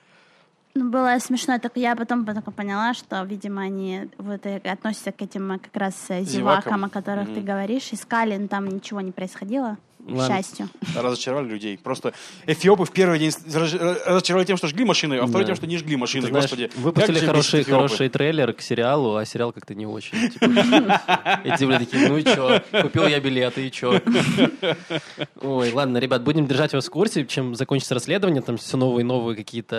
Ну, 0.76 0.90
было 0.90 1.20
смешно, 1.20 1.60
только 1.60 1.80
я 1.80 1.96
потом 1.96 2.26
только 2.26 2.50
поняла, 2.50 2.96
что, 2.96 3.22
видимо, 3.24 3.62
они 3.62 4.10
вот 4.18 4.44
э, 4.48 4.58
относятся 4.58 5.12
к 5.12 5.22
этим 5.22 5.52
э, 5.52 5.60
как 5.60 5.76
раз 5.76 5.94
э, 6.10 6.24
Зевакам. 6.24 6.64
зевакам, 6.64 6.86
о 6.86 6.90
которых 6.90 7.26
ты 7.28 7.42
Мгм. 7.42 7.46
говоришь. 7.46 7.90
Искали, 7.92 8.38
но 8.38 8.48
там 8.48 8.68
ничего 8.68 9.00
не 9.02 9.12
происходило, 9.12 9.78
к 10.06 10.12
Ладно. 10.12 10.36
счастью. 10.36 10.70
разочаровали 10.96 11.48
людей. 11.48 11.78
Просто 11.78 12.14
эфиопы 12.46 12.86
в 12.86 12.92
первый 12.92 13.20
день 13.20 13.32
раз- 13.54 13.74
разочаровали 14.06 14.46
тем, 14.46 14.58
что 14.58 14.68
жгли 14.68 14.86
машины, 14.86 15.16
а 15.16 15.26
второй 15.28 15.44
Да. 15.44 15.48
тем, 15.48 15.56
что 15.56 15.68
не 15.68 15.78
жгли 15.78 15.96
машины, 15.96 16.24
Ты 16.24 16.28
знаешь, 16.30 16.44
господи. 16.50 16.70
выпустили 16.76 17.20
хороший, 17.20 17.64
хороший 17.64 18.10
трейлер 18.10 18.54
к 18.54 18.62
сериалу, 18.62 19.16
а 19.16 19.26
сериал 19.26 19.52
как-то 19.54 19.74
не 19.76 19.86
очень. 19.86 20.30
Типа, 20.30 20.46
Эти 21.44 21.64
были 21.66 21.78
такие, 21.78 22.08
ну 22.10 22.18
и 22.18 22.24
чё, 22.24 22.62
купил 22.82 23.08
я 23.08 23.20
билеты, 23.20 23.66
и 23.68 23.72
чё. 23.72 24.02
Ой, 25.42 25.72
ладно, 25.72 25.98
ребят, 25.98 26.24
будем 26.24 26.48
держать 26.48 26.74
вас 26.74 26.88
в 26.88 26.90
курсе, 26.90 27.26
чем 27.26 27.56
закончится 27.56 27.94
расследование, 27.94 28.42
там 28.42 28.58
все 28.58 28.78
новые 28.78 29.02
и 29.02 29.08
новые 29.08 29.36
какие-то 29.36 29.76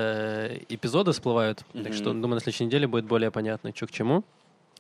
э, 0.51 0.59
эпизоды 0.69 1.13
всплывают, 1.13 1.65
так 1.73 1.93
что, 1.95 2.13
думаю, 2.13 2.35
на 2.37 2.41
следующей 2.41 2.65
неделе 2.67 2.87
будет 2.87 3.05
более 3.07 3.31
понятно, 3.31 3.73
что 3.75 3.87
к 3.87 3.91
чему. 3.91 4.25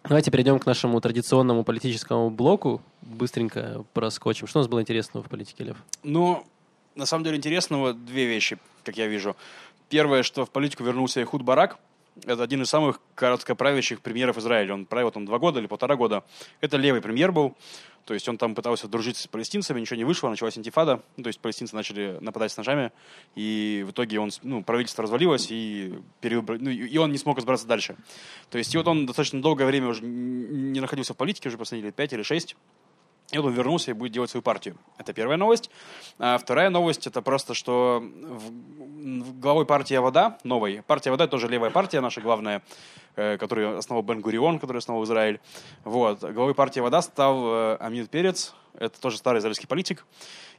Давайте 0.06 0.30
перейдем 0.30 0.58
к 0.58 0.66
нашему 0.66 1.00
традиционному 1.00 1.64
политическому 1.64 2.28
блоку, 2.28 2.82
быстренько 3.00 3.86
проскочим. 3.94 4.46
Что 4.46 4.58
у 4.58 4.60
нас 4.60 4.68
было 4.68 4.82
интересного 4.82 5.24
в 5.24 5.30
политике, 5.30 5.64
Лев? 5.64 5.76
Ну, 6.02 6.44
на 6.94 7.06
самом 7.06 7.24
деле 7.24 7.38
интересного 7.38 7.94
две 7.94 8.26
вещи, 8.26 8.58
как 8.82 8.98
я 8.98 9.06
вижу. 9.06 9.34
Первое, 9.88 10.22
что 10.22 10.44
в 10.44 10.50
политику 10.50 10.84
вернулся 10.84 11.22
Ихуд 11.22 11.40
Барак. 11.40 11.78
Это 12.24 12.42
один 12.44 12.62
из 12.62 12.68
самых 12.68 13.00
короткоправящих 13.16 14.00
премьеров 14.00 14.38
Израиля. 14.38 14.74
Он 14.74 14.86
правил 14.86 15.10
там 15.10 15.24
два 15.24 15.38
года 15.38 15.58
или 15.58 15.66
полтора 15.66 15.96
года. 15.96 16.24
Это 16.60 16.76
левый 16.76 17.00
премьер 17.02 17.32
был. 17.32 17.56
То 18.04 18.14
есть 18.14 18.28
он 18.28 18.36
там 18.36 18.54
пытался 18.54 18.86
дружить 18.86 19.16
с 19.16 19.26
палестинцами, 19.26 19.80
ничего 19.80 19.96
не 19.96 20.04
вышло, 20.04 20.28
началась 20.28 20.58
интифада. 20.58 21.02
Ну, 21.16 21.22
то 21.22 21.28
есть 21.28 21.40
палестинцы 21.40 21.74
начали 21.74 22.18
нападать 22.20 22.52
с 22.52 22.56
ножами. 22.56 22.92
И 23.34 23.82
в 23.86 23.92
итоге 23.92 24.20
он, 24.20 24.30
ну, 24.42 24.62
правительство 24.62 25.02
развалилось, 25.02 25.48
и, 25.50 25.98
перевыбра- 26.20 26.58
ну, 26.60 26.70
и 26.70 26.96
он 26.98 27.12
не 27.12 27.18
смог 27.18 27.38
разбираться 27.38 27.66
дальше. 27.66 27.96
То 28.50 28.58
есть 28.58 28.74
и 28.74 28.78
вот 28.78 28.86
он 28.86 29.06
достаточно 29.06 29.40
долгое 29.40 29.64
время 29.64 29.88
уже 29.88 30.04
не 30.04 30.80
находился 30.80 31.14
в 31.14 31.16
политике, 31.16 31.48
уже 31.48 31.58
последние 31.58 31.86
лет 31.86 31.94
пять 31.94 32.12
или 32.12 32.22
шесть. 32.22 32.56
И 33.34 33.36
вот 33.36 33.46
он 33.46 33.52
вернулся 33.52 33.90
и 33.90 33.94
будет 33.94 34.12
делать 34.12 34.30
свою 34.30 34.42
партию. 34.42 34.76
Это 34.96 35.12
первая 35.12 35.36
новость. 35.36 35.68
А 36.20 36.38
вторая 36.38 36.70
новость 36.70 37.08
это 37.08 37.20
просто, 37.20 37.52
что 37.52 38.00
в, 38.00 38.50
в 39.22 39.40
главой 39.40 39.66
партии 39.66 39.94
Авода, 39.94 40.38
новой, 40.44 40.82
партия 40.86 41.10
Авода 41.10 41.24
это 41.24 41.32
тоже 41.32 41.48
левая 41.48 41.70
партия, 41.70 42.00
наша 42.00 42.20
главная, 42.20 42.62
э, 43.16 43.36
которую 43.38 43.78
основал 43.78 44.02
Бен 44.02 44.20
Гурион, 44.20 44.58
который 44.58 44.78
основал 44.78 45.04
Израиль. 45.04 45.40
Вот. 45.84 46.20
Главой 46.20 46.54
партии 46.54 46.80
Авода 46.80 47.02
стал 47.02 47.44
э, 47.46 47.76
Амид 47.80 48.10
Перец, 48.10 48.54
это 48.78 49.00
тоже 49.00 49.18
старый 49.18 49.38
израильский 49.38 49.66
политик. 49.66 50.04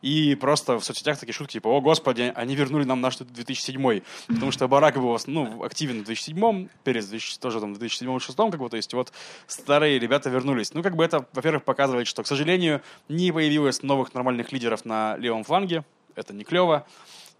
И 0.01 0.35
просто 0.35 0.79
в 0.79 0.85
соцсетях 0.85 1.17
такие 1.17 1.33
шутки, 1.33 1.53
типа, 1.53 1.67
о, 1.67 1.81
господи, 1.81 2.31
они 2.35 2.55
вернули 2.55 2.83
нам 2.83 3.01
наш 3.01 3.17
2007 3.17 4.01
Потому 4.27 4.51
что 4.51 4.67
Барак 4.67 4.95
был 4.95 5.17
ну, 5.25 5.63
активен 5.63 6.01
в 6.01 6.05
2007 6.05 6.67
Перец 6.83 7.05
в 7.05 7.09
2000 7.09 7.39
тоже 7.39 7.59
там 7.59 7.73
в 7.73 7.81
2007-2006, 7.81 8.51
как 8.51 8.59
бы, 8.59 8.69
то 8.69 8.77
есть 8.77 8.93
вот 8.93 9.11
старые 9.47 9.99
ребята 9.99 10.29
вернулись. 10.29 10.73
Ну, 10.73 10.83
как 10.83 10.95
бы 10.95 11.03
это, 11.03 11.25
во-первых, 11.33 11.63
показывает, 11.63 12.07
что, 12.07 12.23
к 12.23 12.27
сожалению, 12.27 12.81
не 13.09 13.31
появилось 13.31 13.83
новых 13.83 14.13
нормальных 14.13 14.51
лидеров 14.51 14.85
на 14.85 15.17
левом 15.17 15.43
фланге. 15.43 15.83
Это 16.15 16.33
не 16.33 16.43
клево. 16.43 16.85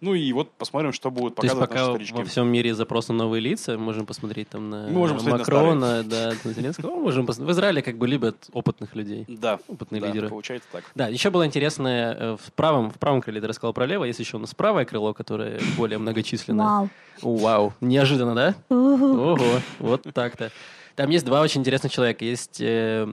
Ну 0.05 0.13
и 0.13 0.31
вот 0.33 0.51
посмотрим, 0.51 0.93
что 0.93 1.09
будут 1.09 1.35
То 1.35 1.43
есть 1.43 1.55
показывать 1.55 1.69
пока 1.69 1.81
наши 1.81 1.93
старички. 1.95 2.15
во 2.17 2.23
всем 2.25 2.47
мире 2.47 2.75
запрос 2.75 3.07
на 3.07 3.15
новые 3.15 3.41
лица, 3.41 3.75
можем 3.77 4.05
посмотреть 4.05 4.49
там 4.49 4.69
на 4.69 4.85
Мы 4.87 4.91
можем 4.99 5.17
посмотреть 5.17 5.47
на 5.47 5.53
Макрона, 5.55 6.03
да, 6.03 6.33
на 6.43 6.53
Зеленского. 6.53 6.91
Можем 6.95 7.25
пос- 7.25 7.43
В 7.43 7.51
Израиле 7.51 7.81
как 7.81 7.97
бы 7.97 8.07
любят 8.07 8.35
опытных 8.53 8.93
людей, 8.95 9.25
Да, 9.27 9.59
опытные 9.67 10.01
да, 10.01 10.07
лидеры. 10.07 10.29
получается 10.29 10.69
так. 10.71 10.83
Да, 10.93 11.07
еще 11.07 11.31
было 11.31 11.45
интересное 11.47 12.13
э, 12.13 12.37
в 12.39 12.53
правом, 12.53 12.91
в 12.91 12.99
правом 12.99 13.21
крыле 13.21 13.41
ты 13.41 13.47
рассказал 13.47 13.73
про 13.73 13.87
лево, 13.87 14.03
есть 14.03 14.19
еще 14.19 14.37
у 14.37 14.39
нас 14.39 14.53
правое 14.53 14.85
крыло, 14.85 15.13
которое 15.15 15.59
более 15.75 15.97
многочисленное. 15.97 16.65
Вау. 16.65 16.89
О, 17.23 17.35
Вау, 17.37 17.73
неожиданно, 17.81 18.35
да? 18.35 18.55
Ого, 18.69 19.59
вот 19.79 20.03
так-то. 20.13 20.51
Там 20.95 21.09
есть 21.09 21.25
два 21.25 21.41
очень 21.41 21.61
интересных 21.61 21.91
человека. 21.91 22.23
Есть 22.23 22.61
э, 22.61 23.11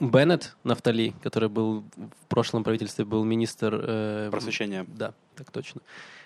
Беннет 0.00 0.56
Нафтали, 0.62 1.12
который 1.22 1.48
был 1.48 1.82
в 1.96 2.26
прошлом 2.28 2.62
правительстве, 2.62 3.04
был 3.04 3.24
министр... 3.24 3.80
э, 3.82 4.28
Просвещение. 4.30 4.84
Да, 4.86 5.12
так 5.34 5.50
точно. 5.50 5.80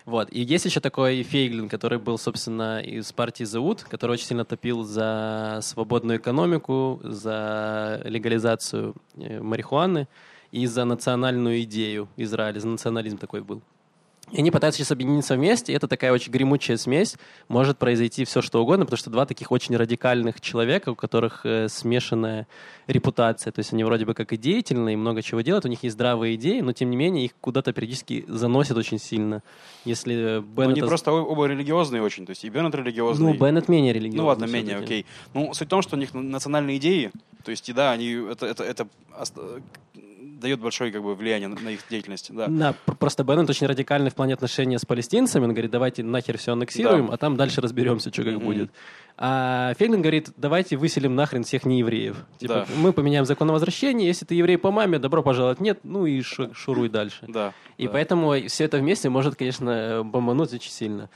Вот. 0.05 0.29
И 0.31 0.43
есть 0.43 0.65
еще 0.65 0.81
такой 0.81 1.23
Фейглин, 1.23 1.69
который 1.69 1.99
был, 1.99 2.19
собственно, 2.19 2.81
из 2.81 3.11
партии 3.13 3.45
ЗУД, 3.45 3.85
который 3.85 4.13
очень 4.13 4.27
сильно 4.27 4.45
топил 4.45 4.83
за 4.83 5.61
свободную 5.63 6.19
экономику, 6.19 7.01
за 7.03 8.03
легализацию 8.05 8.95
э, 9.17 9.41
марихуаны 9.41 10.07
и 10.51 10.67
за 10.67 10.85
национальную 10.85 11.63
идею 11.63 12.09
Израиля, 12.17 12.61
за 12.61 12.69
национализм 12.69 13.17
такой 13.17 13.41
был. 13.41 13.63
И 14.33 14.39
они 14.39 14.51
пытаются 14.51 14.79
сейчас 14.79 14.93
объединиться 14.93 15.35
вместе, 15.35 15.73
и 15.73 15.77
это 15.77 15.87
такая 15.89 16.11
очень 16.11 16.33
гремучая 16.33 16.79
смесь. 16.79 17.17
Может 17.49 17.77
произойти 17.79 18.25
все, 18.25 18.41
что 18.41 18.63
угодно, 18.63 18.87
потому 18.87 18.97
что 18.97 19.11
два 19.11 19.27
таких 19.27 19.53
очень 19.53 19.77
радикальных 19.77 20.41
человека, 20.41 20.89
у 20.91 20.95
которых 20.95 21.45
э, 21.45 21.69
смешанная 21.69 22.47
репутация. 22.87 23.53
То 23.53 23.59
есть 23.61 23.73
они 23.75 23.85
вроде 23.85 24.07
бы 24.07 24.15
как 24.15 24.33
и 24.33 24.39
деятельные, 24.39 24.95
и 24.95 24.97
много 24.97 25.23
чего 25.23 25.43
делают, 25.43 25.67
у 25.67 25.69
них 25.69 25.83
есть 25.83 25.95
здравые 25.95 26.37
идеи, 26.37 26.61
но 26.61 26.73
тем 26.73 26.89
не 26.91 26.97
менее 26.97 27.27
их 27.27 27.33
куда-то 27.43 27.73
периодически 27.75 28.25
заносят 28.27 28.77
очень 28.79 28.99
сильно. 28.99 29.43
Если 29.85 30.15
э, 30.15 30.41
Ну, 30.41 30.47
Беннет... 30.47 30.79
они 30.79 30.83
просто 30.89 31.13
оба 31.13 31.47
религиозные 31.47 32.03
очень. 32.03 32.25
То 32.25 32.31
есть 32.31 32.45
и 32.45 32.49
Беннет 32.49 32.75
религиозный. 32.75 33.33
Ну, 33.33 33.39
Беннет 33.39 33.69
менее 33.69 33.93
религиозный. 33.93 34.21
Ну 34.23 34.27
ладно, 34.27 34.45
менее, 34.47 34.79
окей. 34.79 35.05
Ну, 35.35 35.53
суть 35.53 35.69
в 35.69 35.71
том, 35.71 35.83
что 35.83 35.97
у 35.97 35.99
них 35.99 36.15
национальные 36.15 36.79
идеи, 36.79 37.11
то 37.45 37.51
есть, 37.51 37.69
и 37.69 37.73
да, 37.75 37.93
они, 37.93 38.13
это, 38.13 38.47
это, 38.47 38.65
это 38.65 38.89
ост- 39.19 39.37
дает 40.43 40.61
большое 40.61 40.93
как 40.93 41.03
бы, 41.03 41.15
влияние 41.15 41.49
на, 41.49 41.59
на 41.59 41.71
их 41.71 41.81
деятельность. 41.89 42.35
Да. 42.35 42.47
Да, 42.49 42.75
пр- 42.85 42.97
просто 42.97 43.25
Беннет 43.25 43.49
очень 43.49 43.67
радикальный 43.67 44.11
в 44.11 44.15
плане 44.15 44.35
отношения 44.35 44.79
с 44.79 44.85
палестинцами. 44.85 45.45
Он 45.45 45.53
говорит, 45.53 45.71
давайте 45.71 46.03
нахер 46.03 46.37
все 46.37 46.53
аннексируем, 46.53 47.07
Да. 47.07 47.15
а 47.15 47.17
там 47.17 47.37
дальше 47.37 47.61
разберемся, 47.61 48.13
что 48.13 48.25
как 48.25 48.35
Мгм. 48.35 48.45
будет. 48.45 48.71
А 49.17 49.75
Фейглин 49.79 50.01
говорит, 50.03 50.31
давайте 50.37 50.77
выселим 50.77 51.15
нахрен 51.15 51.45
всех 51.45 51.65
неевреев. 51.65 52.17
Типа, 52.39 52.67
Да. 52.69 52.75
мы 52.77 52.93
поменяем 52.93 53.25
закон 53.25 53.49
о 53.51 53.53
возвращении, 53.53 54.07
если 54.07 54.25
ты 54.27 54.35
еврей 54.35 54.59
по 54.59 54.71
маме, 54.71 54.99
добро 54.99 55.23
пожаловать. 55.23 55.61
Нет, 55.61 55.81
ну 55.85 56.07
и 56.07 56.21
шу- 56.23 56.53
шуруй 56.55 56.89
дальше. 56.89 57.25
Да. 57.29 57.53
И 57.79 57.87
да. 57.87 57.93
поэтому 57.93 58.35
все 58.49 58.65
это 58.65 58.79
вместе 58.79 59.09
может, 59.11 59.37
конечно, 59.37 60.03
бомбануть 60.05 60.53
очень 60.55 60.71
сильно. 60.71 61.09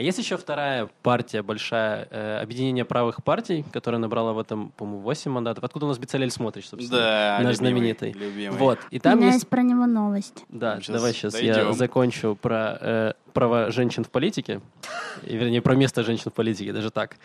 А 0.00 0.02
есть 0.02 0.16
еще 0.16 0.38
вторая 0.38 0.88
партия 1.02 1.42
большая, 1.42 2.08
э, 2.10 2.38
объединение 2.40 2.86
правых 2.86 3.22
партий, 3.22 3.66
которая 3.70 4.00
набрала 4.00 4.32
в 4.32 4.38
этом, 4.38 4.70
по-моему, 4.70 5.02
8 5.02 5.30
мандатов. 5.30 5.62
Откуда 5.62 5.84
у 5.84 5.88
нас 5.90 5.98
Бецалель 5.98 6.30
смотришь, 6.30 6.70
собственно? 6.70 6.98
Да, 7.02 7.38
Наш 7.42 7.58
любимый, 7.58 7.70
знаменитый. 7.72 8.12
любимый. 8.12 8.56
Вот. 8.56 8.78
И 8.90 8.96
У 8.96 9.00
там 9.00 9.18
меня 9.18 9.26
есть 9.26 9.40
есть 9.40 9.48
про 9.48 9.60
него 9.60 9.84
новость. 9.84 10.42
да, 10.48 10.80
Щас 10.80 10.88
давай 10.96 11.12
сейчас 11.12 11.38
я 11.38 11.52
дойдем. 11.52 11.74
закончу 11.74 12.34
про 12.40 12.78
э, 12.80 13.12
права 13.34 13.70
женщин 13.72 14.02
в 14.04 14.08
политике, 14.08 14.62
и, 15.24 15.36
вернее, 15.36 15.60
про 15.60 15.74
место 15.74 16.02
женщин 16.02 16.30
в 16.30 16.34
политике, 16.34 16.72
даже 16.72 16.90
так. 16.90 17.16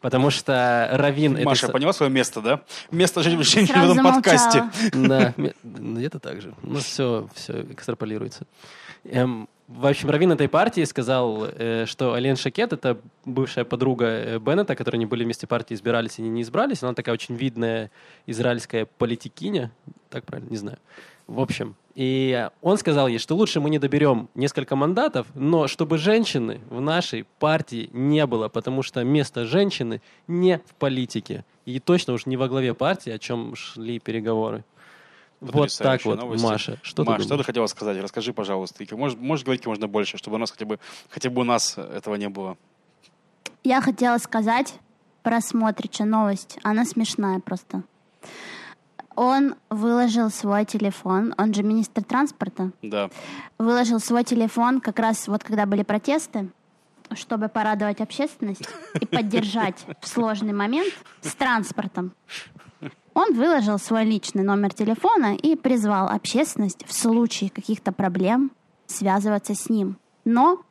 Потому 0.00 0.30
что 0.30 0.88
Равин... 0.92 1.34
это 1.36 1.44
Маша 1.44 1.66
с- 1.66 1.70
поняла 1.72 1.92
свое 1.92 2.12
место, 2.12 2.40
да? 2.40 2.60
Место 2.92 3.24
жен- 3.24 3.42
женщин 3.42 3.74
в 3.74 3.90
этом 3.90 4.04
подкасте. 4.04 4.70
Да, 4.94 5.34
ну, 5.36 5.96
где-то 5.96 6.20
так 6.20 6.40
же. 6.40 6.54
Ну, 6.62 6.78
все, 6.78 7.28
все 7.34 7.62
экстраполируется. 7.72 8.46
Эм, 9.02 9.48
в 9.70 9.86
общем, 9.86 10.10
Равин 10.10 10.32
этой 10.32 10.48
партии 10.48 10.82
сказал, 10.84 11.44
э, 11.46 11.84
что 11.86 12.14
Ален 12.14 12.34
Шакет— 12.34 12.72
это 12.74 12.98
бывшая 13.24 13.64
подруга 13.64 14.06
э, 14.06 14.38
Беннета, 14.40 14.74
которые 14.74 14.98
они 14.98 15.06
были 15.06 15.22
вместе 15.22 15.46
партии, 15.46 15.74
избирались 15.74 16.18
и 16.18 16.22
не 16.22 16.42
избрались. 16.42 16.82
Она 16.82 16.92
такая 16.92 17.14
очень 17.14 17.36
видная 17.36 17.92
израильская 18.26 18.86
политикиня. 18.86 19.70
Так 20.08 20.24
правильно? 20.24 20.50
Не 20.50 20.56
знаю. 20.56 20.78
В 21.28 21.38
общем, 21.38 21.76
и 21.94 22.48
он 22.62 22.78
сказал 22.78 23.06
ей, 23.06 23.18
что 23.18 23.36
лучше 23.36 23.60
мы 23.60 23.70
не 23.70 23.78
доберем 23.78 24.28
несколько 24.34 24.74
мандатов, 24.74 25.28
но 25.34 25.68
чтобы 25.68 25.98
женщины 25.98 26.60
в 26.68 26.80
нашей 26.80 27.24
партии 27.38 27.90
не 27.92 28.26
было, 28.26 28.48
потому 28.48 28.82
что 28.82 29.04
место 29.04 29.46
женщины 29.46 30.02
не 30.26 30.58
в 30.58 30.74
политике. 30.74 31.44
И 31.64 31.78
точно 31.78 32.14
уж 32.14 32.26
не 32.26 32.36
во 32.36 32.48
главе 32.48 32.74
партии, 32.74 33.10
о 33.10 33.18
чем 33.18 33.54
шли 33.54 34.00
переговоры. 34.00 34.64
Вот 35.40 35.74
так 35.78 36.04
вот, 36.04 36.18
новости. 36.18 36.44
Маша. 36.44 36.78
Что 36.82 37.04
Маш, 37.04 37.18
ты 37.18 37.24
что 37.24 37.38
ты 37.38 37.44
хотела 37.44 37.66
сказать? 37.66 37.96
Расскажи, 38.02 38.32
пожалуйста. 38.32 38.84
И 38.84 38.94
Можешь, 38.94 39.18
можешь 39.18 39.44
говорить 39.44 39.64
можно 39.66 39.88
больше, 39.88 40.18
чтобы 40.18 40.36
у 40.36 40.38
нас 40.38 40.50
хотя 40.50 40.66
бы, 40.66 40.78
хотя 41.08 41.30
бы 41.30 41.40
у 41.40 41.44
нас 41.44 41.78
этого 41.78 42.16
не 42.16 42.28
было. 42.28 42.56
Я 43.64 43.80
хотела 43.80 44.18
сказать 44.18 44.74
про 45.22 45.40
Смотрича 45.40 46.04
новость. 46.04 46.58
Она 46.62 46.84
смешная 46.84 47.40
просто. 47.40 47.82
Он 49.16 49.54
выложил 49.68 50.30
свой 50.30 50.64
телефон, 50.64 51.34
он 51.36 51.52
же 51.52 51.62
министр 51.62 52.04
транспорта, 52.04 52.70
Да. 52.80 53.10
выложил 53.58 53.98
свой 54.00 54.24
телефон 54.24 54.80
как 54.80 54.98
раз 54.98 55.26
вот 55.28 55.42
когда 55.44 55.66
были 55.66 55.82
протесты, 55.82 56.48
чтобы 57.14 57.48
порадовать 57.48 58.00
общественность 58.00 58.66
и 59.00 59.04
поддержать 59.04 59.84
в 60.00 60.06
сложный 60.08 60.52
момент 60.52 60.94
с 61.22 61.34
транспортом. 61.34 62.12
Он 63.20 63.34
выложил 63.34 63.78
свой 63.78 64.04
личный 64.04 64.42
номер 64.42 64.72
телефона 64.72 65.34
и 65.34 65.54
призвал 65.54 66.08
общественность 66.08 66.86
в 66.86 66.92
случае 66.94 67.50
каких-то 67.50 67.92
проблем 67.92 68.50
связываться 68.86 69.54
с 69.54 69.68
ним. 69.68 69.98
Но 70.24 70.62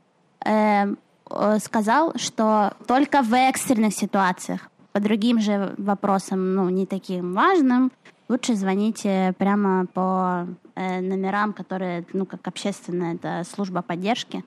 э, 0.44 0.96
э, 1.30 1.60
сказал, 1.60 2.14
что 2.16 2.74
только 2.88 3.22
в 3.22 3.34
экстренных 3.36 3.94
ситуациях, 3.94 4.72
по 4.94 5.00
другим 5.00 5.40
же 5.40 5.76
вопросам, 5.78 6.56
ну, 6.56 6.70
не 6.70 6.88
таким 6.88 7.36
важным, 7.36 7.92
лучше 8.28 8.56
звоните 8.56 9.36
прямо 9.38 9.86
по 9.86 10.48
э, 10.74 11.02
номерам, 11.02 11.54
которые, 11.54 12.04
ну, 12.14 12.26
как 12.26 12.48
общественная 12.48 13.14
это 13.14 13.44
служба 13.48 13.84
поддержки. 13.84 14.44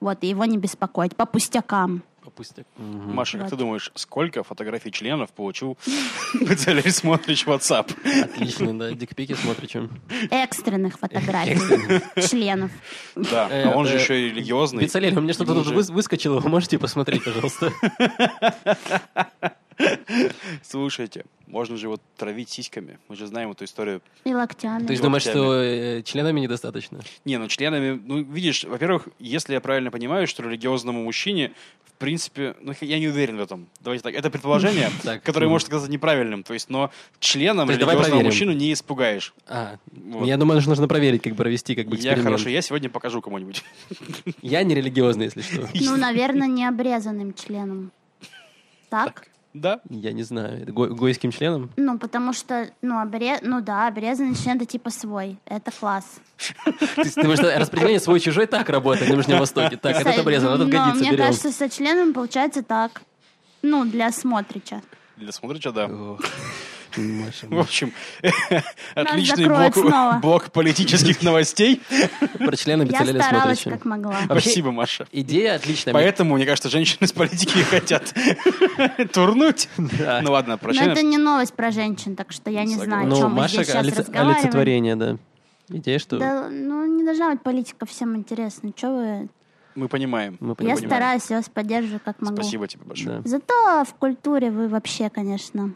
Вот, 0.00 0.18
и 0.22 0.28
его 0.28 0.46
не 0.46 0.56
беспокоить, 0.56 1.16
по 1.16 1.26
пустякам. 1.26 2.02
Попустяк. 2.22 2.66
Маша, 2.76 3.38
как 3.38 3.50
ты 3.50 3.56
думаешь, 3.56 3.90
сколько 3.94 4.44
фотографий 4.44 4.92
членов 4.92 5.32
получил 5.32 5.76
Бецалель 6.40 6.92
Смотрич 6.92 7.46
в 7.46 7.50
WhatsApp? 7.50 7.92
Отлично, 8.24 8.78
да. 8.78 8.92
Дикпики 8.92 9.34
смотричем. 9.34 9.90
Экстренных 10.30 10.98
фотографий 10.98 11.58
членов. 12.28 12.70
Да, 13.16 13.48
а 13.50 13.72
он 13.74 13.86
же 13.86 13.96
еще 13.96 14.20
и 14.20 14.30
религиозный. 14.30 14.84
Бицалель, 14.84 15.16
у 15.16 15.20
меня 15.20 15.32
что-то 15.32 15.62
тут 15.62 15.88
выскочило. 15.90 16.38
Вы 16.38 16.48
можете 16.48 16.78
посмотреть, 16.78 17.24
пожалуйста? 17.24 17.72
Слушайте, 20.62 21.24
можно 21.46 21.76
же 21.76 21.88
вот 21.88 22.00
травить 22.16 22.48
сиськами. 22.48 22.98
Мы 23.08 23.16
же 23.16 23.26
знаем 23.26 23.50
эту 23.50 23.64
историю. 23.64 24.00
И 24.24 24.32
локтями. 24.32 24.86
Ты 24.86 24.96
же 24.96 25.02
думаешь, 25.02 25.22
что 25.22 25.54
э, 25.54 26.02
членами 26.02 26.40
недостаточно? 26.40 27.00
Не, 27.24 27.38
ну 27.38 27.46
членами, 27.48 28.00
ну 28.02 28.22
видишь, 28.22 28.64
во-первых, 28.64 29.08
если 29.18 29.52
я 29.52 29.60
правильно 29.60 29.90
понимаю, 29.90 30.26
что 30.26 30.42
религиозному 30.42 31.02
мужчине, 31.02 31.52
в 31.84 31.92
принципе, 31.98 32.56
ну 32.60 32.72
я 32.80 32.98
не 32.98 33.08
уверен 33.08 33.36
в 33.36 33.40
этом. 33.40 33.68
Давайте 33.80 34.02
так, 34.02 34.14
это 34.14 34.30
предположение, 34.30 34.90
которое 35.24 35.48
может 35.48 35.68
оказаться 35.68 35.90
неправильным. 35.90 36.42
То 36.42 36.54
есть, 36.54 36.70
но 36.70 36.90
членом 37.20 37.68
есть 37.68 37.80
религиозного 37.80 38.22
мужчину 38.22 38.52
не 38.52 38.72
испугаешь. 38.72 39.34
А, 39.46 39.76
я 40.24 40.36
думаю, 40.36 40.60
что 40.60 40.70
нужно 40.70 40.88
проверить, 40.88 41.22
как 41.22 41.36
провести 41.36 41.74
как 41.74 41.86
бы 41.86 41.96
Я 41.96 42.16
хорошо, 42.16 42.48
я 42.48 42.62
сегодня 42.62 42.88
покажу 42.88 43.20
кому-нибудь. 43.20 43.62
Я 44.40 44.62
не 44.62 44.74
религиозный, 44.74 45.26
если 45.26 45.42
что. 45.42 45.68
Ну, 45.74 45.96
наверное, 45.96 46.48
не 46.48 46.64
обрезанным 46.64 47.34
членом. 47.34 47.92
Так? 48.88 49.26
Да? 49.54 49.80
Я 49.90 50.12
не 50.12 50.22
знаю. 50.22 50.62
Это 50.62 50.72
го- 50.72 50.88
гойским 50.88 51.30
членом? 51.30 51.70
Ну, 51.76 51.98
потому 51.98 52.32
что, 52.32 52.70
ну, 52.80 53.00
обре... 53.00 53.38
ну 53.42 53.60
да, 53.60 53.86
обрезанный 53.88 54.34
член 54.34 54.56
это 54.56 54.64
типа 54.66 54.90
свой. 54.90 55.38
Это 55.44 55.70
класс. 55.70 56.20
Ты 56.96 57.22
думаешь, 57.22 57.38
что 57.38 57.58
распределение 57.58 58.00
свой-чужой 58.00 58.46
так 58.46 58.68
работает 58.70 59.10
на 59.10 59.16
Ближнем 59.16 59.38
Востоке? 59.38 59.76
Так, 59.76 59.96
этот 60.00 60.18
обрезан, 60.18 60.54
этот 60.54 60.68
годится, 60.68 61.04
мне 61.04 61.16
кажется, 61.16 61.52
со 61.52 61.68
членом 61.68 62.14
получается 62.14 62.62
так. 62.62 63.02
Ну, 63.60 63.84
для 63.84 64.10
смотрича. 64.10 64.82
Для 65.16 65.32
смотрича, 65.32 65.70
да. 65.70 65.88
В 66.96 67.58
общем, 67.58 67.92
отличный 68.94 69.46
блок, 69.46 70.20
блок 70.20 70.50
политических 70.52 71.22
новостей. 71.22 71.80
Про 72.38 72.56
члены 72.56 72.82
Я 72.82 72.88
Бицалеля 72.88 73.22
старалась 73.22 73.60
смотрича. 73.60 73.70
как 73.70 73.84
могла. 73.84 74.16
Спасибо, 74.24 74.72
Маша. 74.72 75.06
Идея 75.12 75.54
отличная. 75.56 75.94
Поэтому, 75.94 76.34
мне 76.36 76.46
кажется, 76.46 76.68
женщины 76.68 77.06
с 77.06 77.12
политики 77.12 77.58
хотят 77.70 78.12
турнуть. 79.12 79.68
Да. 79.76 80.20
Ну 80.22 80.32
ладно, 80.32 80.58
про 80.58 80.72
Но 80.72 80.82
это 80.82 81.02
не 81.02 81.18
новость 81.18 81.54
про 81.54 81.70
женщин, 81.70 82.16
так 82.16 82.32
что 82.32 82.50
я 82.50 82.64
не 82.64 82.76
знаю, 82.76 83.04
о 83.04 83.06
Ну, 83.06 83.16
чем 83.16 83.30
мы 83.30 83.36
Маша 83.38 83.54
здесь 83.56 83.68
сейчас 83.68 83.86
олице- 83.86 84.14
олицетворение, 84.14 84.96
да. 84.96 85.16
Идея, 85.68 85.98
что 85.98 86.18
Да, 86.18 86.48
ну, 86.50 86.84
не 86.86 87.04
должна 87.04 87.30
быть 87.30 87.42
политика 87.42 87.86
всем 87.86 88.16
интересна. 88.16 88.72
Че 88.74 88.88
вы? 88.90 89.28
Мы 89.74 89.88
понимаем. 89.88 90.36
мы 90.40 90.50
Я 90.50 90.54
понимаем. 90.54 90.78
стараюсь, 90.86 91.22
я 91.30 91.36
вас 91.38 91.48
поддерживаю 91.48 92.00
как 92.04 92.20
могу. 92.20 92.36
Спасибо 92.36 92.68
тебе 92.68 92.82
большое. 92.84 93.20
Да. 93.20 93.28
Зато 93.28 93.84
в 93.88 93.94
культуре 93.94 94.50
вы 94.50 94.68
вообще, 94.68 95.08
конечно, 95.08 95.72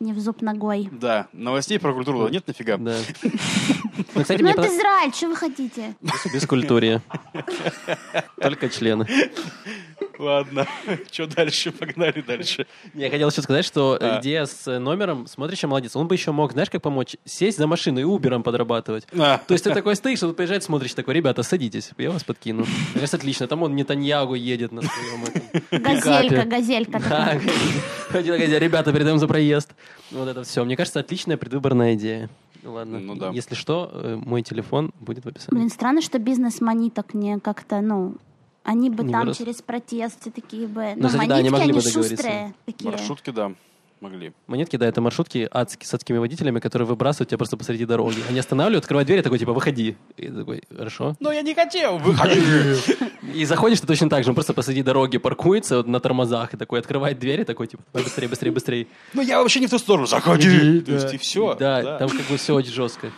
не 0.00 0.14
в 0.14 0.18
зуб 0.18 0.40
ногой. 0.40 0.88
Да, 0.90 1.28
новостей 1.34 1.78
про 1.78 1.92
культуру 1.92 2.26
нет 2.28 2.46
нафига. 2.46 2.76
Да. 2.78 2.96
Ну, 4.14 4.22
кстати, 4.22 4.40
Ну, 4.42 4.48
это 4.48 4.66
Израиль, 4.66 5.12
что 5.12 5.28
вы 5.28 5.36
хотите? 5.36 5.94
без 6.32 6.46
культуры. 6.46 7.02
Только 8.40 8.70
члены. 8.70 9.06
Ладно, 10.18 10.66
что 11.10 11.26
дальше? 11.26 11.72
Погнали 11.72 12.20
дальше. 12.20 12.66
Я 12.94 13.10
хотел 13.10 13.30
еще 13.30 13.42
сказать, 13.42 13.64
что 13.64 13.96
А. 14.00 14.20
идея 14.20 14.46
с 14.46 14.78
номером, 14.78 15.26
смотришь, 15.26 15.62
молодец. 15.62 15.96
Он 15.96 16.08
бы 16.08 16.14
еще 16.14 16.32
мог, 16.32 16.52
знаешь, 16.52 16.70
как 16.70 16.82
помочь? 16.82 17.16
Сесть 17.24 17.58
за 17.58 17.66
машину 17.66 18.00
и 18.00 18.04
Убером 18.04 18.42
подрабатывать. 18.42 19.06
А. 19.18 19.38
То 19.38 19.54
есть 19.54 19.64
ты 19.64 19.72
такой 19.72 19.96
стоишь, 19.96 20.22
он 20.22 20.34
приезжает, 20.34 20.62
смотришь, 20.62 20.94
такой, 20.94 21.14
ребята, 21.14 21.42
садитесь, 21.42 21.90
я 21.98 22.10
вас 22.10 22.24
подкину. 22.24 22.60
Мне 22.64 22.94
кажется, 22.94 23.16
отлично. 23.16 23.46
Там 23.46 23.62
он 23.62 23.74
Нетаньягу 23.74 24.34
едет 24.34 24.72
на 24.72 24.82
своем 24.82 25.24
этом 25.24 25.82
Газелька, 25.82 26.44
газелька 26.44 27.00
Да, 27.08 27.34
ребята, 28.20 28.92
передаем 28.92 29.18
за 29.18 29.26
проезд. 29.26 29.70
Вот 30.10 30.28
это 30.28 30.42
все. 30.42 30.64
Мне 30.64 30.76
кажется, 30.76 31.00
отличная 31.00 31.36
предвыборная 31.36 31.94
идея. 31.94 32.28
Ладно. 32.62 32.98
Ну 32.98 33.14
да. 33.14 33.30
Если 33.30 33.54
что, 33.54 33.90
э, 33.92 34.16
мой 34.16 34.42
телефон 34.42 34.92
будет 35.00 35.24
в 35.24 35.28
описании. 35.28 35.58
Блин, 35.58 35.70
странно, 35.70 36.02
что 36.02 36.18
бизнес-мани 36.18 36.90
так 36.90 37.14
не 37.14 37.38
как-то, 37.38 37.80
ну, 37.80 38.16
они 38.64 38.90
бы 38.90 39.04
Не 39.04 39.12
там 39.12 39.22
вырос. 39.22 39.38
через 39.38 39.62
протест 39.62 40.20
все 40.20 40.30
такие 40.30 40.66
бы... 40.66 40.92
Ну, 40.96 41.02
Ну, 41.02 41.08
кстати, 41.08 41.28
да, 41.28 41.36
они 41.36 41.50
могли 41.50 41.64
они 41.64 41.72
бы 41.72 41.80
договориться. 41.82 42.16
шустрые 42.16 42.54
такие. 42.66 42.90
Маршрутки, 42.90 43.30
да, 43.30 43.52
могли. 44.00 44.32
Монетки, 44.46 44.76
да, 44.76 44.86
это 44.86 45.00
маршрутки 45.00 45.48
адские, 45.50 45.86
с 45.86 45.94
адскими 45.94 46.18
водителями, 46.18 46.58
которые 46.60 46.86
выбрасывают 46.88 47.28
тебя 47.30 47.38
просто 47.38 47.56
посреди 47.56 47.84
дороги. 47.84 48.18
Они 48.28 48.38
останавливают, 48.38 48.84
открывают 48.84 49.06
дверь, 49.06 49.20
и 49.20 49.22
такой, 49.22 49.38
типа, 49.38 49.52
выходи. 49.52 49.96
И 50.16 50.26
ты 50.28 50.32
такой, 50.32 50.62
хорошо. 50.74 51.16
Но 51.20 51.32
я 51.32 51.42
не 51.42 51.54
хотел, 51.54 51.98
выходи. 51.98 52.40
И 53.34 53.44
заходишь 53.44 53.80
ты 53.80 53.86
точно 53.86 54.08
так 54.08 54.24
же, 54.24 54.30
он 54.30 54.34
просто 54.34 54.54
посреди 54.54 54.82
дороги 54.82 55.18
паркуется 55.18 55.76
вот 55.78 55.86
на 55.86 56.00
тормозах 56.00 56.54
и 56.54 56.56
такой 56.56 56.80
открывает 56.80 57.18
дверь 57.18 57.40
и 57.40 57.44
такой, 57.44 57.66
типа, 57.66 57.82
«Давай 57.92 58.04
быстрее, 58.04 58.28
быстрее, 58.28 58.50
быстрее. 58.52 58.86
Ну 59.14 59.22
я 59.22 59.40
вообще 59.40 59.60
не 59.60 59.66
в 59.66 59.70
ту 59.70 59.78
сторону, 59.78 60.06
заходи. 60.06 60.80
То 60.80 60.92
есть 60.92 61.14
и 61.14 61.18
все. 61.18 61.54
Да, 61.54 61.98
там 61.98 62.08
как 62.08 62.22
бы 62.26 62.36
все 62.38 62.54
очень 62.54 62.72
жестко. 62.72 63.10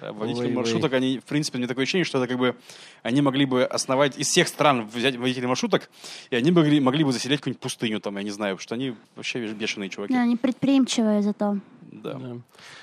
Да, 0.00 0.12
водители 0.12 0.46
Ой, 0.46 0.52
маршруток, 0.52 0.92
они, 0.92 1.18
в 1.18 1.24
принципе, 1.24 1.58
мне 1.58 1.66
такое 1.66 1.82
ощущение, 1.82 2.04
что 2.04 2.18
это 2.18 2.28
как 2.28 2.38
бы 2.38 2.56
они 3.02 3.22
могли 3.22 3.44
бы 3.44 3.64
основать 3.64 4.18
из 4.18 4.28
всех 4.28 4.48
стран 4.48 4.86
взять 4.86 5.16
водителей 5.16 5.46
маршруток, 5.46 5.90
и 6.30 6.36
они 6.36 6.50
могли, 6.50 6.80
могли 6.80 7.04
бы 7.04 7.12
заселять 7.12 7.40
какую-нибудь 7.40 7.62
пустыню 7.62 8.00
там, 8.00 8.16
я 8.16 8.22
не 8.22 8.30
знаю, 8.30 8.56
потому 8.56 8.62
что 8.62 8.74
они 8.74 8.94
вообще 9.16 9.46
бешеные 9.52 9.90
чуваки. 9.90 10.12
Да, 10.12 10.22
они 10.22 10.36
предприимчивые 10.36 11.22
зато. 11.22 11.58
Да. 11.92 12.14
Да. 12.14 12.36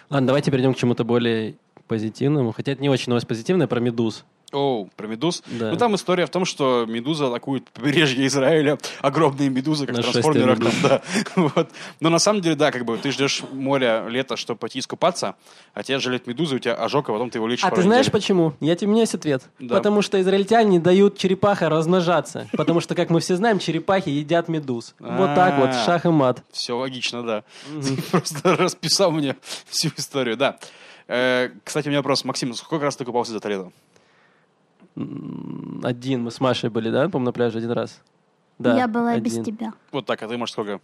Ладно, 0.09 0.27
давайте 0.27 0.51
перейдем 0.51 0.73
к 0.73 0.77
чему-то 0.77 1.03
более 1.03 1.55
позитивному. 1.87 2.51
Хотя 2.51 2.73
это 2.73 2.81
не 2.81 2.89
очень 2.89 3.09
новость 3.09 3.27
позитивная, 3.27 3.67
про 3.67 3.79
медуз. 3.79 4.25
Оу, 4.53 4.89
про 4.95 5.07
медуз. 5.07 5.43
Да. 5.47 5.71
Ну, 5.71 5.77
там 5.77 5.95
история 5.95 6.25
в 6.25 6.29
том, 6.29 6.45
что 6.45 6.85
медуза 6.87 7.27
атакует 7.27 7.69
побережье 7.71 8.25
Израиля. 8.27 8.77
Огромные 9.01 9.49
медузы, 9.49 9.85
как 9.85 9.97
в 9.97 10.01
трансформерах. 10.01 10.59
Там, 10.59 10.71
да. 10.83 11.01
вот. 11.35 11.69
Но 11.99 12.09
на 12.09 12.19
самом 12.19 12.41
деле, 12.41 12.55
да, 12.55 12.71
как 12.71 12.85
бы 12.85 12.97
ты 12.97 13.11
ждешь 13.11 13.43
моря, 13.51 14.05
лета, 14.07 14.37
чтобы 14.37 14.57
пойти 14.57 14.79
искупаться, 14.79 15.35
а 15.73 15.83
тебя 15.83 15.99
жалят 15.99 16.27
медузы, 16.27 16.55
у 16.55 16.59
тебя 16.59 16.75
ожог, 16.75 17.09
а 17.09 17.11
потом 17.11 17.29
ты 17.29 17.39
его 17.39 17.47
лечишь 17.47 17.65
А 17.65 17.71
ты 17.71 17.81
знаешь 17.81 18.05
недель. 18.05 18.11
почему? 18.13 18.53
Я 18.61 18.75
тебе, 18.77 18.87
у 18.87 18.91
меня 18.91 19.01
есть 19.01 19.15
ответ. 19.15 19.43
Да. 19.59 19.75
Потому 19.75 20.01
что 20.01 20.19
израильтяне 20.21 20.69
не 20.69 20.79
дают 20.79 21.17
черепахам 21.17 21.69
размножаться. 21.69 22.47
Потому 22.53 22.79
что, 22.79 22.95
как 22.95 23.09
мы 23.09 23.19
все 23.19 23.35
знаем, 23.35 23.59
черепахи 23.59 24.09
едят 24.09 24.47
медуз. 24.47 24.95
Вот 24.99 25.35
так 25.35 25.59
вот, 25.59 25.69
А. 25.71 25.85
шах 25.85 26.05
и 26.05 26.09
мат. 26.09 26.41
Все 26.53 26.77
логично, 26.77 27.21
да. 27.21 27.43
Ты 27.81 28.01
просто 28.11 28.55
расписал 28.55 29.11
мне 29.11 29.35
всю 29.67 29.89
историю, 29.97 30.37
да. 30.37 30.57
Э, 31.07 31.49
Кстати, 31.63 31.87
у 31.87 31.89
меня 31.89 31.99
вопрос. 31.99 32.23
Максим, 32.25 32.53
сколько 32.53 32.85
раз 32.85 32.95
ты 32.95 33.05
купался 33.05 33.31
за 33.31 33.47
лето? 33.47 33.71
Один, 35.83 36.23
мы 36.23 36.31
с 36.31 36.39
Машей 36.39 36.69
были, 36.69 36.89
да, 36.89 37.07
по 37.09 37.19
на 37.19 37.31
пляже 37.31 37.59
один 37.59 37.71
раз? 37.71 38.01
Да, 38.57 38.75
Я 38.75 38.87
была 38.87 39.15
и 39.15 39.19
без 39.19 39.33
один. 39.33 39.43
тебя. 39.43 39.73
Вот 39.91 40.05
так, 40.05 40.21
а 40.23 40.27
ты, 40.27 40.37
может, 40.37 40.53
сколько? 40.53 40.79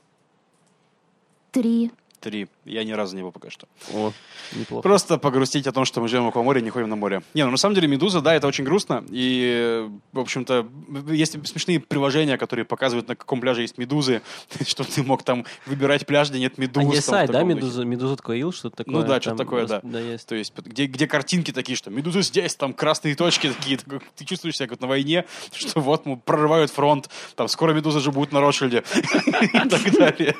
Три. 1.52 1.92
Три. 2.20 2.48
Я 2.66 2.84
ни 2.84 2.92
разу 2.92 3.16
не 3.16 3.24
был 3.24 3.32
пока 3.32 3.50
что. 3.50 3.68
О, 3.94 4.14
неплохо. 4.56 4.82
Просто 4.84 5.18
погрустить 5.18 5.68
о 5.68 5.72
том, 5.72 5.86
что 5.86 6.02
мы 6.02 6.08
живем 6.08 6.26
около 6.26 6.44
моря 6.44 6.62
и 6.62 6.64
не 6.64 6.70
ходим 6.70 6.90
на 6.90 6.96
море. 6.96 7.22
Не, 7.34 7.44
ну 7.44 7.52
на 7.52 7.58
самом 7.58 7.76
деле 7.76 7.88
медуза, 7.88 8.22
да, 8.22 8.34
это 8.34 8.48
очень 8.48 8.64
грустно. 8.64 9.04
И, 9.10 9.88
в 10.14 10.20
общем-то, 10.20 10.68
есть 11.10 11.34
смешные 11.48 11.80
приложения, 11.80 12.38
которые 12.38 12.66
показывают, 12.66 13.08
на 13.08 13.16
каком 13.16 13.42
пляже 13.42 13.62
есть 13.62 13.78
медузы, 13.78 14.22
чтобы 14.66 14.90
ты 14.90 15.04
мог 15.04 15.24
там 15.24 15.46
выбирать 15.66 16.06
пляж, 16.06 16.30
где 16.30 16.40
нет 16.40 16.58
медуз. 16.58 16.84
А 16.84 16.96
есть 16.96 17.06
сайт, 17.06 17.32
да. 17.32 17.44
Медуза, 17.44 17.84
Медуза 17.84 18.16
Коил, 18.16 18.52
что-то 18.52 18.78
такое? 18.78 18.96
Ну 18.96 19.04
да, 19.04 19.20
что-то 19.20 19.38
такое, 19.38 19.68
да. 19.68 19.82
Да, 19.84 20.00
есть. 20.00 20.28
То 20.28 20.36
есть, 20.36 20.54
где, 20.58 20.86
где 20.86 21.08
картинки 21.08 21.52
такие, 21.52 21.76
что 21.76 21.90
медузы 21.90 22.22
здесь, 22.22 22.56
там 22.56 22.74
красные 22.74 23.16
точки 23.16 23.50
такие, 23.50 23.78
ты 24.16 24.26
чувствуешь 24.26 24.58
себя 24.58 24.68
как 24.68 24.80
на 24.80 24.88
войне, 24.88 25.26
что 25.54 25.82
вот 25.82 26.06
ну, 26.06 26.18
прорывают 26.18 26.72
фронт, 26.72 27.10
там 27.36 27.48
скоро 27.48 27.74
медузы 27.74 28.00
же 28.00 28.12
будут 28.12 28.32
на 28.32 28.40
Ротшильде 28.40 28.84
и 28.96 29.70
так 29.70 29.92
далее. 29.92 30.36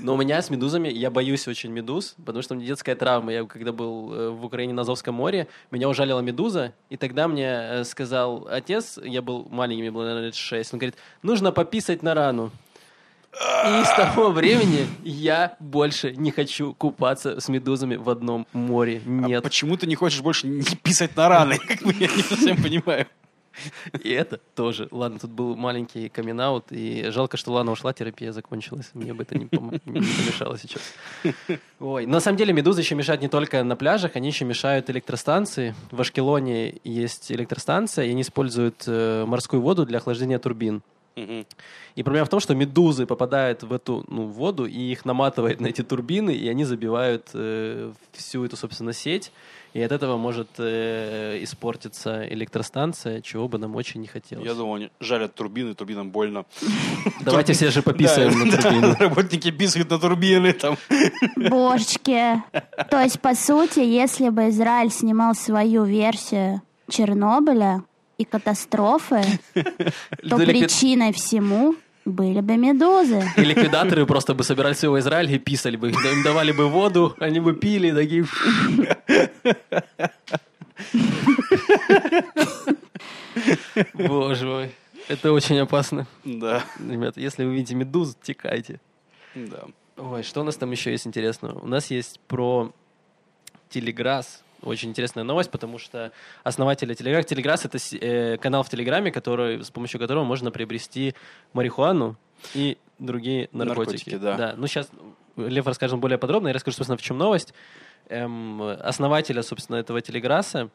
Но 0.00 0.14
у 0.14 0.16
меня 0.16 0.42
с 0.42 0.50
медузами, 0.50 0.88
я 0.88 1.10
боюсь 1.12 1.46
очень 1.46 1.70
медуз, 1.70 2.16
потому 2.24 2.42
что 2.42 2.54
у 2.54 2.56
меня 2.56 2.66
детская 2.66 2.96
травма. 2.96 3.32
Я 3.32 3.44
когда 3.44 3.72
был 3.72 4.12
э, 4.12 4.30
в 4.30 4.44
Украине 4.44 4.72
на 4.72 4.82
Азовском 4.82 5.14
море, 5.14 5.46
меня 5.70 5.88
ужалила 5.88 6.20
медуза, 6.20 6.72
и 6.90 6.96
тогда 6.96 7.28
мне 7.28 7.46
э, 7.46 7.84
сказал 7.84 8.48
отец, 8.50 8.98
я 9.02 9.22
был 9.22 9.46
маленький, 9.50 9.82
мне 9.82 9.90
было, 9.90 10.04
наверное, 10.04 10.26
лет 10.26 10.34
6, 10.34 10.72
он 10.72 10.78
говорит, 10.80 10.96
нужно 11.22 11.52
пописать 11.52 12.02
на 12.02 12.14
рану. 12.14 12.50
И 13.34 13.84
с 13.84 13.96
того 13.96 14.30
времени 14.30 14.86
я 15.02 15.56
больше 15.58 16.14
не 16.14 16.30
хочу 16.30 16.74
купаться 16.74 17.40
с 17.40 17.48
медузами 17.48 17.96
в 17.96 18.10
одном 18.10 18.46
море. 18.52 19.00
А 19.06 19.08
Нет. 19.08 19.42
почему 19.42 19.76
ты 19.76 19.86
не 19.86 19.94
хочешь 19.94 20.20
больше 20.20 20.46
не 20.46 20.62
писать 20.82 21.16
на 21.16 21.28
раны? 21.28 21.58
Как 21.68 21.82
бы 21.82 21.94
я 21.94 22.08
не 22.08 22.22
совсем 22.22 22.62
понимаю. 22.62 23.06
И 24.02 24.10
это 24.10 24.38
тоже. 24.54 24.88
Ладно, 24.90 25.18
тут 25.18 25.30
был 25.30 25.56
маленький 25.56 26.08
камин 26.08 26.32
и 26.70 27.08
жалко, 27.10 27.36
что 27.36 27.52
Лана 27.52 27.72
ушла, 27.72 27.92
терапия 27.92 28.32
закончилась. 28.32 28.90
Мне 28.94 29.12
бы 29.12 29.22
это 29.22 29.38
не, 29.38 29.44
пом- 29.44 29.80
не 29.84 30.00
помешало 30.00 30.58
сейчас. 30.58 30.82
Ой, 31.78 32.06
на 32.06 32.20
самом 32.20 32.38
деле 32.38 32.52
медузы 32.52 32.80
еще 32.80 32.94
мешают 32.94 33.22
не 33.22 33.28
только 33.28 33.62
на 33.62 33.76
пляжах, 33.76 34.16
они 34.16 34.28
еще 34.28 34.44
мешают 34.44 34.88
электростанции. 34.90 35.74
В 35.90 36.00
Ашкелоне 36.00 36.76
есть 36.84 37.30
электростанция, 37.30 38.06
и 38.06 38.10
они 38.10 38.22
используют 38.22 38.84
э, 38.86 39.24
морскую 39.26 39.62
воду 39.62 39.84
для 39.84 39.98
охлаждения 39.98 40.38
турбин. 40.38 40.82
И 41.16 42.02
проблема 42.02 42.26
в 42.26 42.28
том, 42.28 42.40
что 42.40 42.54
медузы 42.54 43.06
попадают 43.06 43.62
в 43.62 43.72
эту 43.72 44.04
ну, 44.08 44.26
воду, 44.26 44.66
и 44.66 44.92
их 44.92 45.04
наматывает 45.04 45.60
на 45.60 45.66
эти 45.66 45.82
турбины, 45.82 46.30
и 46.30 46.48
они 46.48 46.64
забивают 46.64 47.30
э, 47.34 47.92
всю 48.12 48.44
эту, 48.44 48.56
собственно, 48.56 48.92
сеть. 48.92 49.32
И 49.74 49.80
от 49.80 49.90
этого 49.90 50.18
может 50.18 50.48
э, 50.58 51.38
испортиться 51.42 52.26
электростанция, 52.28 53.22
чего 53.22 53.48
бы 53.48 53.58
нам 53.58 53.74
очень 53.74 54.02
не 54.02 54.06
хотелось. 54.06 54.44
Я 54.44 54.54
думал, 54.54 54.74
они 54.74 54.90
жалят 55.00 55.34
турбины, 55.34 55.74
турбинам 55.74 56.10
больно. 56.10 56.44
Давайте 57.22 57.54
все 57.54 57.70
же 57.70 57.82
пописаем 57.82 58.38
на 58.38 58.50
да, 58.50 58.58
турбину. 58.58 58.94
Работники 58.98 59.50
писают 59.50 59.90
на 59.90 59.98
турбины 59.98 60.52
там. 60.52 60.76
Божечки. 61.36 62.42
То 62.90 63.02
есть, 63.02 63.20
по 63.20 63.34
сути, 63.34 63.80
если 63.80 64.28
бы 64.28 64.50
Израиль 64.50 64.90
снимал 64.90 65.34
свою 65.34 65.84
версию 65.84 66.60
Чернобыля 66.90 67.82
и 68.22 68.24
катастрофы, 68.24 69.22
то 69.54 70.36
причиной 70.36 71.12
всему 71.12 71.74
были 72.04 72.40
бы 72.40 72.56
медузы. 72.56 73.22
И 73.36 73.40
ликвидаторы 73.42 74.06
просто 74.06 74.34
бы 74.34 74.44
собирали 74.44 74.74
всего 74.74 74.98
Израиль 74.98 75.30
и 75.32 75.38
писали 75.38 75.76
бы. 75.76 75.90
Им 75.90 76.22
давали 76.24 76.52
бы 76.52 76.68
воду, 76.68 77.14
они 77.18 77.40
бы 77.40 77.54
пили, 77.54 77.92
такие... 77.92 78.24
Боже 83.94 84.46
мой. 84.46 84.70
Это 85.08 85.32
очень 85.32 85.58
опасно. 85.58 86.06
Да, 86.24 86.64
Ребята, 86.78 87.20
если 87.20 87.44
вы 87.44 87.54
видите 87.54 87.74
медуз, 87.74 88.16
текайте. 88.22 88.80
да. 89.34 89.64
Ой, 89.96 90.22
что 90.22 90.40
у 90.40 90.44
нас 90.44 90.56
там 90.56 90.70
еще 90.70 90.90
есть 90.90 91.06
интересного? 91.06 91.58
У 91.60 91.66
нас 91.66 91.90
есть 91.90 92.18
про 92.26 92.72
Телеграсс. 93.68 94.42
Очень 94.62 94.90
интересная 94.90 95.24
новость, 95.24 95.50
потому 95.50 95.78
что 95.78 96.12
основатели 96.44 96.94
Телеграсс... 96.94 97.26
Телеграсс— 97.26 97.64
это 97.66 97.78
э, 98.00 98.36
канал 98.38 98.62
в 98.62 98.68
Телеграме, 98.68 99.10
который, 99.10 99.64
с 99.64 99.70
помощью 99.70 99.98
которого 99.98 100.24
можно 100.24 100.50
приобрести 100.50 101.14
марихуану 101.52 102.16
и 102.54 102.78
другие 102.98 103.48
наркотики. 103.52 104.10
Наркотики, 104.10 104.36
да. 104.36 104.54
Ну, 104.56 104.66
сейчас 104.66 104.88
Лев 105.36 105.66
расскажет 105.66 105.98
более 105.98 106.18
подробно. 106.18 106.48
Я 106.48 106.54
расскажу, 106.54 106.76
собственно, 106.76 106.96
в 106.96 107.02
чем 107.02 107.18
новость. 107.18 107.54
Эм, 108.08 108.62
основателя, 108.62 109.42
собственно, 109.42 109.76
этого 109.76 110.00
Телеграсса, 110.00 110.70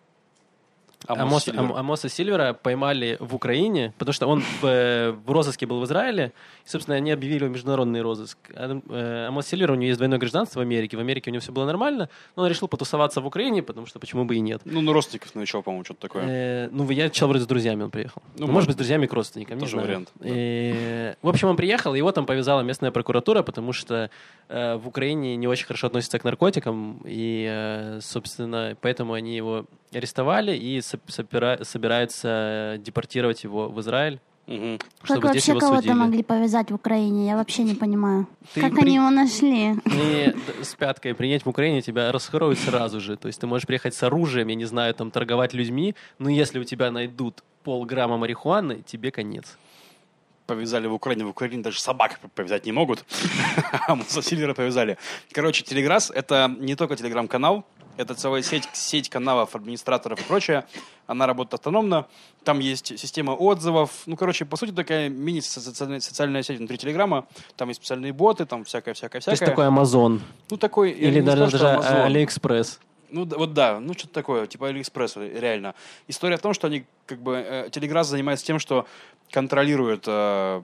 Амос 1.06 1.44
Амос- 1.44 1.44
Сильвер. 1.46 1.60
Ам- 1.62 1.74
Амоса 1.74 2.10
Сильвера 2.10 2.54
поймали 2.54 3.18
в 3.20 3.36
Украине, 3.36 3.94
потому 4.00 4.14
что 4.14 4.28
он 4.28 4.42
в, 4.42 4.66
э, 4.66 5.12
в 5.12 5.32
розыске 5.32 5.66
был 5.68 5.80
в 5.80 5.86
Израиле, 5.86 6.34
и, 6.66 6.70
собственно, 6.70 6.98
они 6.98 7.12
объявили 7.12 7.44
его 7.44 7.54
международный 7.54 8.02
розыск. 8.02 8.38
Э, 8.54 9.28
Амос 9.28 9.48
Сильвер, 9.48 9.72
у 9.72 9.76
него 9.76 9.86
есть 9.88 9.98
двойное 10.00 10.18
гражданство 10.18 10.60
в 10.60 10.64
Америке. 10.64 10.98
В 10.98 11.00
Америке 11.00 11.30
у 11.30 11.34
него 11.34 11.42
все 11.42 11.52
было 11.52 11.66
нормально, 11.66 12.10
но 12.36 12.44
он 12.44 12.50
решил 12.50 12.68
потусоваться 12.68 13.22
в 13.22 13.26
Украине, 13.28 13.62
потому 13.62 13.86
что 13.86 14.00
почему 14.00 14.26
бы 14.26 14.36
и 14.36 14.40
нет. 14.40 14.62
Ну, 14.66 14.82
на 14.82 14.92
родственников 14.92 15.36
навещал, 15.36 15.62
по-моему, 15.64 15.86
что-то 15.86 16.02
такое. 16.02 16.24
Э, 16.28 16.70
ну, 16.72 16.90
я 16.90 17.10
чел 17.10 17.28
вроде 17.28 17.44
с 17.44 17.48
друзьями 17.48 17.84
он 17.84 17.92
приехал. 17.92 18.22
Ну, 18.38 18.48
Ну, 18.48 18.54
может 18.54 18.54
может 18.54 18.68
быть, 18.70 18.76
с 18.76 18.78
друзьями 18.78 19.06
к 19.06 19.14
родственникам, 19.14 19.58
не 19.58 19.62
Тоже 19.62 19.72
знаю. 19.74 19.88
вариант, 19.88 20.10
да. 20.16 20.30
Э, 20.30 21.16
в 21.22 21.30
общем, 21.30 21.48
он 21.50 21.56
приехал, 21.58 21.94
его 21.94 22.12
там 22.12 22.26
повязала 22.26 22.62
местная 22.62 22.92
прокуратура, 22.92 23.44
потому 23.44 23.72
что 23.72 24.10
э, 24.50 24.76
в 24.76 24.88
Украине 24.88 25.36
не 25.36 25.48
очень 25.48 25.66
хорошо 25.68 25.88
относятся 25.88 26.18
к 26.20 26.24
наркотикам, 26.24 27.02
и, 27.06 27.46
э, 27.50 28.00
собственно, 28.02 28.76
поэтому 28.82 29.14
они 29.14 29.36
его 29.36 29.66
арестовали 29.94 30.56
и 30.58 30.82
сопира- 31.08 31.64
собираются 31.64 32.78
депортировать 32.80 33.44
его 33.44 33.70
в 33.70 33.80
Израиль, 33.82 34.20
Мгм. 34.48 34.80
Как 35.02 35.22
вообще 35.26 35.54
кого-то 35.60 35.76
судили. 35.82 35.92
могли 35.94 36.24
повязать 36.24 36.72
в 36.72 36.76
Украине? 36.76 37.26
Я 37.28 37.36
вообще 37.36 37.64
не 37.64 37.76
понимаю. 37.76 38.28
Ты 38.54 38.62
Как 38.62 38.72
при- 38.76 38.84
они 38.84 38.96
его 38.96 39.10
нашли? 39.10 39.74
И 39.94 40.34
с 40.64 40.74
пяткой 40.76 41.14
принять 41.16 41.44
в 41.46 41.50
Украине 41.50 41.82
тебя 41.82 42.14
раскроют 42.14 42.58
сразу 42.58 43.02
же. 43.02 43.18
То 43.18 43.28
есть 43.28 43.42
ты 43.42 43.46
можешь 43.48 43.68
приехать 43.68 43.94
с 43.94 44.02
оружием, 44.04 44.48
я 44.48 44.56
не 44.56 44.64
знаю, 44.64 44.94
там 44.94 45.12
торговать 45.12 45.54
людьми, 45.54 45.96
но 46.18 46.30
если 46.30 46.60
у 46.60 46.64
тебя 46.64 46.92
найдут 46.92 47.44
полграмма 47.66 48.16
марихуаны, 48.18 48.84
тебе 48.86 49.12
конец. 49.12 49.58
повязали 50.46 50.88
в 50.88 50.94
Украине. 50.94 51.26
В 51.26 51.30
Украине 51.32 51.62
даже 51.62 51.82
собак 51.82 52.18
повязать 52.34 52.66
не 52.66 52.72
могут. 52.72 53.04
А 53.90 53.96
Муса 53.96 54.22
Сильвера 54.22 54.54
повязали. 54.54 54.98
Короче, 55.34 55.62
Телеграсс— 55.66 56.10
это 56.16 56.50
не 56.58 56.76
только 56.76 56.96
телеграм-канал, 56.96 57.66
это 57.98 58.16
целая 58.16 58.42
сеть, 58.42 58.68
сеть 58.74 59.10
каналов, 59.10 59.56
администраторов 59.56 60.22
и 60.22 60.24
прочее. 60.24 60.66
Она 61.08 61.26
работает 61.28 61.56
автономно. 61.56 62.08
Там 62.44 62.60
есть 62.60 62.98
система 63.00 63.32
отзывов. 63.32 63.92
Ну, 64.06 64.16
короче, 64.16 64.46
по 64.46 64.58
сути, 64.58 64.72
такая 64.72 65.10
мини-социальная 65.10 66.00
социальная 66.00 66.44
сеть 66.44 66.60
внутри 66.60 66.78
Телеграма. 66.78 67.28
Там 67.56 67.70
есть 67.70 67.80
специальные 67.80 68.14
боты, 68.14 68.46
там 68.46 68.64
всякое-всякое-всякое. 68.64 69.38
То 69.38 69.44
есть 69.44 69.46
такой 69.46 69.68
Амазон. 69.68 70.22
Ну, 70.50 70.58
такой... 70.58 70.92
Или 70.92 71.22
даже, 71.22 71.48
скажу, 71.48 71.64
даже 71.64 71.80
Amazon. 71.80 72.06
Алиэкспресс. 72.06 72.80
Ну, 73.10 73.26
да, 73.26 73.38
вот 73.38 73.54
да, 73.54 73.80
ну 73.80 73.94
что-то 73.94 74.14
такое, 74.14 74.48
типа 74.48 74.68
Алиэкспресс, 74.68 75.16
реально. 75.16 75.76
История 76.08 76.36
в 76.38 76.42
том, 76.42 76.54
что 76.54 76.68
они, 76.68 76.86
как 77.06 77.22
бы, 77.22 77.36
э, 77.36 77.70
Телеграсс 77.72 78.08
занимается 78.08 78.46
тем, 78.46 78.60
что 78.60 78.86
контролирует 79.32 80.04
э, 80.08 80.62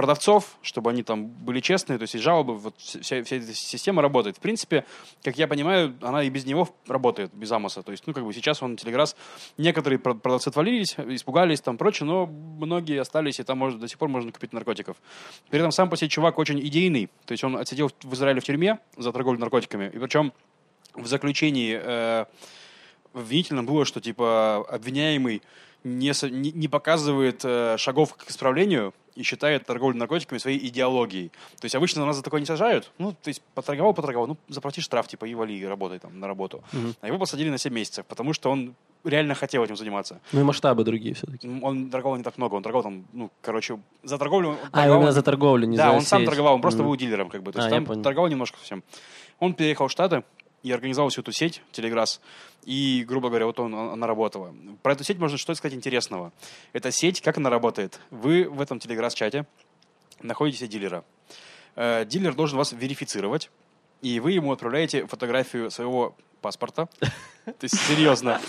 продавцов, 0.00 0.56
чтобы 0.62 0.88
они 0.88 1.02
там 1.02 1.26
были 1.26 1.60
честные, 1.60 1.98
то 1.98 2.04
есть 2.04 2.14
и 2.14 2.18
жалобы, 2.18 2.56
вот 2.56 2.74
вся, 2.78 3.22
вся 3.22 3.36
эта 3.36 3.52
система 3.52 4.00
работает. 4.00 4.38
В 4.38 4.40
принципе, 4.40 4.86
как 5.22 5.36
я 5.36 5.46
понимаю, 5.46 5.94
она 6.00 6.22
и 6.22 6.30
без 6.30 6.46
него 6.46 6.70
работает, 6.88 7.34
без 7.34 7.52
Амоса. 7.52 7.82
То 7.82 7.92
есть, 7.92 8.06
ну, 8.06 8.14
как 8.14 8.24
бы 8.24 8.32
сейчас 8.32 8.62
он, 8.62 8.78
Телеграсс, 8.78 9.14
некоторые 9.58 9.98
про- 9.98 10.14
продавцы 10.14 10.48
отвалились, 10.48 10.94
испугались, 10.96 11.60
там, 11.60 11.76
прочее, 11.76 12.06
но 12.06 12.24
многие 12.24 12.98
остались, 12.98 13.40
и 13.40 13.42
там 13.42 13.58
может, 13.58 13.78
до 13.78 13.88
сих 13.88 13.98
пор 13.98 14.08
можно 14.08 14.32
купить 14.32 14.54
наркотиков. 14.54 14.96
При 15.50 15.58
этом 15.58 15.70
сам 15.70 15.90
по 15.90 15.98
себе 15.98 16.08
чувак 16.08 16.38
очень 16.38 16.58
идейный, 16.60 17.10
то 17.26 17.32
есть 17.32 17.44
он 17.44 17.58
отсидел 17.58 17.90
в 18.02 18.14
Израиле 18.14 18.40
в 18.40 18.44
тюрьме 18.44 18.78
за 18.96 19.12
торговлю 19.12 19.38
наркотиками, 19.38 19.90
и 19.92 19.98
причем 19.98 20.32
в 20.94 21.06
заключении 21.08 21.78
э, 21.78 22.24
обвинительном 23.12 23.66
было, 23.66 23.84
что 23.84 24.00
типа 24.00 24.64
обвиняемый 24.66 25.42
не, 25.84 26.12
не, 26.30 26.52
не 26.52 26.68
показывает 26.68 27.42
э, 27.44 27.76
шагов 27.76 28.14
к 28.14 28.30
исправлению 28.30 28.94
и 29.20 29.22
считает 29.22 29.66
торговлю 29.66 29.96
наркотиками 29.98 30.38
своей 30.38 30.58
идеологией. 30.68 31.28
То 31.60 31.64
есть 31.66 31.74
обычно 31.74 32.06
нас 32.06 32.16
за 32.16 32.22
такое 32.22 32.40
не 32.40 32.46
сажают. 32.46 32.90
Ну, 32.98 33.12
то 33.12 33.28
есть 33.28 33.42
поторговал, 33.54 33.92
поторговал, 33.94 34.26
ну, 34.28 34.36
заплати 34.48 34.80
штраф, 34.80 35.06
типа, 35.08 35.26
и 35.26 35.34
вали, 35.34 35.58
и 35.58 35.64
работай 35.66 35.98
там 35.98 36.18
на 36.18 36.26
работу. 36.26 36.62
А 37.00 37.06
его 37.06 37.18
посадили 37.18 37.50
на 37.50 37.58
7 37.58 37.72
месяцев, 37.72 38.06
потому 38.06 38.32
что 38.32 38.50
он 38.50 38.74
реально 39.04 39.34
хотел 39.34 39.62
этим 39.64 39.76
заниматься. 39.76 40.20
Ну 40.32 40.40
и 40.40 40.42
масштабы 40.44 40.84
другие 40.84 41.14
все-таки. 41.14 41.48
Он 41.62 41.90
торговал 41.90 42.16
не 42.18 42.22
так 42.24 42.38
много, 42.38 42.54
он 42.54 42.62
торговал 42.62 42.82
там, 42.82 43.04
ну, 43.12 43.30
короче, 43.42 43.78
за 44.02 44.18
торговлю... 44.18 44.48
он 44.50 44.56
А, 44.72 44.78
торговал- 44.80 44.96
именно 44.98 45.12
за 45.12 45.22
торговлю, 45.22 45.66
не 45.66 45.76
да, 45.76 45.90
за 45.90 45.96
он 45.96 46.00
сам 46.02 46.20
сеть. 46.20 46.26
торговал, 46.28 46.54
он 46.54 46.60
просто 46.62 46.80
Мгм. 46.82 46.88
был 46.90 46.96
дилером, 46.96 47.28
как 47.30 47.42
бы. 47.42 47.52
То 47.52 47.58
есть 47.58 47.66
А, 47.66 47.70
я 47.70 47.76
там 47.76 47.86
понял. 47.86 48.02
торговал 48.02 48.28
немножко 48.30 48.58
совсем. 48.58 48.82
Он 49.38 49.54
переехал 49.54 49.88
в 49.88 49.90
Штаты 49.90 50.22
и 50.62 50.72
организовал 50.72 51.08
всю 51.10 51.22
эту 51.22 51.32
сеть, 51.32 51.62
Телеграсс. 51.72 52.20
И, 52.64 53.04
грубо 53.06 53.28
говоря, 53.28 53.46
вот 53.46 53.58
он, 53.60 53.74
она 53.74 54.06
работала. 54.06 54.54
Про 54.82 54.92
эту 54.92 55.04
сеть 55.04 55.18
можно 55.18 55.38
что 55.38 55.54
сказать 55.54 55.74
интересного. 55.76 56.32
Эта 56.72 56.90
сеть, 56.90 57.20
как 57.20 57.38
она 57.38 57.50
работает? 57.50 58.00
Вы 58.10 58.48
в 58.48 58.60
этом 58.60 58.78
Телеграсс-чате 58.78 59.46
находите 60.20 60.58
себе 60.58 60.68
дилера. 60.68 61.04
Э, 61.76 62.04
Дилер 62.04 62.34
должен 62.34 62.58
вас 62.58 62.72
верифицировать, 62.72 63.50
и 64.02 64.20
вы 64.20 64.32
ему 64.32 64.52
отправляете 64.52 65.06
фотографию 65.06 65.70
своего 65.70 66.16
паспорта. 66.40 66.88
То 67.44 67.52
есть, 67.64 67.78
серьезно. 67.86 68.40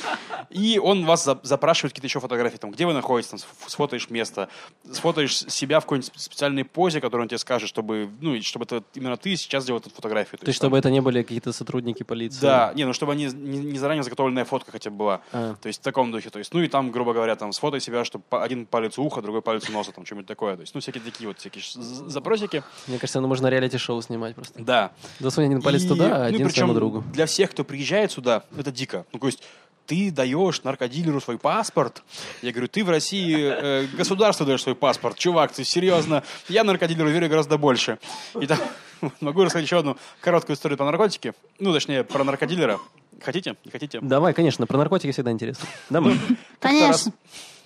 И 0.50 0.80
он 0.80 1.06
вас 1.06 1.24
за- 1.24 1.40
запрашивает 1.44 1.94
какие-то 1.94 2.08
еще 2.08 2.20
фотографии, 2.20 2.58
там, 2.58 2.72
где 2.72 2.86
вы 2.86 2.94
находитесь, 2.94 3.32
там, 3.32 3.40
сф- 3.40 3.70
сфотаешь 3.70 4.10
место, 4.10 4.50
сфотаешь 4.92 5.38
себя 5.38 5.80
в 5.80 5.84
какой-нибудь 5.84 6.12
специальной 6.16 6.66
позе, 6.66 7.00
которую 7.00 7.24
он 7.24 7.30
тебе 7.30 7.38
скажет, 7.38 7.70
чтобы, 7.70 8.10
ну, 8.20 8.40
чтобы 8.42 8.66
это 8.66 8.84
именно 8.94 9.16
ты 9.18 9.36
сейчас 9.38 9.66
делал 9.66 9.80
эту 9.80 9.90
фотографию. 9.90 10.40
То 10.40 10.48
есть, 10.48 10.58
чтобы 10.58 10.78
это 10.78 10.92
не 10.92 11.00
были 11.02 11.22
какие-то 11.22 11.54
сотрудники 11.54 12.04
полиции. 12.04 12.42
Да, 12.42 12.74
не, 12.76 12.86
ну 12.86 12.94
чтобы 12.94 13.14
они 13.14 13.26
не, 13.26 13.60
не 13.60 13.80
заранее 13.80 14.04
заготовленная 14.04 14.46
фотка 14.46 14.72
хотя 14.72 14.90
бы 14.90 14.98
была. 14.98 15.22
А. 15.32 15.56
То 15.56 15.68
есть 15.68 15.80
в 15.80 15.84
таком 15.84 16.12
духе. 16.12 16.30
То 16.30 16.40
есть, 16.40 16.54
ну 16.54 16.62
и 16.62 16.68
там, 16.68 16.92
грубо 16.92 17.14
говоря, 17.14 17.36
там 17.36 17.54
сфотай 17.54 17.80
себя, 17.80 18.04
чтобы 18.04 18.24
один 18.32 18.66
палец 18.66 18.98
уха, 18.98 19.22
другой 19.22 19.42
палец 19.42 19.70
носа, 19.70 19.92
там 19.92 20.06
что-нибудь 20.06 20.28
такое. 20.28 20.56
То 20.56 20.62
есть, 20.62 20.74
ну 20.76 20.82
всякие 20.82 21.02
такие 21.02 21.28
вот 21.28 21.40
всякие 21.40 21.64
запросики. 22.10 22.64
Мне 22.88 23.00
кажется, 23.00 23.22
ну 23.22 23.28
можно 23.28 23.48
реалити-шоу 23.48 24.02
снимать 24.02 24.36
просто. 24.36 24.62
Да. 24.62 24.92
Засунь 25.20 25.46
один 25.46 25.62
палец 25.62 25.84
И, 25.84 25.88
туда, 25.88 26.16
а 26.16 26.20
ну, 26.20 26.26
один 26.26 26.50
своему 26.50 26.74
другу. 26.74 27.04
Для 27.14 27.26
всех, 27.26 27.52
кто 27.52 27.64
приезжает 27.82 28.12
сюда, 28.12 28.44
это 28.56 28.72
дико. 28.72 29.06
Ну, 29.12 29.18
то 29.18 29.26
есть 29.26 29.42
ты 29.88 30.12
даешь 30.12 30.64
наркодилеру 30.64 31.20
свой 31.20 31.40
паспорт. 31.40 32.04
Я 32.44 32.52
говорю, 32.52 32.68
ты 32.68 32.84
в 32.84 32.90
России 32.90 33.36
э, 33.36 33.88
государству 33.98 34.46
даешь 34.46 34.62
свой 34.62 34.76
паспорт. 34.76 35.18
Чувак, 35.18 35.52
ты 35.52 35.64
серьезно? 35.64 36.24
Я 36.48 36.64
наркодилеру 36.64 37.10
верю 37.10 37.28
гораздо 37.28 37.58
больше. 37.58 37.98
И 38.40 38.46
там 38.46 38.60
могу 39.20 39.44
рассказать 39.44 39.66
еще 39.66 39.80
одну 39.80 39.98
короткую 40.22 40.56
историю 40.56 40.78
про 40.78 40.86
наркотики. 40.86 41.34
Ну, 41.58 41.74
точнее, 41.74 42.04
про 42.04 42.24
наркодилера. 42.24 42.80
Хотите? 43.20 43.56
Не 43.66 43.72
хотите? 43.72 44.00
Давай, 44.00 44.34
конечно, 44.36 44.68
про 44.68 44.78
наркотики 44.78 45.12
всегда 45.12 45.32
интересно. 45.32 45.68
Давай. 45.90 46.20
Конечно. 46.60 47.12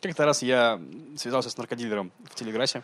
как-то 0.01 0.23
раз 0.23 0.41
я 0.41 0.79
связался 1.17 1.49
с 1.49 1.57
наркодилером 1.57 2.13
в 2.31 2.35
Телеграсе. 2.35 2.83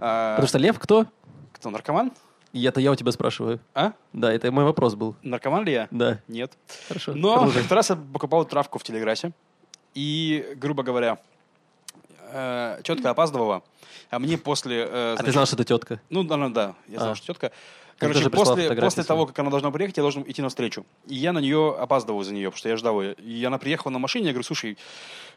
А, 0.00 0.34
Потому 0.34 0.48
что 0.48 0.58
Лев 0.58 0.78
кто? 0.80 1.06
Кто, 1.52 1.70
наркоман? 1.70 2.10
И 2.52 2.62
это 2.64 2.80
я 2.80 2.90
у 2.90 2.94
тебя 2.94 3.12
спрашиваю. 3.12 3.60
А? 3.74 3.92
Да, 4.12 4.32
это 4.32 4.50
мой 4.50 4.64
вопрос 4.64 4.94
был. 4.94 5.14
Наркоман 5.22 5.64
ли 5.64 5.72
я? 5.72 5.88
Да. 5.90 6.20
Нет. 6.28 6.52
Хорошо. 6.88 7.12
Но 7.14 7.34
продолжай. 7.34 7.60
как-то 7.60 7.74
раз 7.74 7.90
я 7.90 7.96
покупал 7.96 8.44
травку 8.44 8.78
в 8.78 8.82
Телеграсе. 8.82 9.32
И, 9.94 10.52
грубо 10.56 10.82
говоря, 10.82 11.18
э, 12.32 12.80
тетка 12.84 13.10
опаздывала, 13.10 13.62
а 14.10 14.18
мне 14.18 14.36
после... 14.38 14.86
э, 14.88 15.12
А 15.14 15.16
ты 15.16 15.22
значит, 15.22 15.32
знал, 15.32 15.46
что 15.46 15.56
это 15.56 15.64
тетка? 15.64 16.00
Ну, 16.10 16.22
да, 16.22 16.36
ну, 16.36 16.50
да, 16.50 16.74
я 16.88 16.98
знал, 16.98 17.12
А. 17.12 17.14
что 17.14 17.26
тетка. 17.26 17.52
Короче, 17.98 18.30
после, 18.30 18.74
после 18.74 19.04
того, 19.04 19.26
как 19.26 19.38
она 19.38 19.50
должна 19.50 19.70
приехать, 19.70 19.96
я 19.96 20.02
должен 20.02 20.22
идти 20.26 20.42
навстречу. 20.42 20.84
И 21.06 21.14
я 21.14 21.32
на 21.32 21.38
нее 21.38 21.74
опаздывал 21.78 22.22
за 22.22 22.32
нее, 22.34 22.50
потому 22.50 22.58
что 22.58 22.68
я 22.68 22.76
ждал 22.76 23.00
ее. 23.00 23.14
И 23.14 23.44
она 23.44 23.58
приехала 23.58 23.92
на 23.92 23.98
машине, 23.98 24.26
я 24.26 24.32
говорю, 24.32 24.44
слушай, 24.44 24.76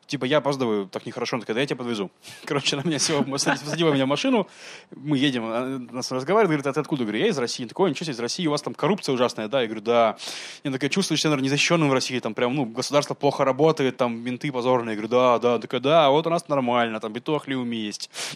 типа, 0.10 0.26
я 0.26 0.38
опаздываю, 0.38 0.88
так 0.88 1.06
нехорошо. 1.06 1.36
Она 1.36 1.42
такая, 1.42 1.56
да 1.56 1.62
я 1.62 1.68
тебя 1.68 1.78
подвезу. 1.78 2.12
Короче, 2.46 2.76
она 2.76 2.84
меня 2.84 3.00
села, 3.00 3.24
посадила 3.24 3.94
меня 3.94 4.06
в 4.06 4.10
машину, 4.10 4.48
мы 4.96 5.18
едем, 5.18 5.46
она 5.46 5.80
нас 5.92 6.12
разговаривает, 6.12 6.50
говорит, 6.62 6.68
а 6.68 6.74
ты 6.74 6.80
откуда? 6.80 7.04
Я 7.04 7.06
говорю, 7.06 7.24
я 7.24 7.30
из 7.30 7.38
России. 7.38 7.64
Она 7.64 7.70
такой, 7.70 7.90
ничего 7.92 8.06
себе, 8.06 8.16
из 8.16 8.20
России, 8.20 8.48
у 8.48 8.52
вас 8.52 8.62
там 8.62 8.74
коррупция 8.74 9.14
ужасная, 9.14 9.48
да? 9.48 9.62
Я 9.62 9.68
говорю, 9.68 9.82
да. 9.82 10.18
Я 10.64 10.72
такая, 10.72 10.90
чувствуешь 10.90 11.22
себя, 11.22 11.30
наверное, 11.30 11.46
незащищенным 11.46 11.90
в 11.90 11.94
России, 11.94 12.20
там 12.20 12.34
прям, 12.34 12.56
ну, 12.56 12.66
государство 12.66 13.14
плохо 13.14 13.46
работает, 13.46 13.98
там, 13.98 14.18
менты 14.20 14.52
позорные. 14.52 14.96
Я 14.96 15.02
говорю, 15.02 15.10
да, 15.10 15.40
да. 15.40 15.50
Она 15.52 15.60
Такая, 15.60 15.82
да, 15.82 16.10
вот 16.10 16.26
у 16.26 16.30
нас 16.30 16.48
нормально, 16.48 17.00
там, 17.00 17.14
битох 17.14 17.48
Лиуми 17.48 17.76
есть. 17.76 18.10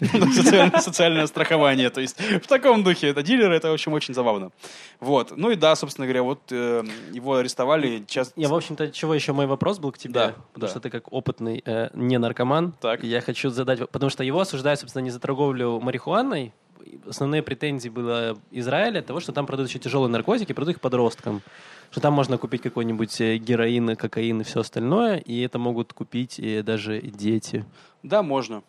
Социальное 0.80 0.80
социальное 0.80 1.26
страхование, 1.26 1.90
то 1.90 2.00
есть 2.00 2.16
в 2.20 2.46
таком 2.46 2.82
духе. 2.82 3.08
Это 3.08 3.22
дилеры, 3.22 3.56
это, 3.56 3.70
в 3.70 3.74
общем, 3.74 3.92
очень 3.92 4.13
забавно. 4.14 4.50
Вот. 5.00 5.32
Ну 5.36 5.50
и 5.50 5.56
да, 5.56 5.74
собственно 5.76 6.06
говоря, 6.06 6.22
вот 6.22 6.40
э, 6.50 6.82
его 7.12 7.34
арестовали. 7.36 8.04
Сейчас... 8.08 8.32
Я, 8.36 8.48
в 8.48 8.54
общем-то, 8.54 8.90
чего 8.90 9.14
еще 9.14 9.32
мой 9.32 9.46
вопрос 9.46 9.78
был 9.78 9.92
к 9.92 9.98
тебе? 9.98 10.14
Да, 10.14 10.34
потому 10.52 10.66
да. 10.66 10.68
что 10.68 10.80
ты 10.80 10.90
как 10.90 11.12
опытный 11.12 11.62
э, 11.64 11.90
не 11.94 12.18
наркоман. 12.18 12.72
Так. 12.80 13.04
Я 13.04 13.20
хочу 13.20 13.50
задать... 13.50 13.88
Потому 13.90 14.10
что 14.10 14.24
его 14.24 14.40
осуждают, 14.40 14.80
собственно, 14.80 15.02
не 15.02 15.10
за 15.10 15.20
торговлю 15.20 15.80
марихуаной. 15.80 16.52
Основные 17.08 17.42
претензии 17.42 17.88
было 17.88 18.38
Израиля 18.50 19.02
того, 19.02 19.20
что 19.20 19.32
там 19.32 19.46
продают 19.46 19.70
еще 19.70 19.78
тяжелые 19.78 20.10
наркотики, 20.10 20.52
продают 20.52 20.76
их 20.76 20.80
подросткам. 20.80 21.42
Что 21.90 22.00
там 22.00 22.12
можно 22.12 22.38
купить 22.38 22.62
какой-нибудь 22.62 23.20
э, 23.20 23.36
героин, 23.36 23.96
кокаин 23.96 24.40
и 24.40 24.44
все 24.44 24.60
остальное, 24.60 25.18
и 25.18 25.40
это 25.42 25.58
могут 25.58 25.92
купить 25.92 26.38
и 26.38 26.62
даже 26.62 27.00
дети. 27.00 27.64
Да, 28.02 28.22
можно. 28.22 28.62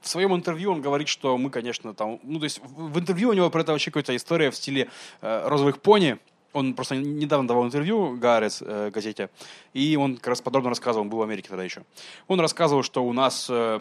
В 0.00 0.08
своем 0.08 0.34
интервью 0.34 0.72
он 0.72 0.80
говорит, 0.80 1.08
что 1.08 1.36
мы, 1.38 1.50
конечно, 1.50 1.94
там... 1.94 2.20
Ну, 2.22 2.38
то 2.38 2.44
есть 2.44 2.60
в 2.62 2.98
интервью 2.98 3.30
у 3.30 3.32
него 3.32 3.50
про 3.50 3.62
это 3.62 3.72
вообще 3.72 3.90
какая-то 3.90 4.14
история 4.16 4.50
в 4.50 4.56
стиле 4.56 4.88
э, 5.20 5.48
розовых 5.48 5.80
пони. 5.80 6.18
Он 6.52 6.74
просто 6.74 6.96
недавно 6.96 7.48
давал 7.48 7.64
интервью 7.64 8.16
Гаррес 8.18 8.62
э, 8.64 8.90
газете, 8.90 9.30
и 9.72 9.96
он 9.96 10.16
как 10.16 10.28
раз 10.28 10.40
подробно 10.42 10.70
рассказывал, 10.70 11.04
он 11.04 11.10
был 11.10 11.18
в 11.18 11.22
Америке 11.22 11.48
тогда 11.48 11.64
еще. 11.64 11.82
Он 12.28 12.40
рассказывал, 12.40 12.82
что 12.82 13.04
у 13.04 13.12
нас 13.12 13.48
э, 13.50 13.80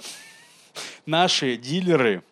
наши 1.06 1.58
дилеры 1.58 2.24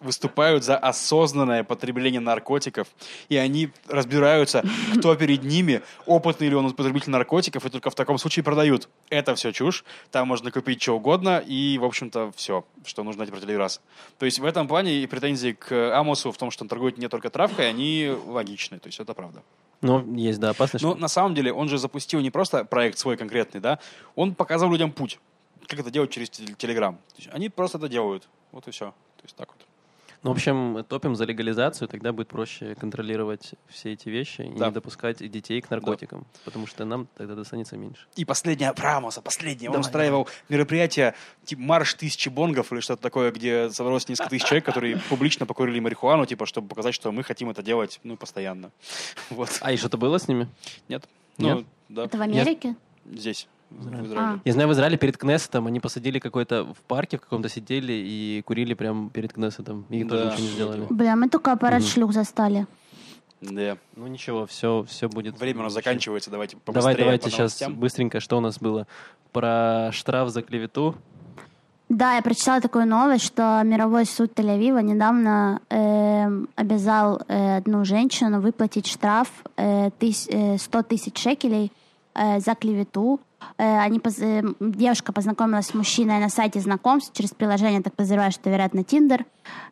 выступают 0.00 0.64
за 0.64 0.76
осознанное 0.76 1.62
потребление 1.62 2.20
наркотиков, 2.20 2.88
и 3.28 3.36
они 3.36 3.70
разбираются, 3.86 4.64
кто 4.98 5.14
перед 5.14 5.44
ними, 5.44 5.82
опытный 6.06 6.48
ли 6.48 6.54
он 6.54 6.72
потребитель 6.72 7.10
наркотиков, 7.10 7.64
и 7.66 7.70
только 7.70 7.90
в 7.90 7.94
таком 7.94 8.18
случае 8.18 8.42
продают. 8.42 8.88
Это 9.10 9.34
все 9.34 9.52
чушь, 9.52 9.84
там 10.10 10.28
можно 10.28 10.50
купить 10.50 10.82
что 10.82 10.96
угодно, 10.96 11.42
и, 11.46 11.78
в 11.78 11.84
общем-то, 11.84 12.32
все, 12.34 12.64
что 12.84 13.02
нужно 13.02 13.26
про 13.26 13.38
Телеграсс. 13.38 13.80
То 14.18 14.26
есть 14.26 14.38
в 14.38 14.44
этом 14.44 14.66
плане 14.66 15.02
и 15.02 15.06
претензии 15.06 15.52
к 15.52 15.96
Амосу 15.96 16.32
в 16.32 16.38
том, 16.38 16.50
что 16.50 16.64
он 16.64 16.68
торгует 16.68 16.98
не 16.98 17.08
только 17.08 17.30
травкой, 17.30 17.68
они 17.68 18.12
логичны, 18.26 18.78
то 18.78 18.88
есть 18.88 19.00
это 19.00 19.14
правда. 19.14 19.42
Но 19.82 20.04
есть, 20.14 20.40
да, 20.40 20.50
опасность. 20.50 20.84
Но 20.84 20.94
на 20.94 21.08
самом 21.08 21.34
деле 21.34 21.52
он 21.52 21.68
же 21.68 21.78
запустил 21.78 22.20
не 22.20 22.30
просто 22.30 22.64
проект 22.64 22.98
свой 22.98 23.16
конкретный, 23.16 23.60
да, 23.60 23.78
он 24.14 24.34
показал 24.34 24.70
людям 24.70 24.92
путь, 24.92 25.18
как 25.66 25.80
это 25.80 25.90
делать 25.90 26.10
через 26.10 26.30
тел- 26.30 26.54
Телеграм. 26.56 26.98
Они 27.32 27.48
просто 27.48 27.78
это 27.78 27.88
делают, 27.88 28.28
вот 28.52 28.66
и 28.68 28.70
все. 28.70 28.86
То 29.16 29.24
есть 29.24 29.36
так 29.36 29.48
вот. 29.48 29.66
Ну, 30.22 30.30
в 30.30 30.34
общем, 30.34 30.84
топим 30.86 31.16
за 31.16 31.24
легализацию, 31.24 31.88
тогда 31.88 32.12
будет 32.12 32.28
проще 32.28 32.74
контролировать 32.74 33.54
все 33.68 33.94
эти 33.94 34.10
вещи 34.10 34.42
и 34.42 34.58
Да. 34.58 34.66
не 34.66 34.72
допускать 34.72 35.18
детей 35.30 35.60
к 35.62 35.70
наркотикам, 35.70 36.26
потому 36.44 36.66
что 36.66 36.84
нам 36.84 37.08
тогда 37.16 37.34
достанется 37.34 37.78
меньше. 37.78 38.06
И 38.16 38.26
последнее 38.26 38.72
про 38.74 38.98
Амоса, 38.98 39.22
последнее. 39.22 39.70
Он 39.70 39.74
Давай, 39.74 39.86
устраивал 39.86 40.28
мероприятие 40.50 41.14
типа 41.44 41.62
марш 41.62 41.94
тысячи 41.94 42.28
бонгов 42.28 42.70
или 42.70 42.80
что-то 42.80 43.02
такое, 43.02 43.32
где 43.32 43.70
собралось 43.70 44.08
несколько 44.10 44.28
тысяч 44.30 44.44
человек, 44.44 44.66
которые 44.66 44.98
публично 45.08 45.46
покурили 45.46 45.80
марихуану, 45.80 46.26
типа, 46.26 46.44
чтобы 46.44 46.68
показать, 46.68 46.94
что 46.94 47.10
мы 47.12 47.22
хотим 47.24 47.48
это 47.48 47.62
делать, 47.62 47.98
ну, 48.02 48.16
постоянно. 48.16 48.70
Вот. 49.30 49.58
А 49.62 49.72
и 49.72 49.76
что-то 49.78 49.96
было 49.96 50.18
с 50.18 50.28
ними? 50.28 50.48
Нет? 50.88 51.08
Ну, 51.38 51.56
Нет? 51.56 51.66
да. 51.88 52.04
Это 52.04 52.18
в 52.18 52.22
Америке? 52.22 52.76
Здесь. 53.06 53.48
В 53.70 54.06
Израиле. 54.06 54.40
Я 54.44 54.52
знаю, 54.52 54.68
в 54.68 54.72
Израиле 54.72 54.96
перед 54.98 55.16
Кнессетом 55.16 55.66
они 55.66 55.80
посадили 55.80 56.18
какой-то 56.18 56.64
в 56.64 56.76
парке 56.86 57.16
в 57.18 57.20
каком-то 57.20 57.48
сидели 57.48 57.92
и 57.92 58.42
курили 58.44 58.74
прям 58.74 59.10
перед 59.10 59.32
Кнессетом. 59.32 59.86
И 59.90 60.04
тоже 60.04 60.24
Да. 60.24 60.30
ничего 60.32 60.42
не 60.46 60.52
сделали. 60.52 60.86
Бля, 60.90 61.16
мы 61.16 61.28
только 61.28 61.52
аппарат 61.52 61.80
Мгм. 61.80 61.88
шлюх 61.88 62.12
застали. 62.12 62.66
Да. 63.40 63.78
Ну 63.96 64.06
ничего, 64.06 64.44
все, 64.46 64.84
все 64.88 65.08
будет. 65.08 65.38
Время 65.40 65.60
у 65.60 65.62
нас 65.64 65.72
заканчивается, 65.72 66.30
давайте 66.30 66.56
Давай, 66.66 66.82
побыстрее 66.82 67.04
давайте 67.04 67.24
по 67.24 67.30
сейчас 67.30 67.62
быстренько, 67.70 68.20
что 68.20 68.36
у 68.36 68.40
нас 68.40 68.58
было. 68.58 68.86
Про 69.32 69.90
штраф 69.92 70.28
за 70.28 70.42
клевету. 70.42 70.96
Да, 71.88 72.14
я 72.14 72.22
прочитала 72.22 72.60
такую 72.60 72.86
новость, 72.86 73.24
что 73.24 73.60
мировой 73.64 74.04
суд 74.06 74.30
Тель-Авива 74.38 74.80
недавно 74.82 75.60
эм, 75.70 76.48
обязал 76.54 77.20
э, 77.26 77.56
одну 77.56 77.84
женщину 77.84 78.40
выплатить 78.40 78.86
штраф 78.86 79.28
э, 79.56 79.88
тыс- 79.98 80.28
э, 80.30 80.56
100 80.58 80.82
тысяч 80.84 81.18
шекелей 81.18 81.72
э, 82.14 82.40
за 82.40 82.54
клевету. 82.54 83.20
Э, 83.58 83.78
они 83.80 83.98
поз- 83.98 84.18
э, 84.18 84.42
девушка 84.60 85.12
познакомилась 85.12 85.66
с 85.66 85.74
мужчиной 85.74 86.18
на 86.18 86.28
сайте 86.28 86.60
знакомств 86.60 87.12
через 87.16 87.30
приложение, 87.30 87.82
так 87.82 87.94
подозреваю, 87.94 88.32
что, 88.32 88.50
вероятно, 88.50 88.84
Тиндер. 88.84 89.24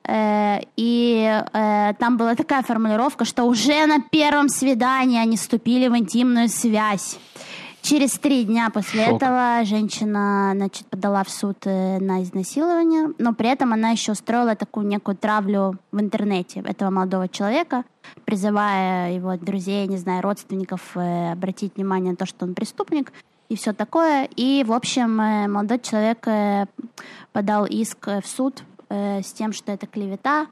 Э, 0.05 0.61
и 0.77 1.43
э, 1.53 1.95
там 1.99 2.17
была 2.17 2.35
такая 2.35 2.63
формулировка, 2.63 3.25
что 3.25 3.45
уже 3.45 3.87
на 3.87 4.01
первом 4.01 4.49
свидании 4.49 5.21
они 5.21 5.37
вступили 5.37 5.89
в 5.89 5.97
интимную 5.97 6.49
связь. 6.49 7.19
Через 7.83 8.19
три 8.19 8.45
дня 8.45 8.71
после 8.71 9.05
Шок. 9.05 9.17
этого 9.17 9.61
женщина 9.65 10.53
значит, 10.55 10.87
подала 10.89 11.25
в 11.25 11.31
суд 11.31 11.57
э, 11.65 11.99
на 11.99 12.23
изнасилование, 12.23 13.13
но 13.19 13.33
при 13.33 13.49
этом 13.49 13.73
она 13.73 13.91
еще 13.91 14.13
устроила 14.13 14.57
такую 14.57 14.87
некую 14.87 15.17
травлю 15.17 15.77
в 15.93 16.01
интернете 16.01 16.61
этого 16.61 16.91
молодого 16.91 17.29
человека, 17.29 17.85
призывая 18.25 19.13
его 19.13 19.37
друзей, 19.37 19.87
не 19.87 19.97
знаю, 19.97 20.23
родственников 20.23 20.97
э, 20.97 21.33
обратить 21.33 21.77
внимание 21.77 22.11
на 22.11 22.17
то, 22.17 22.27
что 22.27 22.45
он 22.45 22.55
преступник 22.55 23.13
и 23.49 23.57
все 23.57 23.73
такое. 23.73 24.29
И, 24.37 24.65
в 24.67 24.73
общем, 24.73 25.21
э, 25.21 25.49
молодой 25.49 25.79
человек 25.79 26.27
подал 27.33 27.65
иск 27.65 28.07
в 28.07 28.27
суд 28.27 28.63
с 28.91 29.33
тем, 29.33 29.53
что 29.53 29.71
это 29.71 29.87
клевета. 29.87 30.47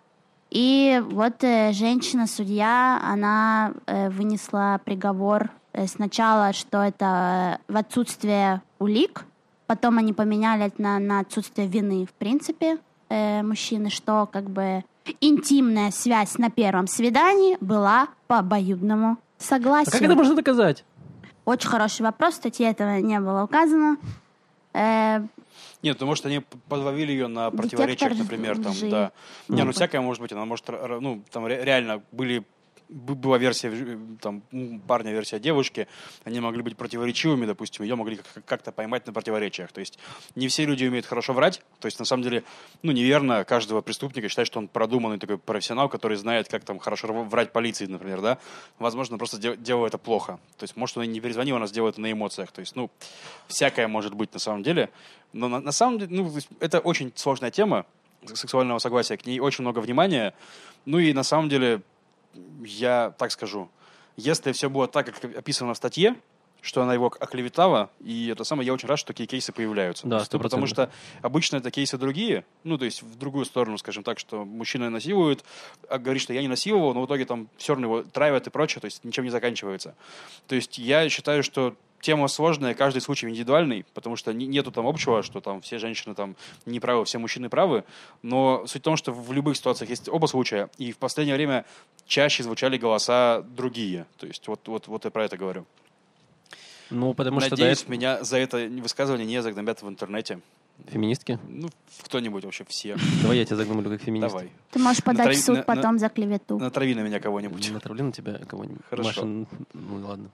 И 0.50 1.02
вот 1.10 1.40
женщина-судья, 1.40 3.00
она 3.02 3.72
вынесла 3.86 4.78
приговор 4.84 5.50
сначала, 5.86 6.52
что 6.54 6.78
это 6.82 7.60
э, 7.68 7.72
в 7.72 7.76
отсутствие 7.76 8.62
улик, 8.78 9.24
потом 9.66 9.98
они 9.98 10.12
поменяли 10.14 10.64
это 10.66 10.80
на, 10.80 10.98
на 10.98 11.20
отсутствие 11.20 11.66
вины 11.68 12.06
в 12.06 12.14
принципе 12.14 12.78
э, 13.10 13.42
мужчины, 13.42 13.90
что 13.90 14.26
как 14.32 14.48
бы 14.48 14.84
интимная 15.20 15.90
связь 15.90 16.38
на 16.38 16.50
первом 16.50 16.86
свидании 16.86 17.58
была 17.60 18.08
по 18.26 18.38
обоюдному 18.38 19.18
А 19.38 19.42
согласию. 19.42 19.92
как 19.92 20.02
это 20.02 20.14
можно 20.14 20.34
доказать? 20.34 20.84
Очень 21.44 21.68
хороший 21.68 22.02
вопрос, 22.02 22.34
в 22.34 22.36
статье 22.38 22.68
этого 22.70 22.98
не 23.00 23.20
было 23.20 23.44
указано. 23.44 23.98
Э, 24.72 25.20
Нет, 25.82 25.98
ну, 26.00 26.06
может, 26.06 26.26
они 26.26 26.42
подловили 26.68 27.12
ее 27.12 27.28
на 27.28 27.50
противоречиях, 27.50 28.12
Детектор 28.12 28.18
например, 28.38 28.56
там, 28.62 28.72
лжи. 28.72 28.90
да. 28.90 29.12
Не, 29.48 29.62
ну, 29.62 29.72
всякое 29.72 30.00
может 30.00 30.20
быть, 30.22 30.32
она 30.32 30.44
может, 30.44 30.66
ну, 30.68 31.22
там 31.30 31.46
ре- 31.46 31.62
реально 31.64 32.02
были 32.12 32.44
была 32.88 33.38
версия 33.38 33.98
там 34.20 34.42
парня, 34.86 35.12
версия 35.12 35.38
девушки, 35.38 35.88
они 36.24 36.40
могли 36.40 36.62
быть 36.62 36.76
противоречивыми, 36.76 37.46
допустим, 37.46 37.84
ее 37.84 37.96
могли 37.96 38.16
как- 38.16 38.44
как-то 38.44 38.72
поймать 38.72 39.06
на 39.06 39.12
противоречиях. 39.12 39.72
То 39.72 39.80
есть 39.80 39.98
не 40.34 40.48
все 40.48 40.64
люди 40.64 40.84
умеют 40.84 41.06
хорошо 41.06 41.32
врать. 41.32 41.62
То 41.80 41.86
есть 41.86 41.98
на 41.98 42.04
самом 42.04 42.22
деле, 42.22 42.44
ну 42.82 42.92
неверно 42.92 43.44
каждого 43.44 43.80
преступника 43.80 44.28
считать, 44.28 44.46
что 44.46 44.58
он 44.58 44.68
продуманный 44.68 45.18
такой 45.18 45.38
профессионал, 45.38 45.88
который 45.88 46.16
знает, 46.16 46.48
как 46.48 46.64
там 46.64 46.78
хорошо 46.78 47.08
врать 47.24 47.52
полиции, 47.52 47.86
например, 47.86 48.20
да. 48.20 48.38
Возможно, 48.78 49.18
просто 49.18 49.38
дел- 49.38 49.56
делал 49.56 49.86
это 49.86 49.98
плохо. 49.98 50.38
То 50.56 50.64
есть 50.64 50.76
может 50.76 50.96
он 50.96 51.04
и 51.04 51.06
не 51.08 51.20
перезвонил, 51.20 51.56
она 51.56 51.66
сделала 51.66 51.90
это 51.90 52.00
на 52.00 52.10
эмоциях. 52.12 52.52
То 52.52 52.60
есть, 52.60 52.76
ну, 52.76 52.90
всякое 53.48 53.88
может 53.88 54.14
быть 54.14 54.32
на 54.32 54.38
самом 54.38 54.62
деле. 54.62 54.90
Но 55.32 55.48
на, 55.48 55.60
на 55.60 55.72
самом 55.72 55.98
деле, 55.98 56.14
ну, 56.14 56.32
это 56.60 56.78
очень 56.80 57.12
сложная 57.16 57.50
тема 57.50 57.84
сексуального 58.34 58.78
согласия, 58.78 59.16
к 59.16 59.26
ней 59.26 59.40
очень 59.40 59.62
много 59.62 59.80
внимания. 59.80 60.34
Ну 60.84 60.98
и 60.98 61.12
на 61.12 61.22
самом 61.22 61.48
деле, 61.48 61.82
я 62.64 63.14
так 63.18 63.30
скажу, 63.32 63.68
если 64.16 64.52
все 64.52 64.70
было 64.70 64.88
так, 64.88 65.06
как 65.06 65.36
описано 65.36 65.74
в 65.74 65.76
статье, 65.76 66.16
что 66.62 66.82
она 66.82 66.94
его 66.94 67.06
оклеветала, 67.06 67.90
и 68.00 68.28
это 68.28 68.42
самое, 68.44 68.66
я 68.66 68.72
очень 68.72 68.88
рад, 68.88 68.98
что 68.98 69.08
такие 69.08 69.26
кейсы 69.26 69.52
появляются. 69.52 70.06
Да, 70.06 70.16
Просто 70.16 70.38
потому 70.38 70.64
100%. 70.64 70.68
что 70.68 70.90
обычно 71.22 71.56
это 71.58 71.70
кейсы 71.70 71.96
другие, 71.96 72.44
ну, 72.64 72.76
то 72.76 72.84
есть 72.84 73.02
в 73.02 73.16
другую 73.16 73.44
сторону, 73.44 73.78
скажем 73.78 74.02
так, 74.02 74.18
что 74.18 74.44
мужчина 74.44 74.90
насилует, 74.90 75.44
а 75.88 75.98
говорит, 75.98 76.22
что 76.22 76.32
я 76.32 76.42
не 76.42 76.48
насиловал, 76.48 76.92
но 76.92 77.02
в 77.02 77.06
итоге 77.06 77.24
там 77.24 77.48
все 77.56 77.74
равно 77.74 77.86
его 77.86 78.02
травят 78.02 78.46
и 78.48 78.50
прочее, 78.50 78.80
то 78.80 78.86
есть 78.86 79.04
ничем 79.04 79.24
не 79.24 79.30
заканчивается. 79.30 79.94
То 80.48 80.56
есть 80.56 80.78
я 80.78 81.08
считаю, 81.08 81.42
что 81.42 81.76
тема 82.00 82.28
сложная, 82.28 82.74
каждый 82.74 83.00
случай 83.00 83.28
индивидуальный, 83.28 83.84
потому 83.94 84.16
что 84.16 84.32
не- 84.32 84.46
нету 84.46 84.70
там 84.70 84.86
общего, 84.86 85.22
что 85.22 85.40
там 85.40 85.60
все 85.60 85.78
женщины 85.78 86.14
там 86.14 86.36
не 86.66 86.80
правы, 86.80 87.04
все 87.04 87.18
мужчины 87.18 87.48
правы, 87.48 87.84
но 88.22 88.66
суть 88.66 88.82
в 88.82 88.84
том, 88.84 88.96
что 88.96 89.12
в 89.12 89.32
любых 89.32 89.56
ситуациях 89.56 89.90
есть 89.90 90.08
оба 90.08 90.26
случая, 90.26 90.68
и 90.78 90.92
в 90.92 90.98
последнее 90.98 91.34
время 91.36 91.64
чаще 92.06 92.42
звучали 92.42 92.78
голоса 92.78 93.42
другие. 93.56 94.06
То 94.18 94.26
есть 94.26 94.46
вот, 94.48 94.60
вот, 94.68 94.86
вот 94.86 95.04
я 95.04 95.10
про 95.10 95.24
это 95.24 95.36
говорю. 95.36 95.64
Ну, 96.90 97.14
потому 97.14 97.40
что 97.40 97.50
до 97.50 97.56
Надеюсь, 97.56 97.80
этого- 97.82 97.92
меня 97.92 98.22
за 98.24 98.38
это 98.38 98.58
высказывание 98.58 99.26
не 99.26 99.42
загнобят 99.42 99.82
в 99.82 99.88
интернете. 99.88 100.38
Феминистки? 100.88 101.38
Ну, 101.48 101.68
кто-нибудь 102.02 102.44
вообще, 102.44 102.64
все. 102.68 102.96
Давай 103.22 103.38
я 103.38 103.44
тебя 103.44 103.56
загномлю 103.56 103.90
как 103.90 104.00
феминист. 104.00 104.32
Давай. 104.32 104.50
ты 104.70 104.78
можешь 104.78 105.02
подать 105.02 105.26
Натрави- 105.28 105.40
в 105.40 105.44
суд 105.44 105.56
на- 105.56 105.62
потом 105.62 105.98
за 105.98 106.08
клевету. 106.08 106.58
Натрави 106.58 106.94
на 106.94 107.00
меня 107.00 107.18
кого-нибудь. 107.18 107.70
Натравлю 107.72 108.04
на 108.04 108.12
тебя 108.12 108.38
кого-нибудь. 108.46 108.82
Хорошо. 108.88 109.08
Маша, 109.08 109.24
ну 109.24 109.46
ну, 109.72 110.06
ладно. 110.06 110.28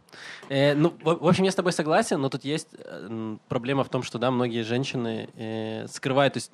Э, 0.48 0.74
ну, 0.74 0.92
в, 1.02 1.24
в 1.24 1.26
общем, 1.26 1.44
я 1.44 1.50
с 1.52 1.54
тобой 1.54 1.72
согласен, 1.72 2.20
но 2.20 2.28
тут 2.28 2.44
есть 2.44 2.68
э, 2.78 3.36
проблема 3.48 3.82
в 3.84 3.88
том, 3.88 4.02
что, 4.02 4.18
да, 4.18 4.30
многие 4.30 4.62
женщины 4.62 5.28
э, 5.36 5.86
скрывают, 5.88 6.34
то 6.34 6.38
есть 6.38 6.50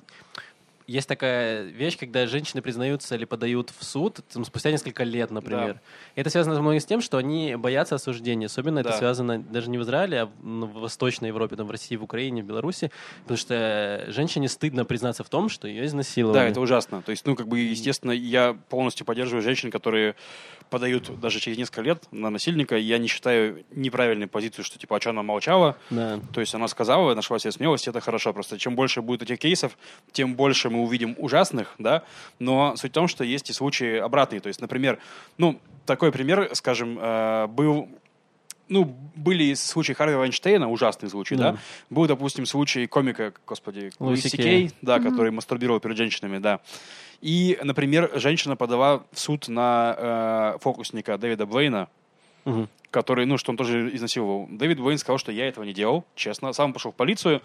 есть 0.89 1.07
такая 1.07 1.63
вещь, 1.63 1.97
когда 1.97 2.25
женщины 2.25 2.61
признаются 2.61 3.15
или 3.15 3.25
подают 3.25 3.71
в 3.77 3.83
суд 3.83 4.19
там, 4.33 4.43
спустя 4.43 4.71
несколько 4.71 5.03
лет, 5.03 5.29
например. 5.31 5.79
И 6.15 6.21
это 6.21 6.29
связано 6.29 6.59
многим 6.59 6.79
с 6.79 6.85
тем, 6.85 7.01
что 7.01 7.17
они 7.17 7.55
боятся 7.55 7.95
осуждения. 7.95 8.47
Особенно 8.47 8.79
это 8.79 8.89
Да. 8.89 8.97
связано 8.97 9.39
даже 9.39 9.69
не 9.69 9.77
в 9.77 9.83
Израиле, 9.83 10.21
а 10.21 10.25
в, 10.25 10.31
в 10.41 10.73
Восточной 10.79 11.27
Европе, 11.27 11.55
там, 11.55 11.67
в 11.67 11.71
России, 11.71 11.95
в 11.95 12.03
Украине, 12.03 12.41
в 12.41 12.45
Беларуси. 12.45 12.91
Потому 13.21 13.37
что 13.37 14.05
женщине 14.07 14.49
стыдно 14.49 14.83
признаться 14.85 15.23
в 15.23 15.29
том, 15.29 15.49
что 15.49 15.67
ее 15.67 15.85
изнасиловали. 15.85 16.39
Да, 16.39 16.47
это 16.47 16.59
ужасно. 16.61 17.01
То 17.01 17.11
есть, 17.11 17.25
ну, 17.25 17.35
как 17.35 17.47
бы, 17.47 17.59
естественно, 17.59 18.11
я 18.11 18.57
полностью 18.69 19.05
поддерживаю 19.05 19.43
женщин, 19.43 19.71
которые 19.71 20.15
подают 20.69 21.19
даже 21.19 21.39
через 21.39 21.57
несколько 21.57 21.81
лет 21.81 22.03
на 22.11 22.29
насильника. 22.29 22.77
Я 22.77 22.97
не 22.97 23.07
считаю 23.07 23.63
неправильной 23.71 24.27
позицию, 24.27 24.65
что, 24.65 24.79
типа, 24.79 24.97
а 24.97 25.01
что 25.01 25.09
она 25.11 25.23
молчала? 25.23 25.77
Да. 25.89 26.19
То 26.33 26.41
есть 26.41 26.53
она 26.55 26.67
сказала, 26.67 27.13
нашла 27.15 27.39
себе 27.39 27.51
смелость, 27.51 27.87
это 27.87 27.99
хорошо. 27.99 28.33
Просто 28.33 28.57
чем 28.57 28.75
больше 28.75 29.01
будет 29.01 29.23
этих 29.23 29.39
кейсов, 29.39 29.77
тем 30.11 30.35
больше 30.35 30.69
мы 30.69 30.81
увидим 30.81 31.15
ужасных, 31.17 31.75
да. 31.77 32.03
Но 32.39 32.75
суть 32.75 32.91
в 32.91 32.93
том, 32.93 33.07
что 33.07 33.23
есть 33.23 33.49
и 33.49 33.53
случаи 33.53 33.97
обратные. 33.97 34.39
То 34.39 34.47
есть, 34.47 34.61
например, 34.61 34.99
ну, 35.37 35.59
такой 35.85 36.11
пример, 36.11 36.49
скажем, 36.53 36.97
э, 37.01 37.47
был 37.47 37.89
ну, 38.69 38.85
были 39.15 39.53
случаи 39.55 39.93
Харви 39.93 40.15
Вайнштейна, 40.15 40.69
ужасные 40.69 41.09
случаи, 41.09 41.35
да. 41.35 41.51
Да. 41.51 41.57
Был, 41.89 42.07
допустим, 42.07 42.45
случай 42.45 42.87
комика, 42.87 43.33
господи, 43.45 43.91
Луи 43.99 44.09
Луи 44.11 44.17
Си 44.17 44.29
Сикей, 44.29 44.71
да, 44.81 44.99
который 44.99 45.31
мастурбировал 45.31 45.79
перед 45.79 45.97
женщинами, 45.97 46.37
да. 46.37 46.59
И, 47.21 47.59
например, 47.63 48.11
женщина 48.15 48.55
подала 48.55 49.03
в 49.11 49.19
суд 49.19 49.47
на 49.47 50.53
э, 50.55 50.59
фокусника 50.59 51.17
Дэвида 51.17 51.45
Блейна, 51.45 51.89
Мгм. 52.45 52.69
Который, 52.91 53.25
ну, 53.25 53.37
что 53.37 53.51
он 53.51 53.57
тоже 53.57 53.93
изнасиловал. 53.95 54.47
Дэвид 54.49 54.79
Уэйн 54.79 54.97
сказал, 54.97 55.17
что 55.17 55.31
я 55.31 55.47
этого 55.47 55.63
не 55.63 55.73
делал, 55.73 56.05
честно. 56.15 56.53
Сам 56.53 56.73
пошел 56.73 56.91
в 56.91 56.95
полицию 56.95 57.41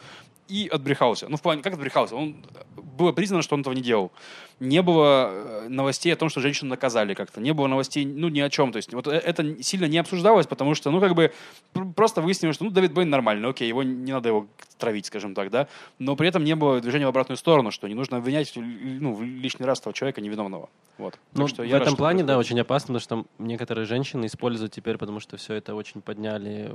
и 0.49 0.68
отбрехался. 0.70 1.28
Ну, 1.28 1.36
в 1.36 1.42
плане, 1.42 1.62
как 1.62 1.74
отбрехался? 1.74 2.16
Он, 2.16 2.36
было 2.76 3.12
признано, 3.12 3.42
что 3.42 3.55
он 3.55 3.62
этого 3.62 3.74
не 3.74 3.80
делал. 3.82 4.12
Не 4.61 4.82
было 4.82 5.30
э, 5.32 5.68
новостей 5.68 6.12
о 6.12 6.16
том, 6.16 6.28
что 6.28 6.40
женщину 6.40 6.70
наказали 6.70 7.14
как-то. 7.14 7.40
Не 7.40 7.53
было 7.53 7.66
новостей, 7.66 8.05
ну, 8.05 8.28
ни 8.28 8.40
о 8.40 8.51
чем. 8.51 8.70
То 8.70 8.76
есть 8.76 8.92
вот 8.92 9.07
э- 9.07 9.12
это 9.12 9.62
сильно 9.62 9.86
не 9.86 9.99
обсуждалось, 9.99 10.47
потому 10.47 10.74
что, 10.74 10.90
ну, 10.90 11.01
как 11.01 11.14
бы 11.14 11.32
пр- 11.72 11.92
просто 11.97 12.20
выяснилось, 12.20 12.57
что, 12.57 12.64
ну, 12.64 12.70
Дэвид 12.70 12.92
Бэйн 12.92 13.09
нормальный, 13.11 13.49
окей, 13.49 13.66
его 13.66 13.82
не 13.82 14.12
надо 14.12 14.28
его 14.28 14.47
травить, 14.78 15.07
скажем 15.07 15.34
так, 15.34 15.51
да. 15.51 15.66
Но 15.99 16.14
при 16.14 16.28
этом 16.28 16.45
не 16.45 16.55
было 16.55 16.80
движения 16.80 17.07
в 17.07 17.09
обратную 17.09 17.36
сторону, 17.38 17.70
что 17.70 17.88
не 17.88 17.95
нужно 17.95 18.18
обвинять, 18.18 18.53
ну, 18.55 19.14
в 19.14 19.22
лишний 19.22 19.64
раз 19.66 19.80
того 19.80 19.92
человека 19.92 20.20
невиновного. 20.20 20.68
Вот. 20.99 21.18
Ну, 21.32 21.47
Так 21.47 21.49
что 21.49 21.62
в 21.62 21.72
рад, 21.72 21.82
этом 21.82 21.88
что 21.95 21.97
плане, 21.97 22.22
да, 22.22 22.38
очень 22.38 22.61
опасно, 22.61 22.99
потому 22.99 23.24
что 23.24 23.28
некоторые 23.38 23.86
женщины 23.86 24.26
используют 24.26 24.72
теперь, 24.72 24.99
потому 24.99 25.20
что 25.20 25.34
все 25.37 25.55
это 25.55 25.74
очень 25.74 26.01
подняли 26.03 26.72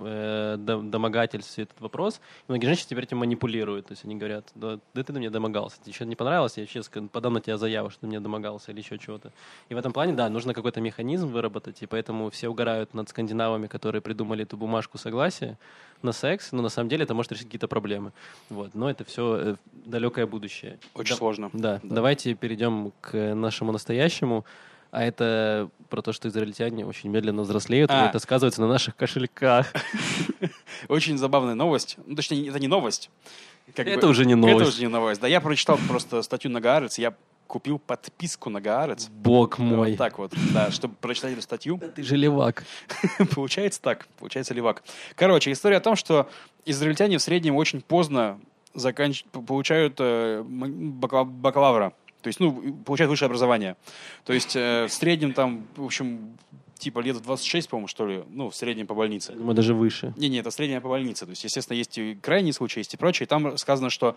э, 0.00 0.56
до- 0.58 0.82
домогательств 0.82 1.58
и 1.58 1.62
этот 1.62 1.80
вопрос. 1.80 2.16
И 2.16 2.52
многие 2.52 2.66
женщины 2.66 2.86
теперь 2.90 3.04
этим 3.04 3.18
манипулируют. 3.18 3.86
То 3.86 3.92
есть 3.92 4.04
они 4.04 4.16
говорят, 4.16 4.50
да, 4.54 4.78
да 4.94 5.02
ты 5.02 5.12
на 5.12 5.18
меня 5.18 5.30
домогался, 5.30 5.80
тебе 5.82 5.92
еще 5.92 6.04
не 6.06 6.16
понравилось, 6.16 6.56
я 6.56 6.66
сейчас 6.66 6.90
подам 7.12 7.34
на 7.34 7.40
тебя 7.40 7.56
заяву, 7.56 7.90
что 7.90 8.00
ты 8.02 8.06
мне 8.06 8.20
домогался 8.20 8.72
или 8.72 8.80
еще 8.80 8.98
чего-то. 8.98 9.32
И 9.68 9.74
в 9.74 9.78
этом 9.78 9.92
плане, 9.92 10.12
да, 10.12 10.28
нужно 10.28 10.54
какой-то 10.54 10.80
механизм 10.80 11.28
выработать, 11.28 11.82
и 11.82 11.86
поэтому 11.86 12.30
все 12.30 12.48
угорают 12.48 12.94
над 12.94 13.08
скандинавами, 13.08 13.66
которые 13.66 14.00
придумали 14.02 14.42
эту 14.44 14.56
бумажку 14.56 14.98
согласия 14.98 15.58
на 16.02 16.12
секс, 16.12 16.52
но 16.52 16.62
на 16.62 16.68
самом 16.68 16.88
деле 16.88 17.02
это 17.04 17.14
может 17.14 17.32
решить 17.32 17.46
какие-то 17.46 17.66
проблемы. 17.66 18.12
Вот. 18.50 18.74
Но 18.74 18.88
это 18.88 19.04
все 19.04 19.56
далекое 19.72 20.26
будущее. 20.26 20.78
Очень 20.94 21.14
Да- 21.14 21.16
сложно. 21.18 21.50
да, 21.52 21.80
давайте 21.82 22.34
перейдем 22.34 22.92
к 23.00 23.34
нашему 23.34 23.72
настоящему. 23.72 24.44
А 24.90 25.04
это 25.04 25.68
про 25.90 26.00
то, 26.02 26.12
что 26.12 26.28
израильтяне 26.28 26.86
очень 26.86 27.10
медленно 27.10 27.42
взрослеют, 27.42 27.90
А. 27.90 28.06
и 28.06 28.08
это 28.08 28.18
сказывается 28.18 28.60
на 28.62 28.68
наших 28.68 28.96
кошельках. 28.96 29.72
Очень 30.88 31.18
забавная 31.18 31.54
новость. 31.54 31.96
Ну, 32.06 32.14
точнее, 32.14 32.48
это 32.48 32.58
не 32.58 32.68
новость. 32.68 33.10
Как 33.74 33.86
Это 33.86 34.06
бы- 34.06 34.10
уже 34.10 34.24
не 34.24 34.32
Это 34.32 34.40
новость. 34.40 34.70
уже 34.70 34.80
не 34.82 34.88
новость. 34.88 35.20
Да, 35.20 35.28
я 35.28 35.40
прочитал 35.40 35.78
просто 35.88 36.22
статью 36.22 36.50
на 36.50 36.60
Гаарец, 36.60 36.98
я 36.98 37.14
купил 37.46 37.78
подписку 37.78 38.50
на 38.50 38.60
Гаарец. 38.60 39.08
Бог 39.08 39.58
мой. 39.58 39.90
Вот 39.90 39.98
так 39.98 40.18
вот, 40.18 40.32
да, 40.54 40.70
чтобы 40.70 40.94
прочитать 41.00 41.32
эту 41.32 41.42
статью. 41.42 41.80
Ты 41.94 42.02
же 42.02 42.16
левак. 42.16 42.64
Получается 43.34 43.80
так, 43.82 44.06
получается 44.18 44.54
левак. 44.54 44.82
Короче, 45.16 45.52
история 45.52 45.76
о 45.78 45.80
том, 45.80 45.96
что 45.96 46.28
израильтяне 46.66 47.18
в 47.18 47.22
среднем 47.22 47.56
очень 47.56 47.80
поздно 47.80 48.38
заканч... 48.74 49.24
получают 49.24 49.96
э, 49.98 50.42
бакалавра. 50.46 51.92
То 52.22 52.28
есть, 52.28 52.40
ну, 52.40 52.74
получают 52.84 53.10
высшее 53.10 53.26
образование. 53.26 53.76
То 54.24 54.32
есть, 54.32 54.56
э, 54.56 54.86
в 54.86 54.92
среднем 54.92 55.32
там, 55.32 55.66
в 55.76 55.84
общем, 55.84 56.36
типа 56.78 57.00
лет 57.00 57.16
в 57.16 57.20
26, 57.20 57.68
по-моему, 57.68 57.88
что 57.88 58.06
ли, 58.06 58.24
ну, 58.28 58.50
в 58.50 58.54
среднем 58.54 58.86
по 58.86 58.94
больнице. 58.94 59.34
Мы 59.34 59.54
даже 59.54 59.74
выше. 59.74 60.14
Не-не, 60.16 60.38
это 60.38 60.50
средняя 60.50 60.80
по 60.80 60.88
больнице. 60.88 61.26
То 61.26 61.30
есть, 61.30 61.44
естественно, 61.44 61.76
есть 61.76 61.98
и 61.98 62.14
крайние 62.14 62.52
случаи, 62.52 62.78
есть 62.78 62.94
и 62.94 62.96
прочее. 62.96 63.26
Там 63.26 63.58
сказано, 63.58 63.90
что 63.90 64.16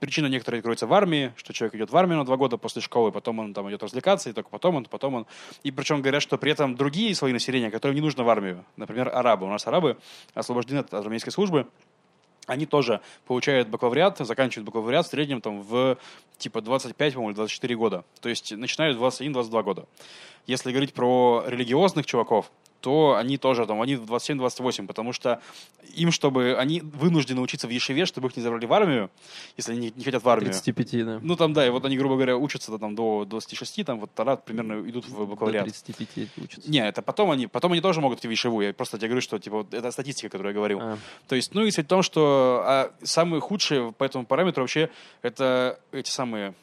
причина 0.00 0.26
некоторые 0.26 0.62
кроется 0.62 0.86
в 0.86 0.92
армии, 0.92 1.32
что 1.36 1.52
человек 1.52 1.76
идет 1.76 1.90
в 1.90 1.96
армию 1.96 2.18
на 2.18 2.24
два 2.24 2.36
года 2.36 2.56
после 2.56 2.82
школы, 2.82 3.12
потом 3.12 3.38
он 3.38 3.54
там 3.54 3.68
идет 3.70 3.82
развлекаться, 3.82 4.30
и 4.30 4.32
только 4.32 4.50
потом 4.50 4.76
он, 4.76 4.84
потом 4.84 5.14
он. 5.14 5.26
И 5.62 5.70
причем 5.70 6.02
говорят, 6.02 6.22
что 6.22 6.36
при 6.36 6.52
этом 6.52 6.74
другие 6.74 7.14
слои 7.14 7.32
населения, 7.32 7.70
которым 7.70 7.94
не 7.94 8.02
нужно 8.02 8.24
в 8.24 8.28
армию, 8.28 8.64
например, 8.76 9.08
арабы. 9.08 9.46
У 9.46 9.50
нас 9.50 9.66
арабы 9.66 9.96
освобождены 10.34 10.78
от 10.78 10.92
армейской 10.92 11.32
службы, 11.32 11.66
они 12.46 12.66
тоже 12.66 13.00
получают 13.26 13.68
бакалавриат, 13.68 14.18
заканчивают 14.18 14.66
бакалавриат 14.66 15.06
в 15.06 15.10
среднем 15.10 15.40
там 15.40 15.62
в 15.62 15.98
типа 16.38 16.60
25, 16.60 17.14
по-моему, 17.14 17.30
или 17.30 17.36
24 17.36 17.76
года. 17.76 18.04
То 18.20 18.28
есть 18.28 18.52
начинают 18.52 18.96
в 18.96 19.04
21-22 19.04 19.62
года. 19.62 19.84
Если 20.46 20.70
говорить 20.70 20.94
про 20.94 21.44
религиозных 21.46 22.06
чуваков, 22.06 22.50
то 22.80 23.16
они 23.16 23.38
тоже 23.38 23.66
там, 23.66 23.80
они 23.80 23.96
в 23.96 24.04
27-28, 24.04 24.86
потому 24.86 25.12
что 25.12 25.40
им, 25.94 26.12
чтобы 26.12 26.56
они 26.58 26.80
вынуждены 26.80 27.40
учиться 27.40 27.66
в 27.66 27.70
Ешеве, 27.70 28.06
чтобы 28.06 28.28
их 28.28 28.36
не 28.36 28.42
забрали 28.42 28.66
в 28.66 28.72
армию, 28.72 29.10
если 29.56 29.72
они 29.72 29.92
не 29.94 30.04
хотят 30.04 30.22
в 30.22 30.28
армию. 30.28 30.52
35, 30.52 31.04
да. 31.04 31.18
Ну 31.22 31.36
там, 31.36 31.52
да, 31.52 31.66
и 31.66 31.70
вот 31.70 31.84
они, 31.84 31.96
грубо 31.96 32.14
говоря, 32.14 32.36
учатся 32.36 32.76
там 32.78 32.94
до 32.94 33.24
26, 33.24 33.84
там 33.84 34.00
вот 34.00 34.10
тогда 34.14 34.36
примерно 34.36 34.88
идут 34.88 35.06
в 35.06 35.16
До 35.16 35.26
бакалавриат. 35.26 35.64
35 35.64 36.28
учатся. 36.38 36.70
Не, 36.70 36.86
это 36.86 37.02
потом 37.02 37.30
они, 37.30 37.46
потом 37.46 37.72
они 37.72 37.80
тоже 37.80 38.00
могут 38.00 38.20
идти 38.20 38.28
в 38.28 38.30
Ешеву. 38.30 38.60
Я 38.60 38.72
просто 38.72 38.98
тебе 38.98 39.08
говорю, 39.08 39.22
что 39.22 39.38
типа 39.38 39.58
вот 39.58 39.74
это 39.74 39.90
статистика, 39.90 40.28
которую 40.28 40.52
я 40.52 40.56
говорил. 40.56 40.78
А. 40.80 40.98
То 41.28 41.36
есть, 41.36 41.54
ну 41.54 41.64
и 41.64 41.70
суть 41.70 41.86
в 41.86 41.88
том, 41.88 42.02
что 42.02 42.62
а, 42.64 42.90
самые 43.02 43.40
худшие 43.40 43.92
по 43.92 44.04
этому 44.04 44.24
параметру 44.24 44.62
вообще 44.62 44.90
это 45.22 45.78
эти 45.92 46.10
самые, 46.10 46.54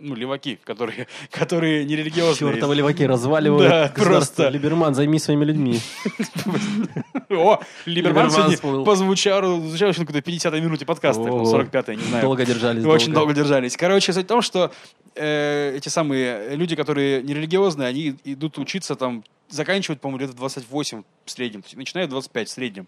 ну, 0.00 0.14
леваки, 0.14 0.58
которые, 0.64 1.06
которые 1.30 1.84
нерелигиозные. 1.84 2.52
Чертовы 2.52 2.74
леваки 2.74 3.06
разваливают 3.06 3.68
Да, 3.68 3.92
просто. 3.94 4.48
Либерман, 4.48 4.94
займись 4.94 5.24
своими 5.24 5.44
людьми. 5.44 5.55
О, 7.30 7.60
Либерман 7.86 8.30
сегодня 8.30 8.84
позвучал, 8.84 9.60
звучал 9.60 9.88
еще 9.90 10.00
на 10.00 10.06
какой-то 10.06 10.30
50-й 10.30 10.60
минуте 10.60 10.84
подкаста, 10.86 11.22
Ого. 11.22 11.60
45-й, 11.60 11.96
не 11.96 12.02
знаю. 12.02 12.22
Долго 12.22 12.44
держались. 12.44 12.84
Очень 12.84 13.12
долго 13.12 13.32
держались. 13.32 13.76
Короче, 13.76 14.12
суть 14.12 14.24
в 14.24 14.28
том, 14.28 14.42
что 14.42 14.72
э, 15.16 15.76
эти 15.76 15.88
самые 15.88 16.56
люди, 16.56 16.76
которые 16.76 17.22
нерелигиозные, 17.22 17.88
они 17.88 18.16
идут 18.24 18.58
учиться 18.58 18.94
там, 18.96 19.24
заканчивают, 19.48 20.00
по-моему, 20.00 20.20
лет 20.20 20.30
в 20.30 20.34
28 20.34 21.02
в 21.24 21.30
среднем, 21.30 21.62
начинают 21.74 22.08
в 22.08 22.12
25 22.12 22.48
в 22.48 22.50
среднем. 22.50 22.86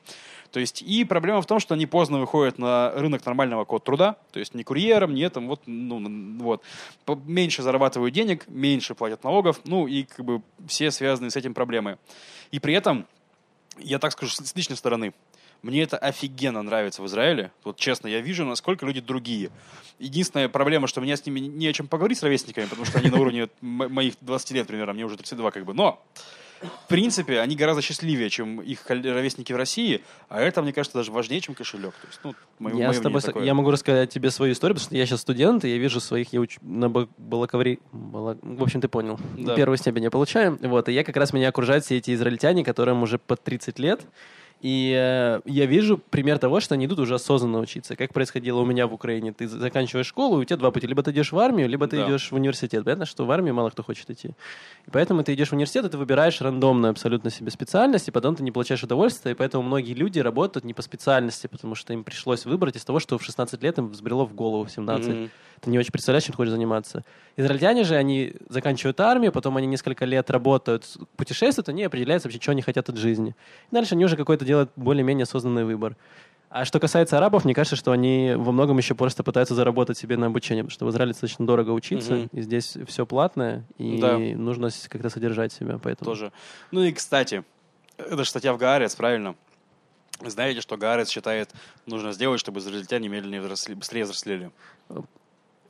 То 0.51 0.61
есть, 0.61 0.83
и 0.83 1.05
проблема 1.05 1.43
в 1.43 1.47
том, 1.47 1.61
что 1.61 1.75
они 1.75 1.87
поздно 1.87 2.19
выходят 2.19 2.59
на 2.59 2.91
рынок 2.93 3.25
нормального 3.25 3.65
код 3.65 3.85
труда, 3.85 4.17
то 4.33 4.39
есть 4.39 4.55
не 4.55 4.65
курьером, 4.65 5.15
не 5.15 5.29
там, 5.31 5.49
вот, 5.49 5.63
ну, 5.67 6.39
вот. 6.43 6.63
Меньше 7.27 7.63
зарабатывают 7.63 8.15
денег, 8.15 8.47
меньше 8.49 8.95
платят 8.95 9.25
налогов, 9.25 9.61
ну, 9.65 9.87
и 9.87 10.05
как 10.05 10.25
бы 10.25 10.43
все 10.67 10.91
связанные 10.91 11.31
с 11.31 11.37
этим 11.37 11.55
проблемы. 11.55 11.99
И 12.51 12.59
при 12.59 12.75
этом, 12.75 13.07
я 13.79 13.99
так 13.99 14.13
скажу, 14.13 14.33
с 14.33 14.57
личной 14.57 14.77
стороны, 14.77 15.13
мне 15.63 15.83
это 15.83 15.97
офигенно 15.99 16.63
нравится 16.63 17.03
в 17.03 17.07
Израиле. 17.07 17.51
Вот 17.65 17.77
честно, 17.77 18.09
я 18.09 18.21
вижу, 18.21 18.45
насколько 18.45 18.87
люди 18.87 19.01
другие. 19.01 19.51
Единственная 19.99 20.49
проблема, 20.49 20.87
что 20.87 21.01
мне 21.01 21.17
с 21.17 21.27
ними 21.27 21.41
не 21.41 21.67
о 21.67 21.73
чем 21.73 21.89
поговорить 21.89 22.19
с 22.19 22.23
ровесниками, 22.23 22.67
потому 22.67 22.85
что 22.87 22.99
они 22.99 23.11
на 23.11 23.19
уровне 23.21 23.49
моих 23.61 24.15
20 24.21 24.51
лет 24.53 24.67
примерно, 24.67 24.93
мне 24.93 25.05
уже 25.05 25.17
32 25.17 25.51
как 25.51 25.65
бы. 25.65 25.75
Но, 25.75 26.01
в 26.61 26.89
принципе, 26.89 27.41
они 27.41 27.55
гораздо 27.57 27.83
счастливее, 27.83 28.31
чем 28.31 28.61
их 28.61 28.85
ровесники 28.89 29.53
в 29.53 29.57
России, 29.57 30.03
а 30.29 30.41
это, 30.41 30.61
мне 30.63 30.73
кажется, 30.73 30.99
даже 30.99 31.13
важнее, 31.13 31.41
чем 31.41 31.55
кошелек. 31.55 31.95
То 31.95 32.07
есть, 32.09 32.21
ну, 32.25 32.35
мое, 32.59 32.77
Я, 32.77 32.89
мое 32.89 32.99
с 32.99 33.01
тобой, 33.01 33.21
такое. 33.21 33.45
я 33.45 33.55
могу 33.55 33.71
рассказать 33.71 34.11
тебе 34.11 34.31
свою 34.31 34.53
историю, 34.53 34.75
потому 34.75 34.87
что 34.87 34.97
я 34.97 35.07
сейчас 35.07 35.21
студент, 35.21 35.65
и 35.65 35.69
я 35.69 35.79
вижу 35.79 36.01
своих, 36.01 36.33
я 36.33 36.41
учу 36.41 36.59
на 36.63 36.89
ба- 36.89 37.09
балаковри... 37.17 37.79
бала- 37.93 38.39
В 38.43 38.63
общем, 38.63 38.81
ты 38.81 38.89
понял. 38.89 39.19
Да. 39.37 39.55
Первую 39.57 39.77
степень 39.77 40.05
я 40.05 40.11
получаю. 40.11 40.59
Вот, 40.63 40.89
и 40.89 40.93
я 40.93 41.05
как 41.05 41.17
раз 41.17 41.33
меня 41.33 41.49
окружают 41.49 41.85
все 41.85 41.97
эти 41.97 42.13
израильтяне, 42.15 42.65
которым 42.65 43.03
уже 43.03 43.19
под 43.19 43.43
30 43.43 43.79
лет. 43.79 44.01
И 44.61 44.93
э, 44.93 45.41
я 45.45 45.67
вижу 45.67 45.99
пример 45.99 46.39
того, 46.39 46.59
что 46.59 46.75
они 46.75 46.87
идут 46.87 46.99
уже 46.99 47.15
осознанно 47.15 47.61
учиться. 47.61 47.95
Как 47.95 48.13
происходило 48.13 48.61
у 48.61 48.65
меня 48.65 48.89
в 48.89 48.93
Украине. 48.95 49.33
Ты 49.33 49.47
заканчиваешь 49.47 50.07
школу, 50.07 50.39
и 50.39 50.43
у 50.43 50.45
тебя 50.45 50.57
два 50.57 50.73
пути. 50.73 50.87
Либо 50.89 51.03
ты 51.03 51.13
идешь 51.13 51.31
в 51.31 51.39
армию, 51.39 51.69
либо 51.69 51.87
ты 51.87 51.97
Да. 51.99 52.07
идешь 52.09 52.33
в 52.33 52.35
университет. 52.35 52.85
Понятно, 52.85 53.07
что 53.07 53.25
в 53.25 53.31
армию 53.31 53.55
мало 53.55 53.71
кто 53.71 53.85
хочет 53.85 54.11
идти. 54.11 54.29
И 54.87 54.91
поэтому 54.91 55.23
ты 55.23 55.35
идешь 55.35 55.51
в 55.51 55.53
университет, 55.53 55.85
и 55.85 55.89
ты 55.89 55.97
выбираешь 55.97 56.41
рандомную 56.41 56.91
абсолютно 56.91 57.31
себе 57.31 57.53
специальность, 57.53 58.09
и 58.09 58.11
потом 58.11 58.35
ты 58.35 58.43
не 58.43 58.51
получаешь 58.51 58.83
удовольствия, 58.83 59.33
и 59.33 59.35
поэтому 59.35 59.63
многие 59.63 59.95
люди 59.95 60.19
работают 60.19 60.65
не 60.65 60.75
по 60.75 60.83
специальности, 60.83 61.47
потому 61.47 61.77
что 61.77 61.93
им 61.93 62.03
пришлось 62.03 62.45
выбрать 62.45 62.75
из 62.77 62.85
того, 62.85 62.99
что 62.99 63.17
в 63.17 63.23
16 63.23 63.63
лет 63.63 63.79
им 63.79 63.91
взбрело 63.91 64.25
в 64.25 64.35
голову 64.35 64.65
в 64.65 64.71
17. 64.71 65.09
Мгм. 65.09 65.31
Ты 65.61 65.71
не 65.71 65.79
очень 65.79 65.93
представляешь, 65.93 66.25
чем 66.25 66.33
ты 66.33 66.37
хочешь 66.37 66.53
заниматься. 66.53 67.05
Израильтяне 67.37 67.85
же, 67.85 67.97
они 67.97 68.35
заканчивают 68.49 69.01
армию, 69.01 69.33
потом 69.33 69.57
они 69.57 69.67
несколько 69.67 70.05
лет 70.05 70.31
работают, 70.31 70.97
путешествуют, 71.17 71.69
они 71.69 71.85
определяются 71.85 72.29
вообще, 72.29 72.41
что 72.41 72.53
они 72.53 72.63
хотят 72.63 72.89
от 72.89 72.97
жизни. 72.97 73.35
И 73.71 73.75
дальше 73.75 73.95
они 73.95 74.05
уже 74.05 74.17
какой-то 74.17 74.45
делают 74.45 74.71
более-менее 74.77 75.25
осознанный 75.25 75.65
выбор. 75.65 75.97
А 76.51 76.65
что 76.65 76.81
касается 76.81 77.19
арабов, 77.19 77.45
мне 77.45 77.53
кажется, 77.55 77.77
что 77.77 77.93
они 77.93 78.33
во 78.35 78.53
многом 78.53 78.79
еще 78.79 78.95
просто 78.95 79.23
пытаются 79.23 79.55
заработать 79.55 79.99
себе 79.99 80.17
на 80.17 80.27
обучение, 80.27 80.65
потому 80.65 80.75
что 80.75 80.87
в 80.87 80.91
Израиле 80.91 81.13
достаточно 81.13 81.47
дорого 81.47 81.73
учиться, 81.73 82.15
Мгм. 82.15 82.31
и 82.33 82.41
здесь 82.41 82.77
все 82.87 83.05
платное, 83.05 83.65
и 83.77 84.01
Да. 84.01 84.17
нужно 84.19 84.71
как-то 84.89 85.11
содержать 85.11 85.53
себя. 85.53 85.79
Поэтому... 85.83 86.11
Тоже. 86.11 86.33
Ну 86.71 86.83
и, 86.83 86.93
кстати, 86.93 87.45
это 87.99 88.25
же 88.25 88.31
статья 88.31 88.55
в 88.55 88.59
Гаарец, 88.59 88.97
правильно? 88.97 89.35
Знаете, 90.25 90.63
что 90.63 90.77
Гаарец 90.79 91.11
считает, 91.11 91.51
нужно 91.87 92.13
сделать, 92.13 92.41
чтобы 92.41 92.61
израильтяне 92.61 93.09
медленнее 93.09 93.43
взросли, 93.43 93.75
быстрее 93.75 94.05
взрослели? 94.05 94.51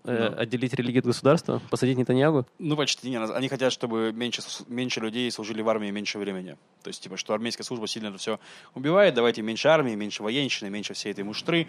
Э, 0.09 0.31
Да. 0.31 0.41
Отделить 0.41 0.73
религию 0.75 1.01
от 1.01 1.07
государства, 1.07 1.61
посадить 1.71 1.99
Нетаньягу. 1.99 2.47
Ну, 2.59 2.77
почти 2.77 3.11
не. 3.11 3.19
Они 3.19 3.49
хотят, 3.49 3.73
чтобы 3.73 4.13
меньше, 4.13 4.41
меньше 4.69 5.01
людей 5.01 5.31
служили 5.31 5.61
в 5.61 5.69
армии 5.69 5.91
меньше 5.91 6.19
времени. 6.19 6.57
То 6.83 6.89
есть, 6.89 7.03
типа, 7.03 7.17
что 7.19 7.35
армейская 7.35 7.65
служба 7.65 7.87
сильно 7.87 8.09
это 8.09 8.17
все 8.19 8.41
убивает, 8.75 9.15
давайте 9.15 9.43
меньше 9.43 9.69
армии, 9.69 9.95
меньше 9.95 10.23
военщины, 10.23 10.71
меньше 10.71 10.95
всей 10.95 11.13
этой 11.13 11.25
муштры, 11.25 11.69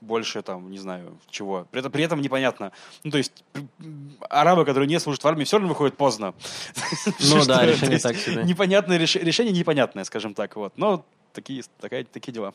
больше 0.00 0.42
там, 0.42 0.70
не 0.70 0.78
знаю, 0.78 1.18
чего. 1.30 1.66
При 1.72 1.80
этом, 1.80 1.90
при 1.92 2.04
этом 2.04 2.20
непонятно. 2.20 2.70
Ну, 3.02 3.10
то 3.10 3.18
есть, 3.18 3.44
арабы, 4.28 4.64
которые 4.64 4.88
не 4.88 5.00
служат 5.00 5.24
в 5.24 5.26
армии, 5.26 5.44
все 5.44 5.56
равно 5.56 5.68
выходят 5.68 5.96
поздно. 5.96 6.34
Ну 7.20 7.44
да, 7.46 7.66
решение 7.66 7.98
так 7.98 8.16
себе. 8.16 8.44
Непонятное 8.44 8.98
реш- 8.98 9.20
решение 9.22 9.52
непонятное, 9.52 10.04
скажем 10.04 10.34
так, 10.34 10.56
вот. 10.56 10.72
Но 10.76 11.04
такие, 11.32 11.62
такая, 11.80 12.04
такие 12.04 12.32
дела. 12.32 12.54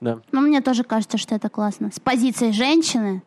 Да. 0.00 0.20
Ну, 0.32 0.40
мне 0.40 0.60
тоже 0.60 0.82
кажется, 0.82 1.16
что 1.18 1.34
это 1.36 1.48
классно. 1.48 1.92
С 1.92 2.00
позиции 2.00 2.50
женщины, 2.50 3.22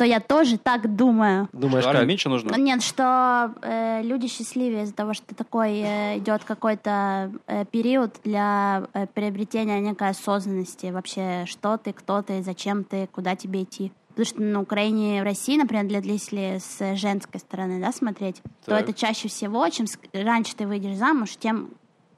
то 0.00 0.06
я 0.06 0.18
тоже 0.18 0.56
так 0.56 0.96
думаю. 0.96 1.50
Думаешь, 1.52 1.84
Что 1.84 1.92
как? 1.92 2.06
меньше 2.06 2.30
нужно? 2.30 2.56
Нет, 2.56 2.82
что 2.82 3.52
э, 3.60 4.00
люди 4.02 4.28
счастливее 4.28 4.84
из-за 4.84 4.94
того, 4.94 5.12
что 5.12 5.34
такой 5.34 5.72
э, 5.80 6.16
идет 6.16 6.42
какой-то 6.44 7.30
э, 7.46 7.66
период 7.66 8.14
для 8.24 8.84
э, 8.94 9.06
приобретения 9.08 9.78
некой 9.78 10.08
осознанности. 10.08 10.86
Вообще, 10.86 11.44
что 11.44 11.76
ты, 11.76 11.92
кто 11.92 12.22
ты, 12.22 12.42
зачем 12.42 12.84
ты, 12.84 13.08
куда 13.12 13.36
тебе 13.36 13.64
идти. 13.64 13.92
Потому 14.08 14.24
что 14.24 14.40
на 14.40 14.62
Украине, 14.62 15.20
в 15.20 15.24
России, 15.26 15.58
например, 15.58 15.84
для, 15.84 15.98
если 15.98 16.62
с 16.62 16.96
женской 16.96 17.38
стороны 17.38 17.78
да, 17.78 17.92
смотреть, 17.92 18.36
то 18.64 18.70
Так. 18.70 18.80
это 18.80 18.94
чаще 18.94 19.28
всего, 19.28 19.68
чем 19.68 19.84
раньше 20.14 20.56
ты 20.56 20.66
выйдешь 20.66 20.96
замуж, 20.96 21.36
тем 21.38 21.68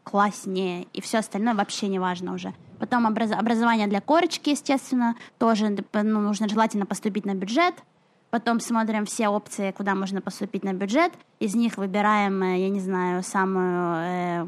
класснее, 0.05 0.87
и 0.93 1.01
все 1.01 1.19
остальное 1.19 1.55
вообще 1.55 1.89
не 1.89 1.99
важно 1.99 2.35
уже. 2.35 2.55
Потом 2.83 3.07
образ- 3.07 3.31
образование 3.31 3.87
для 3.87 4.01
корочки, 4.01 4.51
естественно, 4.51 5.15
тоже 5.39 5.69
ну, 5.93 6.21
нужно 6.21 6.49
желательно 6.49 6.85
поступить 6.85 7.25
на 7.25 7.33
бюджет. 7.33 7.75
Потом 8.31 8.59
смотрим 8.59 9.07
все 9.07 9.29
опции, 9.29 9.71
куда 9.71 9.95
можно 9.95 10.21
поступить 10.21 10.65
на 10.65 10.73
бюджет. 10.73 11.13
Из 11.39 11.55
них 11.55 11.77
выбираем, 11.77 12.43
э, 12.43 12.59
я 12.59 12.69
не 12.71 12.81
знаю, 12.81 13.23
самую 13.23 13.95
э, 14.01 14.47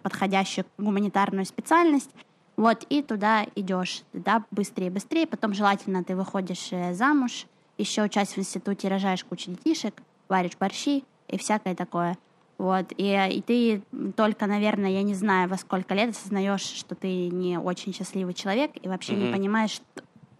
подходящую 0.00 0.64
гуманитарную 0.78 1.44
специальность. 1.44 2.10
Вот, 2.56 2.86
и 2.88 3.02
туда 3.02 3.46
идешь, 3.56 4.04
да, 4.12 4.44
быстрее, 4.52 4.92
быстрее. 4.92 5.26
Потом 5.26 5.52
желательно 5.52 6.04
ты 6.04 6.14
выходишь 6.14 6.68
э, 6.70 6.94
замуж, 6.94 7.46
еще 7.78 8.04
учась 8.04 8.36
в 8.36 8.38
институте, 8.38 8.86
рожаешь 8.86 9.24
кучу 9.24 9.50
детишек, 9.50 10.00
варишь 10.28 10.56
борщи 10.56 11.02
и 11.26 11.36
всякое 11.36 11.74
такое. 11.74 12.16
Вот, 12.58 12.92
и, 12.96 13.28
и 13.30 13.42
ты 13.42 13.82
только, 14.12 14.46
наверное, 14.46 14.90
я 14.90 15.02
не 15.02 15.14
знаю, 15.14 15.48
во 15.48 15.56
сколько 15.56 15.94
лет 15.94 16.10
осознаешь, 16.10 16.62
что 16.62 16.94
ты 16.94 17.28
не 17.28 17.58
очень 17.58 17.92
счастливый 17.92 18.34
человек 18.34 18.70
и 18.80 18.88
вообще 18.88 19.14
не 19.14 19.24
Мгм. 19.24 19.32
понимаешь, 19.32 19.80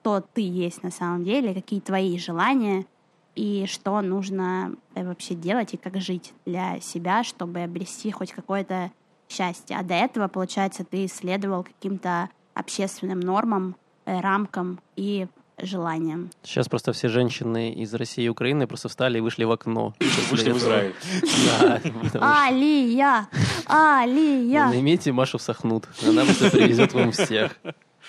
кто 0.01 0.21
ты 0.21 0.41
есть 0.41 0.83
на 0.83 0.91
самом 0.91 1.25
деле, 1.25 1.55
какие 1.55 1.81
твои 1.81 2.19
желания, 2.19 2.87
и 3.35 3.65
что 3.67 4.01
нужно 4.03 4.77
э, 4.95 5.07
вообще 5.07 5.35
делать 5.35 5.75
и 5.75 5.79
как 5.79 6.01
жить 6.01 6.35
для 6.45 6.81
себя, 6.81 7.25
чтобы 7.25 7.63
обрести 7.63 8.11
хоть 8.11 8.33
какое-то 8.33 8.91
счастье. 9.31 9.77
А 9.77 9.83
до 9.83 9.95
этого, 9.95 10.29
получается, 10.29 10.85
ты 10.85 11.09
следовал 11.09 11.65
каким-то 11.65 12.29
общественным 12.55 13.21
нормам, 13.21 13.77
э, 14.05 14.21
рамкам 14.21 14.81
и 14.97 15.27
желаниям. 15.63 16.31
Сейчас 16.43 16.69
просто 16.69 16.93
все 16.93 17.09
женщины 17.09 17.73
из 17.73 17.93
России 17.95 18.25
и 18.25 18.29
Украины 18.29 18.67
просто 18.67 18.89
встали 18.89 19.19
и 19.19 19.21
вышли 19.21 19.45
в 19.45 19.51
окно. 19.53 19.95
Вышли 20.31 20.53
в 20.53 20.59
Израиль. 20.59 20.95
Алия! 22.21 23.29
Алия! 23.67 24.69
Наймите 24.69 25.13
Машу 25.13 25.39
в 25.39 25.43
Сахнут. 25.43 25.89
Она 26.07 26.25
просто 26.25 26.51
привезет 26.51 26.93
вам 26.93 27.13
всех. 27.13 27.53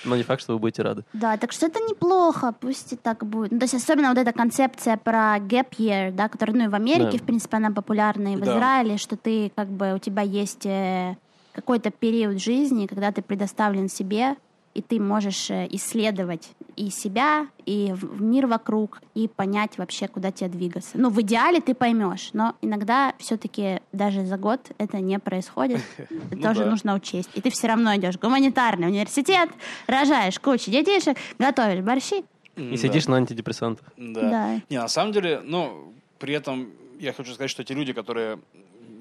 Но 0.05 0.17
не 0.17 0.23
факт, 0.23 0.41
что 0.41 0.53
вы 0.53 0.59
будете 0.59 0.81
рады. 0.81 1.03
Да, 1.13 1.37
так 1.37 1.53
что 1.53 1.67
это 1.67 1.79
неплохо, 1.79 2.53
пусть 2.59 2.91
и 2.93 2.95
так 2.97 3.25
будет. 3.25 3.51
Ну, 3.51 3.59
то 3.59 3.63
есть 3.65 3.75
особенно 3.75 4.09
вот 4.09 4.17
эта 4.17 4.33
концепция 4.33 4.97
про 4.97 5.37
gap 5.37 5.67
year, 5.77 6.11
да, 6.11 6.27
которая, 6.27 6.57
ну, 6.57 6.63
и 6.65 6.67
в 6.67 6.75
Америке, 6.75 7.11
Да. 7.13 7.17
в 7.19 7.21
принципе, 7.21 7.57
она 7.57 7.71
популярна, 7.71 8.33
и 8.33 8.35
в 8.35 8.41
Да. 8.41 8.53
Израиле, 8.53 8.97
что 8.97 9.15
ты, 9.15 9.51
как 9.55 9.69
бы, 9.69 9.93
у 9.93 9.99
тебя 9.99 10.21
есть 10.23 10.65
э, 10.65 11.15
какой-то 11.53 11.89
период 11.91 12.41
жизни, 12.41 12.87
когда 12.87 13.11
ты 13.13 13.21
предоставлен 13.21 13.87
себе, 13.87 14.35
и 14.73 14.81
ты 14.81 14.99
можешь 14.99 15.49
э, 15.49 15.67
исследовать 15.71 16.49
и 16.75 16.89
себя, 16.89 17.47
и 17.65 17.93
мир 18.19 18.47
вокруг, 18.47 19.01
и 19.13 19.27
понять 19.27 19.77
вообще, 19.77 20.07
куда 20.07 20.31
тебе 20.31 20.49
двигаться. 20.49 20.91
Ну, 20.95 21.09
в 21.09 21.21
идеале 21.21 21.61
ты 21.61 21.73
поймешь, 21.75 22.31
но 22.33 22.55
иногда 22.61 23.13
все-таки 23.19 23.81
даже 23.91 24.25
за 24.25 24.37
год 24.37 24.71
это 24.77 24.97
не 24.97 25.19
происходит. 25.19 25.81
Это 25.97 26.35
Ну 26.35 26.41
тоже 26.41 26.65
нужно 26.65 26.95
учесть. 26.95 27.29
И 27.35 27.41
ты 27.41 27.49
все 27.49 27.67
равно 27.67 27.95
идешь 27.95 28.15
в 28.15 28.19
гуманитарный 28.19 28.87
университет, 28.87 29.49
рожаешь 29.87 30.39
кучу 30.39 30.71
детишек, 30.71 31.17
готовишь 31.37 31.83
борщи. 31.83 32.23
И 32.55 32.77
сидишь 32.77 33.07
на 33.07 33.17
антидепрессантах. 33.17 33.87
Да. 33.97 34.21
Да. 34.21 34.61
Не, 34.69 34.79
на 34.79 34.87
самом 34.87 35.11
деле, 35.11 35.41
ну, 35.43 35.93
при 36.19 36.33
этом 36.33 36.69
я 36.99 37.13
хочу 37.13 37.33
сказать, 37.33 37.49
что 37.49 37.63
те 37.63 37.73
люди, 37.73 37.93
которые 37.93 38.39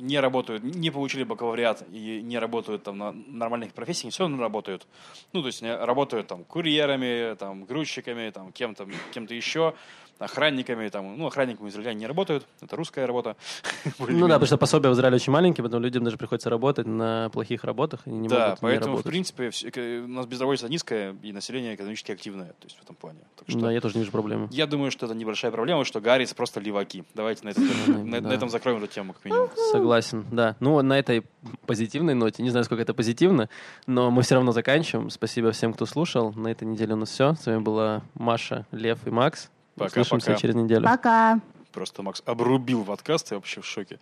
не 0.02 0.18
работают, 0.18 0.64
не 0.64 0.90
получили 0.90 1.22
бакалавриат 1.22 1.84
и 1.92 2.20
не 2.22 2.38
работают 2.38 2.82
там 2.82 2.98
на 2.98 3.12
нормальных 3.12 3.72
профессиях, 3.72 4.12
все 4.12 4.24
равно 4.24 4.42
работают. 4.42 4.86
Ну, 5.32 5.42
то 5.42 5.46
есть 5.46 5.62
они 5.62 5.70
работают 5.70 6.26
там 6.26 6.44
курьерами, 6.44 7.36
там, 7.36 7.64
грузчиками, 7.64 8.30
там, 8.30 8.52
кем-то, 8.52 8.88
кем-то 9.14 9.34
еще, 9.34 9.74
охранниками, 10.18 10.88
там, 10.88 11.16
ну, 11.18 11.26
охранниками 11.26 11.68
израильтяне 11.68 12.00
не 12.00 12.06
работают, 12.06 12.46
это 12.60 12.76
русская 12.76 13.06
работа. 13.06 13.36
Ну 13.98 14.28
да, 14.28 14.34
потому 14.34 14.46
что 14.46 14.56
пособия 14.58 14.88
в 14.90 14.92
Израиле 14.92 15.16
очень 15.16 15.32
маленькие, 15.32 15.62
поэтому 15.64 15.82
людям 15.82 16.04
даже 16.04 16.16
приходится 16.16 16.50
работать 16.50 16.86
на 16.86 17.28
плохих 17.32 17.64
работах, 17.64 18.00
и 18.06 18.10
не 18.10 18.28
да, 18.28 18.46
могут 18.48 18.62
не 18.62 18.68
поэтому, 18.68 18.84
в 18.92 18.96
работать. 18.98 19.10
принципе, 19.10 19.48
эко- 19.48 20.04
у 20.04 20.08
нас 20.08 20.26
безработица 20.26 20.68
низкая, 20.68 21.16
и 21.22 21.32
население 21.32 21.74
экономически 21.74 22.12
активное, 22.12 22.48
то 22.48 22.64
есть 22.64 22.78
в 22.78 22.82
этом 22.82 22.94
плане. 22.96 23.18
Так 23.36 23.48
что 23.50 23.58
Да, 23.60 23.72
я 23.72 23.80
тоже 23.80 23.94
не 23.94 24.00
вижу 24.00 24.12
проблемы. 24.12 24.48
я 24.52 24.66
думаю, 24.66 24.90
что 24.90 25.06
это 25.06 25.14
небольшая 25.14 25.50
проблема, 25.50 25.84
что 25.84 26.00
Гаррис 26.00 26.34
просто 26.34 26.60
леваки. 26.60 27.04
Давайте 27.14 27.46
на, 27.46 28.20
на- 28.20 28.32
этом 28.32 28.48
закроем 28.48 28.78
эту 28.82 28.92
тему, 28.92 29.12
как 29.14 29.24
минимум. 29.24 29.50
Согласен, 29.72 30.24
да. 30.30 30.56
Ну, 30.60 30.80
на 30.82 30.98
этой 30.98 31.24
позитивной 31.66 32.14
ноте, 32.14 32.42
не 32.42 32.50
знаю, 32.50 32.64
сколько 32.64 32.82
это 32.82 32.94
позитивно, 32.94 33.48
но 33.86 34.10
мы 34.10 34.22
все 34.22 34.34
равно 34.36 34.52
заканчиваем. 34.52 35.10
Спасибо 35.10 35.52
всем, 35.52 35.72
кто 35.74 35.86
слушал. 35.86 36.32
На 36.34 36.48
этой 36.48 36.64
неделе 36.64 36.94
у 36.94 36.96
нас 36.96 37.10
все. 37.10 37.34
С 37.34 37.46
вами 37.46 37.58
была 37.60 38.02
Маша, 38.14 38.66
Лев 38.70 39.06
и 39.06 39.10
Макс. 39.10 39.50
Пока-пока. 39.76 40.00
Услышимся 40.00 40.36
через 40.36 40.54
неделю. 40.54 40.84
Пока. 40.84 41.40
Просто 41.72 42.02
Макс 42.02 42.22
обрубил 42.26 42.84
подкаст, 42.84 43.30
я 43.30 43.38
вообще 43.38 43.60
в 43.60 43.66
шоке. 43.66 43.98